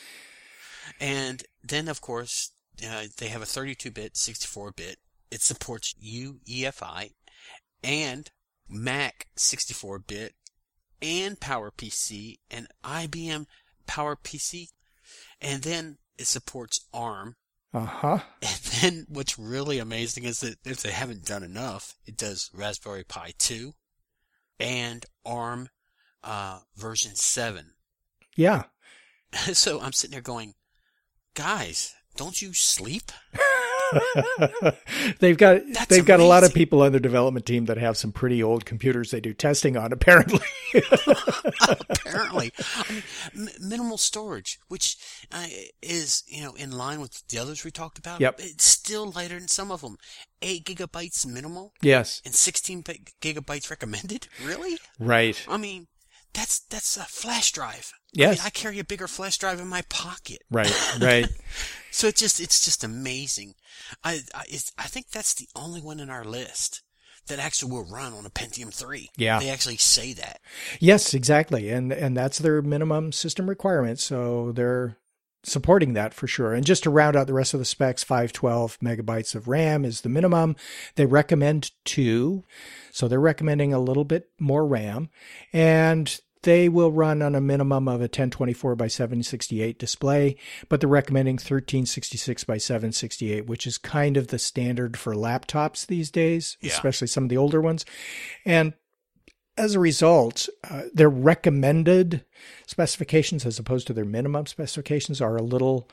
And 1.00 1.42
then, 1.62 1.88
of 1.88 2.00
course, 2.00 2.52
uh, 2.86 3.04
they 3.18 3.28
have 3.28 3.42
a 3.42 3.46
32-bit, 3.46 4.14
64-bit. 4.14 4.96
It 5.30 5.42
supports 5.42 5.94
UEFI 6.02 7.12
and 7.82 8.30
Mac 8.68 9.26
64-bit 9.36 10.34
and 11.02 11.38
PowerPC 11.40 12.38
and 12.50 12.68
IBM 12.84 13.46
PowerPC. 13.86 14.68
And 15.40 15.62
then 15.62 15.98
it 16.18 16.26
supports 16.26 16.86
ARM. 16.92 17.36
Uh 17.72 17.86
huh. 17.86 18.18
And 18.42 18.60
then 18.82 19.06
what's 19.08 19.38
really 19.38 19.78
amazing 19.78 20.24
is 20.24 20.40
that 20.40 20.56
if 20.64 20.82
they 20.82 20.90
haven't 20.90 21.24
done 21.24 21.42
enough, 21.42 21.94
it 22.04 22.16
does 22.16 22.50
Raspberry 22.52 23.04
Pi 23.04 23.32
2 23.38 23.74
and 24.58 25.06
ARM 25.24 25.68
uh, 26.24 26.60
version 26.76 27.14
7. 27.14 27.72
Yeah. 28.36 28.64
so 29.32 29.80
I'm 29.80 29.92
sitting 29.92 30.12
there 30.12 30.20
going, 30.20 30.54
guys, 31.34 31.94
don't 32.16 32.42
you 32.42 32.52
sleep? 32.52 33.12
they've 35.18 35.36
got 35.36 35.60
That's 35.72 35.86
they've 35.86 36.04
got 36.04 36.20
a 36.20 36.24
lot 36.24 36.44
of 36.44 36.54
people 36.54 36.82
on 36.82 36.92
their 36.92 37.00
development 37.00 37.46
team 37.46 37.66
that 37.66 37.78
have 37.78 37.96
some 37.96 38.12
pretty 38.12 38.42
old 38.42 38.64
computers 38.64 39.10
they 39.10 39.20
do 39.20 39.34
testing 39.34 39.76
on 39.76 39.92
apparently. 39.92 40.40
Apparently, 41.90 42.52
I 42.76 42.92
mean, 42.92 43.02
m- 43.34 43.68
minimal 43.68 43.98
storage, 43.98 44.58
which 44.68 44.96
uh, 45.32 45.46
is 45.82 46.22
you 46.26 46.42
know 46.42 46.54
in 46.54 46.70
line 46.72 47.00
with 47.00 47.26
the 47.28 47.38
others 47.38 47.64
we 47.64 47.70
talked 47.70 47.98
about. 47.98 48.20
Yep. 48.20 48.40
It's 48.40 48.64
still 48.64 49.10
lighter 49.10 49.38
than 49.38 49.48
some 49.48 49.70
of 49.70 49.80
them. 49.80 49.96
Eight 50.42 50.64
gigabytes 50.64 51.26
minimal 51.26 51.74
yes. 51.82 52.22
and 52.24 52.34
sixteen 52.34 52.82
gigabytes 52.82 53.70
recommended. 53.70 54.28
Really? 54.44 54.78
Right. 54.98 55.44
I 55.48 55.56
mean, 55.56 55.86
that's 56.32 56.60
that's 56.60 56.96
a 56.96 57.04
flash 57.04 57.52
drive. 57.52 57.92
I, 58.18 58.30
mean, 58.30 58.38
I 58.44 58.50
carry 58.50 58.78
a 58.78 58.84
bigger 58.84 59.08
flash 59.08 59.38
drive 59.38 59.60
in 59.60 59.68
my 59.68 59.82
pocket. 59.88 60.42
Right. 60.50 60.72
Right. 61.00 61.28
So 61.92 62.06
it's 62.06 62.20
just 62.20 62.40
it's 62.40 62.64
just 62.64 62.84
amazing. 62.84 63.54
I 64.04 64.20
I, 64.34 64.44
I 64.78 64.84
think 64.84 65.10
that's 65.10 65.34
the 65.34 65.48
only 65.56 65.80
one 65.80 65.98
in 66.00 66.10
our 66.10 66.24
list 66.24 66.82
that 67.26 67.38
actually 67.38 67.72
will 67.72 67.84
run 67.84 68.12
on 68.12 68.26
a 68.26 68.30
Pentium 68.30 68.72
3. 68.72 69.10
Yeah. 69.16 69.38
They 69.38 69.50
actually 69.50 69.76
say 69.76 70.12
that. 70.14 70.40
Yes, 70.78 71.14
exactly. 71.14 71.70
And 71.70 71.92
and 71.92 72.16
that's 72.16 72.38
their 72.38 72.62
minimum 72.62 73.12
system 73.12 73.48
requirement. 73.48 73.98
So 73.98 74.52
they're 74.52 74.96
supporting 75.42 75.94
that 75.94 76.12
for 76.14 76.26
sure. 76.26 76.52
And 76.52 76.64
just 76.66 76.82
to 76.84 76.90
round 76.90 77.16
out 77.16 77.26
the 77.26 77.32
rest 77.34 77.54
of 77.54 77.60
the 77.60 77.64
specs, 77.64 78.02
512 78.04 78.78
megabytes 78.80 79.34
of 79.34 79.48
RAM 79.48 79.84
is 79.84 80.02
the 80.02 80.08
minimum. 80.08 80.56
They 80.96 81.06
recommend 81.06 81.70
two. 81.84 82.44
So 82.92 83.08
they're 83.08 83.20
recommending 83.20 83.72
a 83.72 83.78
little 83.80 84.04
bit 84.04 84.30
more 84.38 84.66
RAM. 84.66 85.08
And 85.52 86.20
they 86.42 86.68
will 86.70 86.90
run 86.90 87.20
on 87.20 87.34
a 87.34 87.40
minimum 87.40 87.86
of 87.86 88.00
a 88.00 88.04
1024 88.04 88.74
by 88.74 88.88
768 88.88 89.78
display, 89.78 90.36
but 90.70 90.80
they're 90.80 90.88
recommending 90.88 91.34
1366 91.34 92.44
by 92.44 92.56
768, 92.56 93.46
which 93.46 93.66
is 93.66 93.76
kind 93.76 94.16
of 94.16 94.28
the 94.28 94.38
standard 94.38 94.96
for 94.96 95.14
laptops 95.14 95.86
these 95.86 96.10
days, 96.10 96.56
Yeah. 96.62 96.70
especially 96.72 97.08
some 97.08 97.24
of 97.24 97.28
the 97.30 97.36
older 97.36 97.60
ones. 97.60 97.84
And 98.46 98.72
as 99.60 99.74
a 99.74 99.80
result, 99.80 100.48
uh, 100.70 100.84
their 100.94 101.10
recommended 101.10 102.24
specifications 102.66 103.44
as 103.44 103.58
opposed 103.58 103.86
to 103.86 103.92
their 103.92 104.06
minimum 104.06 104.46
specifications 104.46 105.20
are 105.20 105.36
a 105.36 105.42
little 105.42 105.86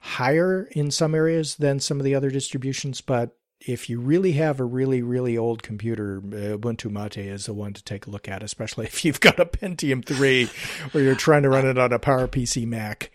higher 0.00 0.68
in 0.72 0.90
some 0.90 1.14
areas 1.14 1.56
than 1.56 1.80
some 1.80 1.98
of 1.98 2.04
the 2.04 2.14
other 2.14 2.30
distributions, 2.30 3.00
but 3.00 3.36
if 3.60 3.88
you 3.88 4.00
really 4.00 4.32
have 4.32 4.60
a 4.60 4.64
really, 4.64 5.02
really 5.02 5.36
old 5.36 5.62
computer, 5.62 6.18
uh, 6.18 6.56
Ubuntu 6.58 6.90
Mate 6.90 7.18
is 7.18 7.46
the 7.46 7.54
one 7.54 7.72
to 7.72 7.82
take 7.82 8.06
a 8.06 8.10
look 8.10 8.28
at, 8.28 8.42
especially 8.42 8.86
if 8.86 9.04
you've 9.04 9.20
got 9.20 9.40
a 9.40 9.46
Pentium 9.46 10.04
3 10.04 10.50
or 10.94 11.00
you're 11.00 11.14
trying 11.14 11.42
to 11.42 11.48
run 11.48 11.66
it 11.66 11.78
on 11.78 11.92
a 11.92 11.98
PowerPC 11.98 12.66
Mac. 12.66 13.10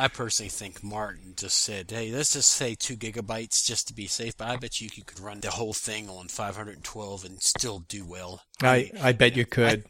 I 0.00 0.08
personally 0.08 0.48
think 0.48 0.82
Martin 0.82 1.34
just 1.36 1.58
said, 1.58 1.90
"Hey, 1.90 2.10
let's 2.10 2.32
just 2.32 2.50
say 2.50 2.74
two 2.74 2.96
gigabytes 2.96 3.62
just 3.66 3.86
to 3.88 3.94
be 3.94 4.06
safe." 4.06 4.34
But 4.34 4.48
I 4.48 4.56
bet 4.56 4.80
you 4.80 4.88
you 4.94 5.04
could 5.04 5.20
run 5.20 5.40
the 5.40 5.50
whole 5.50 5.74
thing 5.74 6.08
on 6.08 6.28
512 6.28 7.24
and 7.26 7.42
still 7.42 7.80
do 7.80 8.06
well. 8.06 8.40
I, 8.62 8.90
I 9.02 9.12
bet 9.12 9.36
you 9.36 9.44
could. 9.44 9.84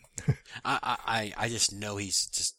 I, 0.65 0.79
I, 0.83 0.97
I 1.07 1.33
I 1.37 1.49
just 1.49 1.73
know 1.73 1.97
he's 1.97 2.27
just 2.27 2.57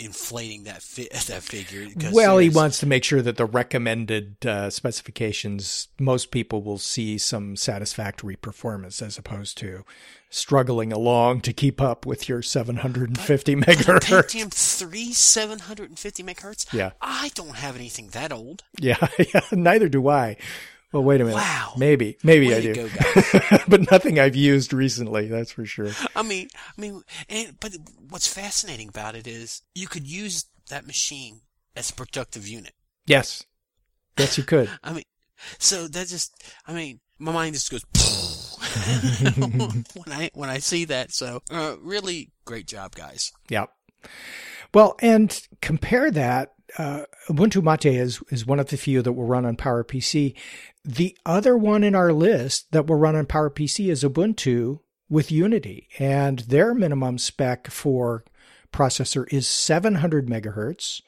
inflating 0.00 0.64
that 0.64 0.82
fi- 0.82 1.08
that 1.28 1.42
figure. 1.42 1.86
Well, 2.12 2.38
he 2.38 2.48
wants 2.48 2.78
to 2.80 2.86
make 2.86 3.04
sure 3.04 3.22
that 3.22 3.36
the 3.36 3.46
recommended 3.46 4.44
uh, 4.46 4.70
specifications, 4.70 5.88
most 5.98 6.30
people 6.30 6.62
will 6.62 6.78
see 6.78 7.18
some 7.18 7.56
satisfactory 7.56 8.36
performance 8.36 9.02
as 9.02 9.18
opposed 9.18 9.58
to 9.58 9.84
struggling 10.30 10.92
along 10.92 11.40
to 11.42 11.52
keep 11.52 11.80
up 11.80 12.06
with 12.06 12.28
your 12.28 12.40
750 12.40 13.56
megahertz. 13.56 14.00
Pentium 14.00 14.50
3 14.52 15.12
750 15.12 16.22
megahertz. 16.22 16.72
Yeah. 16.72 16.92
I 17.00 17.30
don't 17.34 17.56
have 17.56 17.76
anything 17.76 18.08
that 18.08 18.32
old. 18.32 18.62
Yeah, 18.78 19.08
yeah, 19.34 19.42
neither 19.52 19.88
do 19.88 20.08
I. 20.08 20.36
Well, 20.92 21.04
wait 21.04 21.20
a 21.20 21.24
minute. 21.24 21.36
Wow. 21.36 21.74
Maybe, 21.76 22.18
maybe 22.24 22.48
Way 22.48 22.56
I 22.56 22.60
do. 22.60 22.74
go, 22.74 22.88
but 23.68 23.90
nothing 23.90 24.18
I've 24.18 24.34
used 24.34 24.72
recently, 24.72 25.28
that's 25.28 25.52
for 25.52 25.64
sure. 25.64 25.90
I 26.16 26.22
mean, 26.22 26.48
I 26.76 26.80
mean, 26.80 27.02
and 27.28 27.58
but 27.60 27.76
what's 28.08 28.26
fascinating 28.26 28.88
about 28.88 29.14
it 29.14 29.26
is 29.28 29.62
you 29.74 29.86
could 29.86 30.06
use 30.06 30.46
that 30.68 30.86
machine 30.86 31.42
as 31.76 31.90
a 31.90 31.94
productive 31.94 32.48
unit. 32.48 32.72
Yes. 33.06 33.44
Yes, 34.18 34.36
you 34.36 34.44
could. 34.44 34.68
I 34.82 34.92
mean, 34.92 35.04
so 35.58 35.86
that 35.88 36.08
just, 36.08 36.34
I 36.66 36.72
mean, 36.72 37.00
my 37.18 37.32
mind 37.32 37.54
just 37.54 37.70
goes 37.70 37.84
when 39.94 40.12
I 40.12 40.30
when 40.34 40.50
I 40.50 40.58
see 40.58 40.84
that. 40.86 41.12
So, 41.12 41.42
uh, 41.50 41.76
really 41.80 42.30
great 42.44 42.66
job, 42.66 42.94
guys. 42.94 43.32
Yep. 43.48 43.70
Well, 44.74 44.96
and 45.00 45.40
compare 45.60 46.10
that. 46.10 46.52
Uh, 46.78 47.04
Ubuntu 47.28 47.62
Mate 47.62 47.86
is, 47.86 48.20
is 48.30 48.46
one 48.46 48.60
of 48.60 48.66
the 48.66 48.76
few 48.76 49.02
that 49.02 49.12
will 49.12 49.26
run 49.26 49.44
on 49.44 49.56
PowerPC. 49.56 50.34
The 50.84 51.16
other 51.26 51.56
one 51.56 51.84
in 51.84 51.94
our 51.94 52.12
list 52.12 52.70
that 52.72 52.86
will 52.86 52.96
run 52.96 53.16
on 53.16 53.26
PowerPC 53.26 53.90
is 53.90 54.04
Ubuntu 54.04 54.80
with 55.08 55.32
Unity, 55.32 55.88
and 55.98 56.40
their 56.40 56.72
minimum 56.72 57.18
spec 57.18 57.68
for 57.68 58.24
processor 58.72 59.30
is 59.32 59.48
700 59.48 60.28
megahertz, 60.28 61.02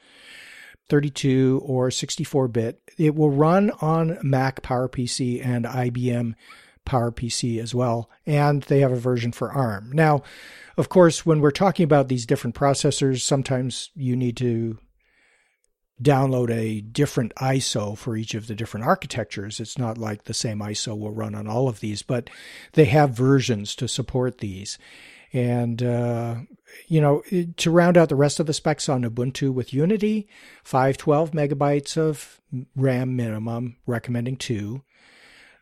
32 0.89 1.63
or 1.65 1.91
64 1.91 2.49
bit. 2.49 2.81
It 2.99 3.15
will 3.15 3.31
run 3.31 3.71
on 3.81 4.19
Mac 4.23 4.63
PowerPC 4.63 5.45
and 5.45 5.65
IBM 5.65 6.35
PowerPC 6.85 7.61
as 7.61 7.75
well, 7.75 8.11
and 8.27 8.63
they 8.65 8.81
have 8.81 8.93
a 8.93 8.97
version 8.97 9.33
for 9.33 9.53
ARM. 9.53 9.93
Now, 9.93 10.23
of 10.77 10.89
course, 10.89 11.25
when 11.25 11.41
we're 11.41 11.51
talking 11.51 11.85
about 11.85 12.09
these 12.09 12.27
different 12.27 12.57
processors, 12.57 13.21
sometimes 13.21 13.91
you 13.95 14.17
need 14.17 14.37
to 14.39 14.79
download 16.03 16.51
a 16.51 16.81
different 16.81 17.35
ISO 17.37 17.97
for 17.97 18.17
each 18.17 18.35
of 18.35 18.47
the 18.47 18.55
different 18.55 18.87
architectures. 18.87 19.61
It's 19.61 19.79
not 19.79 19.99
like 19.99 20.25
the 20.25 20.35
same 20.35 20.59
ISO 20.59 20.99
will 20.99 21.11
run 21.11 21.35
on 21.35 21.47
all 21.47 21.69
of 21.69 21.81
these, 21.81 22.03
but 22.03 22.29
they 22.73 22.87
have 22.87 23.11
versions 23.11 23.75
to 23.77 23.89
support 23.89 24.39
these. 24.39 24.79
And, 25.33 25.83
uh, 25.83 26.37
you 26.89 27.01
know, 27.01 27.23
to 27.57 27.71
round 27.71 27.97
out 27.97 28.09
the 28.09 28.17
rest 28.17 28.39
of 28.39 28.47
the 28.47 28.53
specs 28.53 28.89
on 28.89 29.03
Ubuntu 29.03 29.53
with 29.53 29.73
Unity, 29.73 30.29
512 30.65 31.31
megabytes 31.31 31.97
of 31.97 32.41
RAM 32.77 33.17
minimum, 33.17 33.77
recommending 33.87 34.37
two, 34.37 34.83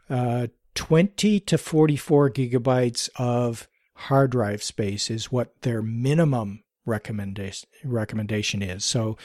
uh, 0.08 0.48
20 0.74 1.40
to 1.40 1.58
44 1.58 2.30
gigabytes 2.30 3.08
of 3.16 3.68
hard 3.94 4.30
drive 4.30 4.62
space 4.62 5.10
is 5.10 5.30
what 5.30 5.60
their 5.62 5.82
minimum 5.82 6.64
recommendation 6.86 7.68
recommendation 7.84 8.62
is. 8.62 8.84
So 8.84 9.16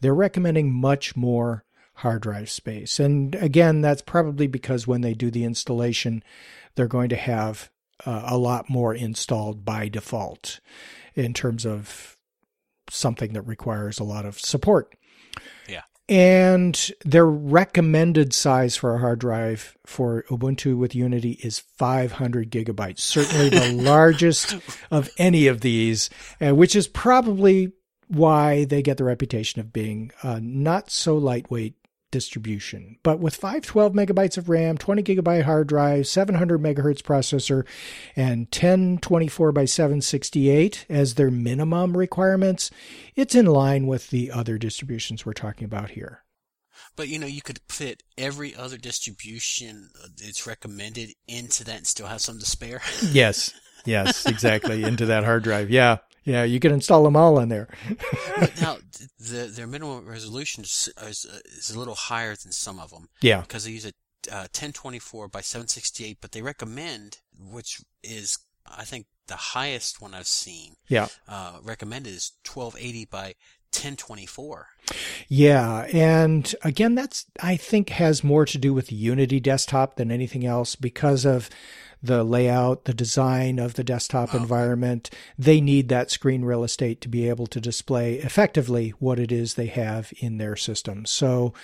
they're 0.00 0.14
recommending 0.14 0.72
much 0.72 1.16
more 1.16 1.64
hard 1.98 2.22
drive 2.22 2.50
space. 2.50 2.98
And 2.98 3.34
again, 3.36 3.80
that's 3.80 4.02
probably 4.02 4.46
because 4.46 4.86
when 4.86 5.00
they 5.00 5.14
do 5.14 5.30
the 5.30 5.44
installation, 5.44 6.22
they're 6.74 6.88
going 6.88 7.08
to 7.10 7.16
have 7.16 7.70
uh, 8.04 8.24
a 8.26 8.36
lot 8.36 8.68
more 8.68 8.94
installed 8.94 9.64
by 9.64 9.88
default 9.88 10.60
in 11.14 11.32
terms 11.32 11.64
of 11.64 12.16
something 12.90 13.32
that 13.32 13.42
requires 13.42 13.98
a 13.98 14.04
lot 14.04 14.26
of 14.26 14.38
support. 14.38 14.96
And 16.06 16.90
their 17.04 17.26
recommended 17.26 18.34
size 18.34 18.76
for 18.76 18.94
a 18.94 18.98
hard 18.98 19.20
drive 19.20 19.76
for 19.86 20.24
Ubuntu 20.28 20.76
with 20.76 20.94
Unity 20.94 21.38
is 21.42 21.60
500 21.60 22.50
gigabytes, 22.50 22.98
certainly 23.00 23.48
the 23.48 23.72
largest 23.82 24.56
of 24.90 25.08
any 25.16 25.46
of 25.46 25.62
these, 25.62 26.10
uh, 26.44 26.54
which 26.54 26.76
is 26.76 26.88
probably 26.88 27.72
why 28.08 28.66
they 28.66 28.82
get 28.82 28.98
the 28.98 29.04
reputation 29.04 29.60
of 29.60 29.72
being 29.72 30.10
uh, 30.22 30.40
not 30.42 30.90
so 30.90 31.16
lightweight 31.16 31.74
distribution. 32.14 32.96
But 33.02 33.18
with 33.18 33.34
512 33.34 33.92
megabytes 33.92 34.38
of 34.38 34.48
RAM, 34.48 34.78
20 34.78 35.02
gigabyte 35.02 35.42
hard 35.42 35.66
drive, 35.66 36.06
700 36.06 36.62
megahertz 36.62 37.02
processor, 37.02 37.66
and 38.14 38.42
1024 38.42 39.50
by 39.50 39.64
768 39.64 40.86
as 40.88 41.14
their 41.14 41.32
minimum 41.32 41.96
requirements, 41.96 42.70
it's 43.16 43.34
in 43.34 43.46
line 43.46 43.88
with 43.88 44.10
the 44.10 44.30
other 44.30 44.58
distributions 44.58 45.26
we're 45.26 45.32
talking 45.32 45.64
about 45.64 45.90
here. 45.90 46.22
But 46.94 47.08
you 47.08 47.18
know, 47.18 47.26
you 47.26 47.42
could 47.42 47.58
fit 47.68 48.04
every 48.16 48.54
other 48.54 48.76
distribution 48.76 49.90
uh, 50.00 50.06
that's 50.16 50.46
recommended 50.46 51.14
into 51.26 51.64
that 51.64 51.78
and 51.78 51.86
still 51.86 52.06
have 52.06 52.20
some 52.20 52.38
to 52.38 52.46
spare. 52.46 52.80
Yes, 53.10 53.52
yes, 53.84 54.24
exactly. 54.26 54.84
Into 54.84 55.06
that 55.06 55.24
hard 55.24 55.42
drive. 55.42 55.68
Yeah, 55.68 55.96
yeah, 56.24 56.44
you 56.44 56.60
can 56.60 56.72
install 56.72 57.04
them 57.04 57.16
all 57.16 57.38
in 57.38 57.48
there. 57.48 57.68
now, 58.60 58.76
the, 59.18 59.50
their 59.54 59.66
minimum 59.66 60.06
resolution 60.06 60.64
is, 60.64 60.88
is, 61.02 61.24
is 61.46 61.70
a 61.70 61.78
little 61.78 61.94
higher 61.94 62.34
than 62.34 62.52
some 62.52 62.78
of 62.78 62.90
them 62.90 63.08
Yeah, 63.20 63.42
because 63.42 63.64
they 63.64 63.70
use 63.70 63.86
a 63.86 63.92
uh, 64.30 64.48
1024 64.48 65.28
by 65.28 65.40
768, 65.40 66.18
but 66.20 66.32
they 66.32 66.42
recommend, 66.42 67.18
which 67.38 67.82
is 68.02 68.38
I 68.66 68.84
think 68.84 69.06
the 69.26 69.36
highest 69.36 70.00
one 70.00 70.14
I've 70.14 70.26
seen 70.26 70.74
yeah. 70.88 71.08
uh, 71.28 71.58
recommended 71.62 72.14
is 72.14 72.32
1280 72.46 73.06
by 73.06 73.34
1024. 73.76 74.68
Yeah, 75.28 75.86
and 75.92 76.54
again, 76.62 76.94
that's 76.94 77.26
I 77.42 77.56
think 77.56 77.90
has 77.90 78.24
more 78.24 78.44
to 78.46 78.58
do 78.58 78.74
with 78.74 78.88
the 78.88 78.96
Unity 78.96 79.40
desktop 79.40 79.96
than 79.96 80.10
anything 80.10 80.44
else 80.44 80.76
because 80.76 81.24
of 81.24 81.48
the 82.02 82.22
layout, 82.22 82.84
the 82.84 82.92
design 82.92 83.58
of 83.58 83.74
the 83.74 83.84
desktop 83.84 84.34
environment. 84.34 85.08
They 85.38 85.60
need 85.60 85.88
that 85.88 86.10
screen 86.10 86.44
real 86.44 86.62
estate 86.62 87.00
to 87.00 87.08
be 87.08 87.28
able 87.30 87.46
to 87.46 87.60
display 87.60 88.16
effectively 88.16 88.90
what 88.98 89.18
it 89.18 89.32
is 89.32 89.54
they 89.54 89.68
have 89.68 90.12
in 90.18 90.36
their 90.36 90.54
system. 90.54 91.06
So 91.06 91.54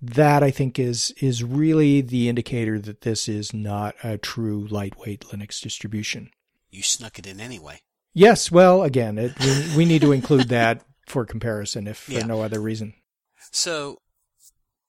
that 0.00 0.44
I 0.44 0.52
think 0.52 0.78
is 0.78 1.12
is 1.20 1.42
really 1.42 2.00
the 2.00 2.28
indicator 2.28 2.78
that 2.78 3.00
this 3.00 3.28
is 3.28 3.52
not 3.52 3.96
a 4.04 4.16
true 4.18 4.68
lightweight 4.70 5.22
Linux 5.32 5.60
distribution. 5.60 6.30
You 6.70 6.82
snuck 6.82 7.18
it 7.18 7.26
in 7.26 7.40
anyway. 7.40 7.80
Yes, 8.14 8.50
well, 8.50 8.82
again, 8.82 9.18
it, 9.18 9.32
we, 9.38 9.76
we 9.78 9.84
need 9.84 10.02
to 10.02 10.12
include 10.12 10.48
that 10.48 10.82
for 11.08 11.24
comparison, 11.24 11.86
if 11.86 11.98
for 11.98 12.12
Yeah. 12.12 12.26
no 12.26 12.42
other 12.42 12.60
reason. 12.60 12.94
So, 13.52 13.98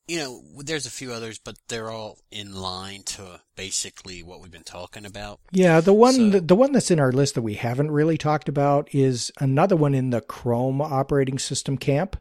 you 0.08 0.18
know, 0.18 0.42
there's 0.64 0.86
a 0.86 0.92
few 0.92 1.12
others, 1.14 1.38
but 1.40 1.56
they're 1.68 1.90
all 1.92 2.18
in 2.32 2.56
line 2.56 3.04
to 3.04 3.42
basically 3.56 4.24
what 4.24 4.42
we've 4.42 4.52
been 4.52 4.64
talking 4.64 5.06
about. 5.06 5.40
Yeah, 5.52 5.82
the 5.82 5.94
one 5.94 6.14
So- 6.16 6.30
the, 6.32 6.42
the 6.42 6.56
one 6.56 6.72
that's 6.72 6.90
in 6.92 7.00
our 7.00 7.12
list 7.12 7.36
that 7.36 7.42
we 7.44 7.54
haven't 7.56 7.92
really 7.92 8.18
talked 8.18 8.50
about 8.50 8.94
is 8.94 9.32
another 9.40 9.76
one 9.76 9.94
in 9.94 10.10
the 10.10 10.22
Chrome 10.22 10.82
operating 10.82 11.38
system 11.40 11.78
camp. 11.78 12.18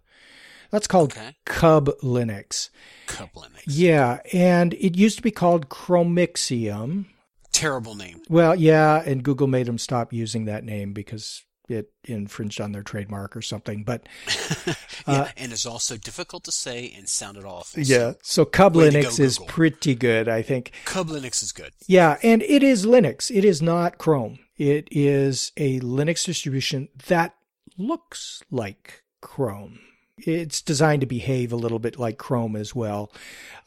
That's 0.71 0.87
called 0.87 1.13
Okay. 1.13 1.35
Cub 1.47 1.89
Linux. 2.03 2.69
Cub 3.07 3.31
Linux. 3.35 3.63
Yeah, 3.67 4.21
and 4.35 4.75
it 4.75 4.99
used 4.99 5.17
to 5.17 5.23
be 5.23 5.31
called 5.31 5.71
Chromixium. 5.71 7.07
Terrible 7.53 7.95
name. 7.95 8.21
Well, 8.29 8.55
yeah, 8.55 9.03
and 9.05 9.23
Google 9.23 9.47
made 9.47 9.65
them 9.67 9.79
stop 9.79 10.13
using 10.13 10.45
that 10.45 10.63
name 10.65 10.93
because 10.93 11.43
it 11.69 11.93
infringed 12.05 12.61
on 12.61 12.73
their 12.73 12.83
trademark 12.83 13.37
or 13.37 13.43
something. 13.43 13.85
But 13.85 14.09
yeah, 15.07 15.31
and 15.37 15.53
it's 15.53 15.67
also 15.67 15.97
difficult 15.97 16.45
to 16.45 16.53
say 16.53 16.93
and 16.97 17.09
sounded 17.09 17.45
awful. 17.45 17.81
Uh, 17.81 17.85
yeah, 17.87 18.13
so 18.23 18.45
Cub 18.45 18.77
Way 18.77 18.91
Linux 18.91 19.19
go, 19.19 19.25
is 19.25 19.39
pretty 19.47 19.95
good, 19.95 20.29
I 20.29 20.43
think. 20.43 20.73
Cub 20.85 21.09
Linux 21.09 21.43
is 21.43 21.53
good. 21.53 21.73
Yeah, 21.87 22.19
and 22.23 22.43
it 22.43 22.63
is 22.63 22.87
Linux. 22.87 23.31
It 23.31 23.45
is 23.45 23.63
not 23.63 23.99
Chrome. 23.99 24.39
It 24.57 24.89
is 24.91 25.53
a 25.57 25.81
Linux 25.81 26.25
distribution 26.25 26.89
that 27.07 27.35
looks 27.77 28.43
like 28.51 29.05
Chrome. 29.21 29.81
It's 30.19 30.61
designed 30.61 31.03
to 31.03 31.07
behave 31.07 31.53
a 31.53 31.57
little 31.57 31.79
bit 31.79 31.99
like 31.99 32.19
Chrome 32.19 32.57
as 32.57 32.75
well. 32.75 33.13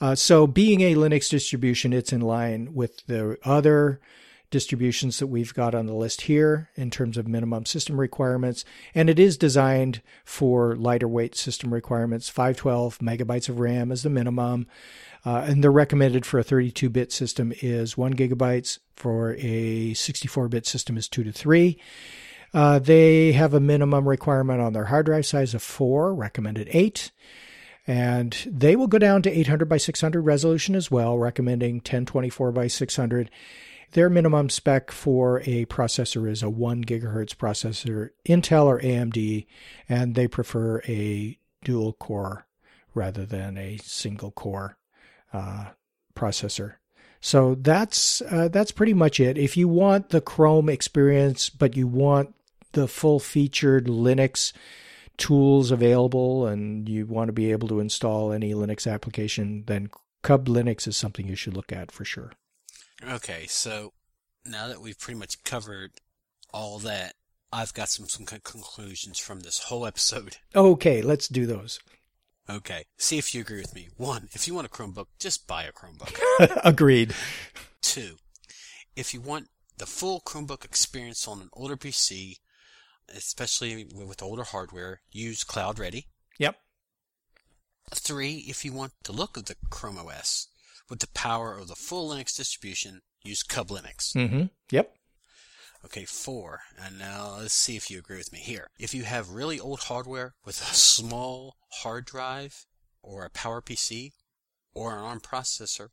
Uh, 0.01 0.15
so, 0.15 0.47
being 0.47 0.81
a 0.81 0.95
Linux 0.95 1.29
distribution, 1.29 1.93
it's 1.93 2.11
in 2.11 2.19
line 2.19 2.73
with 2.73 3.05
the 3.07 3.37
other 3.43 4.01
distributions 4.51 5.17
that 5.17 5.27
we've 5.27 5.53
got 5.53 5.73
on 5.73 5.87
the 5.87 5.93
list 5.93 6.21
here 6.21 6.69
in 6.75 6.91
terms 6.91 7.17
of 7.17 7.27
minimum 7.27 7.65
system 7.65 7.99
requirements. 7.99 8.63
And 8.93 9.09
it 9.09 9.17
is 9.17 9.37
designed 9.37 10.01
for 10.23 10.75
lighter 10.75 11.07
weight 11.07 11.35
system 11.35 11.73
requirements. 11.73 12.29
512 12.29 12.99
megabytes 12.99 13.49
of 13.49 13.59
RAM 13.59 13.91
is 13.91 14.03
the 14.03 14.09
minimum. 14.09 14.67
Uh, 15.25 15.45
and 15.47 15.63
the 15.63 15.69
recommended 15.69 16.25
for 16.25 16.39
a 16.39 16.43
32 16.43 16.89
bit 16.89 17.11
system 17.11 17.53
is 17.61 17.97
one 17.97 18.13
gigabytes. 18.13 18.77
For 18.95 19.35
a 19.39 19.93
64 19.93 20.49
bit 20.49 20.67
system 20.67 20.97
is 20.97 21.07
two 21.07 21.23
to 21.23 21.31
three. 21.31 21.79
Uh, 22.53 22.79
they 22.79 23.31
have 23.31 23.53
a 23.53 23.59
minimum 23.59 24.07
requirement 24.07 24.59
on 24.61 24.73
their 24.73 24.85
hard 24.85 25.05
drive 25.05 25.25
size 25.25 25.53
of 25.53 25.63
four, 25.63 26.13
recommended 26.13 26.67
eight. 26.71 27.11
And 27.87 28.37
they 28.45 28.75
will 28.75 28.87
go 28.87 28.99
down 28.99 29.21
to 29.23 29.39
800 29.39 29.67
by 29.67 29.77
600 29.77 30.21
resolution 30.21 30.75
as 30.75 30.91
well, 30.91 31.17
recommending 31.17 31.75
1024 31.75 32.51
by 32.51 32.67
600. 32.67 33.31
Their 33.91 34.09
minimum 34.09 34.49
spec 34.49 34.89
for 34.89 35.41
a 35.41 35.65
processor 35.65 36.29
is 36.29 36.41
a 36.41 36.49
1 36.49 36.85
gigahertz 36.85 37.35
processor, 37.35 38.11
Intel 38.25 38.65
or 38.65 38.79
AMD, 38.79 39.45
and 39.89 40.15
they 40.15 40.27
prefer 40.27 40.81
a 40.87 41.37
dual 41.63 41.93
core 41.93 42.47
rather 42.93 43.25
than 43.25 43.57
a 43.57 43.77
single 43.77 44.31
core 44.31 44.77
uh, 45.33 45.71
processor. 46.15 46.75
So 47.19 47.55
that's 47.55 48.21
uh, 48.21 48.47
that's 48.47 48.71
pretty 48.71 48.93
much 48.93 49.19
it. 49.19 49.37
If 49.37 49.55
you 49.55 49.67
want 49.67 50.09
the 50.09 50.21
Chrome 50.21 50.69
experience, 50.69 51.49
but 51.49 51.75
you 51.75 51.85
want 51.85 52.33
the 52.71 52.87
full 52.87 53.19
featured 53.19 53.85
Linux 53.85 54.53
tools 55.17 55.69
available, 55.69 56.47
and 56.47 56.89
you 56.89 57.05
want 57.05 57.27
to 57.27 57.33
be 57.33 57.51
able 57.51 57.67
to 57.67 57.79
install 57.79 58.31
any 58.31 58.53
Linux 58.53 58.91
application, 58.91 59.65
then 59.67 59.89
Cub 60.23 60.47
Linux 60.47 60.87
is 60.87 60.97
something 60.97 61.27
you 61.27 61.35
should 61.35 61.55
look 61.55 61.71
at 61.71 61.91
for 61.91 62.05
sure. 62.05 62.31
Okay, 63.07 63.45
so 63.47 63.93
now 64.45 64.67
that 64.67 64.81
we've 64.81 64.99
pretty 64.99 65.19
much 65.19 65.43
covered 65.43 65.91
all 66.53 66.79
that, 66.79 67.15
I've 67.51 67.73
got 67.73 67.89
some 67.89 68.07
some 68.07 68.25
conclusions 68.25 69.19
from 69.19 69.41
this 69.41 69.59
whole 69.59 69.85
episode. 69.85 70.37
Okay, 70.55 71.01
let's 71.01 71.27
do 71.27 71.45
those. 71.45 71.79
Okay, 72.49 72.85
see 72.97 73.17
if 73.17 73.33
you 73.33 73.41
agree 73.41 73.61
with 73.61 73.73
me. 73.73 73.87
One, 73.95 74.27
if 74.33 74.47
you 74.47 74.53
want 74.53 74.67
a 74.67 74.69
Chromebook, 74.69 75.07
just 75.19 75.47
buy 75.47 75.63
a 75.63 75.71
Chromebook. 75.71 76.19
Agreed. 76.65 77.13
Two, 77.81 78.17
if 78.95 79.13
you 79.13 79.21
want 79.21 79.47
the 79.77 79.85
full 79.85 80.21
Chromebook 80.21 80.65
experience 80.65 81.27
on 81.27 81.39
an 81.41 81.49
older 81.53 81.77
PC, 81.77 82.39
especially 83.15 83.87
with 83.95 84.21
older 84.21 84.43
hardware, 84.43 85.01
use 85.11 85.43
CloudReady. 85.43 86.05
Yep. 86.39 86.57
Three, 87.93 88.45
if 88.47 88.65
you 88.65 88.73
want 88.73 88.93
the 89.03 89.13
look 89.13 89.37
of 89.37 89.45
the 89.45 89.55
Chrome 89.69 89.97
OS 89.97 90.47
with 90.91 90.99
the 90.99 91.07
power 91.07 91.57
of 91.57 91.69
the 91.69 91.75
full 91.75 92.09
Linux 92.09 92.35
distribution, 92.35 92.99
use 93.23 93.43
Cub 93.43 93.69
Linux. 93.69 94.13
Mm-hmm. 94.13 94.43
Yep. 94.71 94.93
Okay, 95.85 96.03
four. 96.03 96.59
And 96.77 96.99
now 96.99 97.37
let's 97.39 97.53
see 97.53 97.77
if 97.77 97.89
you 97.89 97.97
agree 97.97 98.17
with 98.17 98.33
me 98.33 98.39
here. 98.39 98.67
If 98.77 98.93
you 98.93 99.03
have 99.03 99.29
really 99.29 99.57
old 99.57 99.79
hardware 99.83 100.33
with 100.45 100.61
a 100.61 100.75
small 100.75 101.55
hard 101.81 102.05
drive 102.05 102.65
or 103.01 103.23
a 103.23 103.29
Power 103.29 103.61
PC 103.61 104.11
or 104.75 104.91
an 104.91 104.99
ARM 104.99 105.21
processor, 105.21 105.87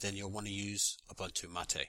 then 0.00 0.16
you'll 0.16 0.32
want 0.32 0.46
to 0.46 0.52
use 0.52 0.98
Ubuntu 1.08 1.48
Mate. 1.48 1.86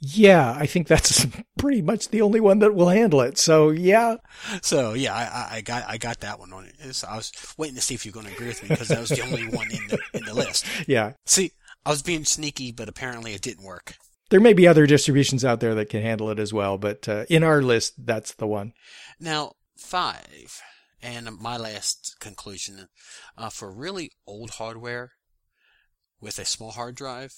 Yeah, 0.00 0.52
I 0.58 0.66
think 0.66 0.86
that's 0.88 1.26
pretty 1.58 1.82
much 1.82 2.08
the 2.08 2.22
only 2.22 2.40
one 2.40 2.58
that 2.60 2.74
will 2.74 2.88
handle 2.88 3.20
it. 3.20 3.36
So 3.38 3.70
yeah, 3.70 4.16
So 4.62 4.94
yeah, 4.94 5.14
I, 5.14 5.56
I- 5.56 5.60
got 5.60 5.84
I 5.86 5.98
got 5.98 6.20
that 6.20 6.38
one 6.38 6.52
on 6.52 6.64
it. 6.66 7.04
I 7.06 7.16
was 7.16 7.32
waiting 7.58 7.76
to 7.76 7.82
see 7.82 7.94
if 7.94 8.04
you're 8.06 8.12
going 8.12 8.26
to 8.26 8.32
agree 8.32 8.48
with 8.48 8.62
me 8.62 8.68
because 8.70 8.88
that 8.88 9.00
was 9.00 9.10
the 9.10 9.20
only 9.22 9.46
one 9.48 9.70
in 9.70 9.86
the 9.88 9.98
in 10.14 10.24
the 10.24 10.34
list. 10.34 10.64
yeah. 10.88 11.12
See, 11.26 11.52
I 11.84 11.90
was 11.90 12.02
being 12.02 12.24
sneaky, 12.24 12.72
but 12.72 12.88
apparently 12.88 13.34
it 13.34 13.42
didn't 13.42 13.64
work. 13.64 13.94
There 14.30 14.40
may 14.40 14.52
be 14.52 14.68
other 14.68 14.86
distributions 14.86 15.44
out 15.44 15.60
there 15.60 15.74
that 15.74 15.90
can 15.90 16.02
handle 16.02 16.30
it 16.30 16.38
as 16.38 16.52
well, 16.52 16.78
but 16.78 17.08
uh, 17.08 17.24
in 17.28 17.42
our 17.42 17.60
list, 17.60 17.94
that's 18.06 18.32
the 18.34 18.46
one. 18.46 18.72
Now, 19.18 19.54
five, 19.76 20.60
and 21.02 21.28
my 21.38 21.56
last 21.56 22.16
conclusion, 22.20 22.86
uh, 23.36 23.50
for 23.50 23.72
really 23.72 24.12
old 24.28 24.50
hardware 24.50 25.12
with 26.20 26.38
a 26.38 26.44
small 26.44 26.70
hard 26.70 26.94
drive, 26.94 27.32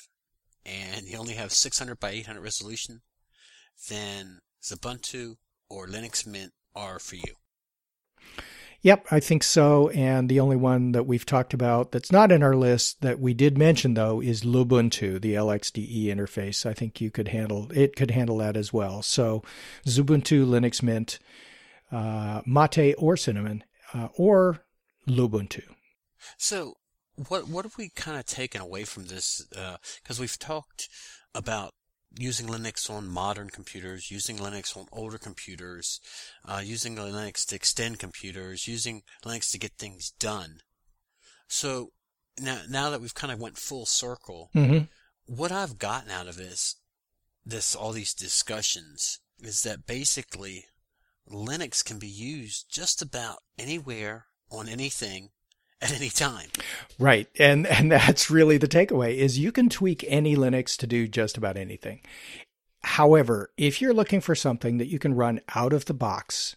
and 0.64 1.06
you 1.06 1.18
only 1.18 1.34
have 1.34 1.52
600 1.52 1.98
by 1.98 2.10
800 2.10 2.40
resolution, 2.40 3.02
then 3.88 4.40
Xubuntu 4.62 5.36
or 5.68 5.86
Linux 5.86 6.26
Mint 6.26 6.52
are 6.74 6.98
for 6.98 7.16
you. 7.16 7.34
Yep, 8.82 9.06
I 9.12 9.20
think 9.20 9.44
so. 9.44 9.90
And 9.90 10.28
the 10.28 10.40
only 10.40 10.56
one 10.56 10.90
that 10.92 11.06
we've 11.06 11.24
talked 11.24 11.54
about 11.54 11.92
that's 11.92 12.10
not 12.10 12.32
in 12.32 12.42
our 12.42 12.56
list 12.56 13.00
that 13.00 13.20
we 13.20 13.32
did 13.32 13.56
mention 13.56 13.94
though 13.94 14.20
is 14.20 14.42
Lubuntu, 14.42 15.20
the 15.20 15.34
LXDE 15.34 16.06
interface. 16.06 16.66
I 16.66 16.74
think 16.74 17.00
you 17.00 17.10
could 17.10 17.28
handle 17.28 17.70
it 17.72 17.94
could 17.94 18.10
handle 18.10 18.38
that 18.38 18.56
as 18.56 18.72
well. 18.72 19.00
So 19.02 19.44
Xubuntu, 19.86 20.44
Linux 20.44 20.82
Mint, 20.82 21.20
uh, 21.92 22.42
Mate 22.44 22.96
or 22.98 23.16
Cinnamon, 23.16 23.62
uh, 23.94 24.08
or 24.16 24.64
Lubuntu. 25.06 25.62
So, 26.36 26.74
what 27.28 27.48
what 27.48 27.64
have 27.64 27.76
we 27.76 27.90
kind 27.90 28.18
of 28.18 28.26
taken 28.26 28.60
away 28.60 28.84
from 28.84 29.06
this? 29.06 29.46
Because 30.02 30.20
we've 30.20 30.38
talked 30.38 30.88
about 31.34 31.74
using 32.18 32.46
Linux 32.46 32.90
on 32.90 33.08
modern 33.08 33.48
computers, 33.48 34.10
using 34.10 34.36
Linux 34.36 34.76
on 34.76 34.86
older 34.92 35.18
computers, 35.18 36.00
uh, 36.44 36.60
using 36.62 36.96
Linux 36.96 37.46
to 37.46 37.54
extend 37.54 37.98
computers, 37.98 38.68
using 38.68 39.02
Linux 39.24 39.50
to 39.52 39.58
get 39.58 39.72
things 39.78 40.12
done. 40.18 40.60
So 41.48 41.92
now 42.38 42.60
now 42.68 42.90
that 42.90 43.00
we've 43.00 43.14
kind 43.14 43.32
of 43.32 43.40
went 43.40 43.58
full 43.58 43.86
circle, 43.86 44.50
Mm-hmm. 44.54 44.84
what 45.26 45.52
I've 45.52 45.78
gotten 45.78 46.10
out 46.10 46.28
of 46.28 46.36
this 46.36 46.76
this 47.44 47.74
all 47.74 47.92
these 47.92 48.14
discussions 48.14 49.18
is 49.40 49.62
that 49.62 49.86
basically 49.86 50.66
Linux 51.28 51.84
can 51.84 51.98
be 51.98 52.08
used 52.08 52.66
just 52.70 53.02
about 53.02 53.38
anywhere 53.58 54.26
on 54.50 54.68
anything 54.68 55.30
at 55.82 55.92
any 55.92 56.08
time. 56.08 56.48
Right. 56.98 57.28
And 57.38 57.66
and 57.66 57.90
that's 57.92 58.30
really 58.30 58.56
the 58.56 58.68
takeaway 58.68 59.16
is 59.16 59.38
you 59.38 59.52
can 59.52 59.68
tweak 59.68 60.04
any 60.08 60.36
Linux 60.36 60.76
to 60.78 60.86
do 60.86 61.08
just 61.08 61.36
about 61.36 61.56
anything. 61.56 62.00
However, 62.84 63.50
if 63.56 63.80
you're 63.80 63.94
looking 63.94 64.20
for 64.20 64.34
something 64.34 64.78
that 64.78 64.88
you 64.88 64.98
can 64.98 65.14
run 65.14 65.40
out 65.54 65.72
of 65.72 65.84
the 65.84 65.94
box 65.94 66.56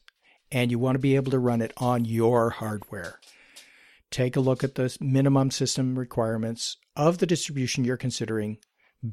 and 0.52 0.72
you 0.72 0.80
want 0.80 0.96
to 0.96 1.00
be 1.00 1.16
able 1.16 1.32
to 1.32 1.40
run 1.40 1.62
it 1.62 1.74
on 1.78 2.06
your 2.06 2.50
hardware, 2.52 3.20
take 4.12 4.36
a 4.36 4.40
look 4.40 4.64
at 4.64 4.76
the 4.76 4.96
minimum 5.00 5.52
system 5.52 5.98
requirements 5.98 6.78
of 6.96 7.18
the 7.18 7.28
distribution 7.28 7.84
you're 7.84 7.98
considering 7.98 8.58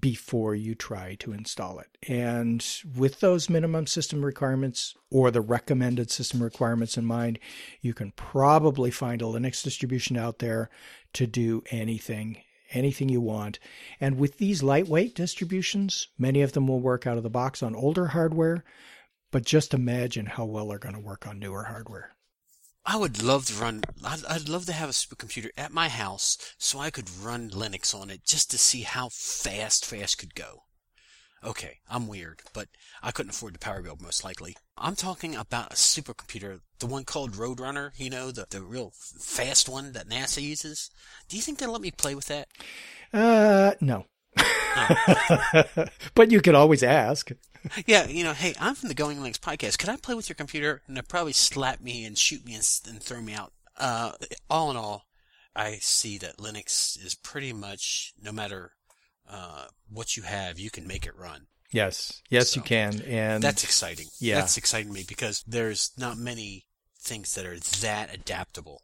before 0.00 0.54
you 0.54 0.74
try 0.74 1.14
to 1.16 1.32
install 1.32 1.78
it. 1.78 1.98
And 2.08 2.64
with 2.96 3.20
those 3.20 3.50
minimum 3.50 3.86
system 3.86 4.24
requirements 4.24 4.94
or 5.10 5.30
the 5.30 5.40
recommended 5.40 6.10
system 6.10 6.42
requirements 6.42 6.96
in 6.96 7.04
mind, 7.04 7.38
you 7.80 7.94
can 7.94 8.12
probably 8.12 8.90
find 8.90 9.22
a 9.22 9.26
Linux 9.26 9.62
distribution 9.62 10.16
out 10.16 10.38
there 10.38 10.70
to 11.14 11.26
do 11.26 11.62
anything, 11.70 12.38
anything 12.70 13.08
you 13.08 13.20
want. 13.20 13.58
And 14.00 14.18
with 14.18 14.38
these 14.38 14.62
lightweight 14.62 15.14
distributions, 15.14 16.08
many 16.18 16.42
of 16.42 16.52
them 16.52 16.66
will 16.66 16.80
work 16.80 17.06
out 17.06 17.16
of 17.16 17.22
the 17.22 17.30
box 17.30 17.62
on 17.62 17.74
older 17.74 18.08
hardware, 18.08 18.64
but 19.30 19.44
just 19.44 19.74
imagine 19.74 20.26
how 20.26 20.44
well 20.44 20.68
they're 20.68 20.78
going 20.78 20.94
to 20.94 21.00
work 21.00 21.26
on 21.26 21.38
newer 21.38 21.64
hardware. 21.64 22.14
I 22.84 22.96
would 22.96 23.22
love 23.22 23.46
to 23.46 23.54
run. 23.54 23.84
I'd, 24.04 24.24
I'd 24.26 24.48
love 24.48 24.66
to 24.66 24.72
have 24.72 24.88
a 24.88 24.92
supercomputer 24.92 25.50
at 25.56 25.72
my 25.72 25.88
house 25.88 26.36
so 26.58 26.78
I 26.80 26.90
could 26.90 27.08
run 27.10 27.50
Linux 27.50 27.94
on 27.94 28.10
it 28.10 28.24
just 28.24 28.50
to 28.50 28.58
see 28.58 28.82
how 28.82 29.08
fast 29.10 29.86
fast 29.86 30.18
could 30.18 30.34
go. 30.34 30.64
Okay, 31.44 31.78
I'm 31.90 32.06
weird, 32.06 32.42
but 32.54 32.68
I 33.02 33.10
couldn't 33.10 33.30
afford 33.30 33.54
the 33.54 33.58
power 33.58 33.82
bill 33.82 33.98
most 34.00 34.22
likely. 34.22 34.56
I'm 34.76 34.94
talking 34.94 35.34
about 35.34 35.72
a 35.72 35.76
supercomputer, 35.76 36.60
the 36.78 36.86
one 36.86 37.04
called 37.04 37.32
Roadrunner. 37.32 37.90
You 37.96 38.10
know, 38.10 38.30
the 38.30 38.46
the 38.48 38.62
real 38.62 38.92
fast 39.18 39.68
one 39.68 39.92
that 39.92 40.08
NASA 40.08 40.40
uses. 40.40 40.90
Do 41.28 41.36
you 41.36 41.42
think 41.42 41.58
they'll 41.58 41.72
let 41.72 41.80
me 41.80 41.90
play 41.90 42.14
with 42.14 42.26
that? 42.26 42.48
Uh, 43.12 43.74
no. 43.80 44.06
but 46.14 46.30
you 46.30 46.40
could 46.40 46.54
always 46.54 46.82
ask. 46.82 47.30
Yeah, 47.86 48.06
you 48.08 48.24
know, 48.24 48.32
hey, 48.32 48.54
I'm 48.60 48.74
from 48.74 48.88
the 48.88 48.94
Going 48.94 49.18
Linux 49.18 49.38
podcast. 49.38 49.78
Could 49.78 49.88
I 49.88 49.96
play 49.96 50.14
with 50.14 50.28
your 50.28 50.34
computer? 50.34 50.82
And 50.86 50.96
they'll 50.96 51.04
probably 51.04 51.32
slap 51.32 51.80
me 51.80 52.04
and 52.04 52.18
shoot 52.18 52.44
me 52.44 52.54
and, 52.54 52.68
and 52.88 53.02
throw 53.02 53.20
me 53.20 53.34
out 53.34 53.52
uh, 53.78 54.12
all 54.48 54.70
in 54.70 54.76
all, 54.76 55.06
I 55.54 55.78
see 55.80 56.18
that 56.18 56.38
Linux 56.38 57.02
is 57.04 57.14
pretty 57.14 57.52
much 57.52 58.14
no 58.22 58.32
matter 58.32 58.72
uh, 59.28 59.66
what 59.90 60.16
you 60.16 60.22
have, 60.22 60.58
you 60.58 60.70
can 60.70 60.86
make 60.86 61.06
it 61.06 61.16
run. 61.16 61.46
Yes, 61.70 62.22
yes, 62.28 62.50
So, 62.50 62.58
you 62.58 62.62
can, 62.62 63.00
and 63.02 63.42
That's 63.42 63.64
exciting. 63.64 64.06
Yeah. 64.18 64.36
That's 64.36 64.58
exciting 64.58 64.88
to 64.88 64.94
me 64.94 65.04
because 65.06 65.42
there's 65.46 65.92
not 65.96 66.18
many 66.18 66.66
things 67.00 67.34
that 67.34 67.46
are 67.46 67.58
that 67.80 68.14
adaptable 68.14 68.82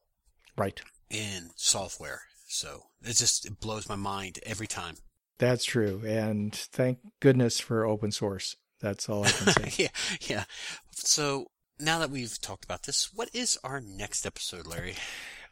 right. 0.57 0.81
in 1.11 1.51
software. 1.55 2.23
So 2.47 2.85
it 3.03 3.17
just 3.17 3.45
it 3.45 3.61
blows 3.61 3.89
my 3.91 3.97
mind 3.97 4.39
every 4.45 4.67
time. 4.67 4.97
That's 5.39 5.65
true, 5.65 6.03
and 6.05 6.55
thank 6.55 6.99
goodness 7.21 7.61
for 7.61 7.85
open 7.85 8.11
source. 8.11 8.57
That's 8.81 9.09
all 9.09 9.25
I 9.25 9.31
can 9.31 9.53
say. 9.71 9.85
yeah, 9.85 9.89
yeah. 10.29 10.45
So 10.91 11.47
now 11.79 11.99
that 12.01 12.11
we've 12.11 12.41
talked 12.41 12.65
about 12.65 12.85
this, 12.85 13.13
what 13.15 13.31
is 13.33 13.59
our 13.63 13.81
next 13.81 14.27
episode, 14.27 14.67
Larry? 14.67 14.95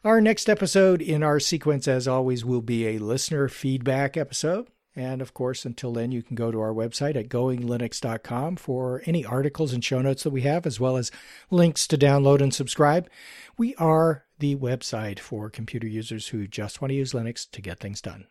Our 0.03 0.21
next 0.21 0.49
episode 0.49 1.01
in 1.01 1.23
our 1.23 1.39
sequence, 1.39 1.87
as 1.87 2.07
always, 2.07 2.45
will 2.45 2.61
be 2.61 2.87
a 2.87 2.99
listener 2.99 3.47
feedback 3.47 4.15
episode. 4.15 4.67
And 4.95 5.21
of 5.21 5.33
course, 5.33 5.63
until 5.63 5.93
then, 5.93 6.11
you 6.11 6.23
can 6.23 6.35
go 6.35 6.51
to 6.51 6.59
our 6.59 6.73
website 6.73 7.15
at 7.15 7.29
goinglinux.com 7.29 8.55
for 8.55 9.03
any 9.05 9.23
articles 9.23 9.71
and 9.71 9.83
show 9.83 10.01
notes 10.01 10.23
that 10.23 10.31
we 10.31 10.41
have, 10.41 10.65
as 10.65 10.79
well 10.79 10.97
as 10.97 11.11
links 11.51 11.87
to 11.87 11.97
download 11.97 12.41
and 12.41 12.53
subscribe. 12.53 13.09
We 13.57 13.75
are 13.75 14.25
the 14.39 14.55
website 14.55 15.19
for 15.19 15.49
computer 15.49 15.87
users 15.87 16.29
who 16.29 16.47
just 16.47 16.81
want 16.81 16.89
to 16.91 16.95
use 16.95 17.13
Linux 17.13 17.49
to 17.51 17.61
get 17.61 17.79
things 17.79 18.01
done. 18.01 18.25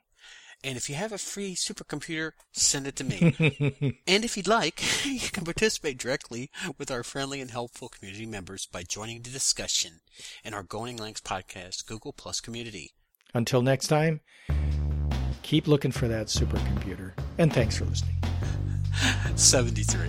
And 0.65 0.77
if 0.77 0.89
you 0.89 0.97
have 0.97 1.13
a 1.13 1.19
free 1.19 1.55
supercomputer, 1.55 2.33
send 2.53 2.87
it 2.87 2.97
to 2.97 3.05
me. 3.05 4.01
and 4.07 4.25
if 4.25 4.37
you'd 4.37 4.49
like, 4.49 4.83
you 5.05 5.21
can 5.21 5.45
participate 5.45 5.99
directly 5.99 6.51
with 6.79 6.91
our 6.91 7.03
friendly 7.03 7.41
and 7.41 7.51
helpful 7.51 7.89
community 7.89 8.27
members 8.27 8.67
by 8.67 8.83
joining 8.83 9.23
the 9.23 9.31
discussion 9.31 10.01
in 10.45 10.55
our 10.55 10.63
Going 10.63 10.99
Linux 10.99 11.21
podcast 11.21 11.87
Google 11.87 12.13
Plus 12.13 12.41
community. 12.41 12.93
Until 13.35 13.63
next 13.63 13.89
time, 13.89 14.21
keep 15.43 15.69
looking 15.69 15.93
for 15.93 16.09
that 16.09 16.27
supercomputer. 16.27 17.13
And 17.39 17.53
thanks 17.53 17.77
for 17.77 17.85
listening. 17.85 18.17
73. 19.37 20.09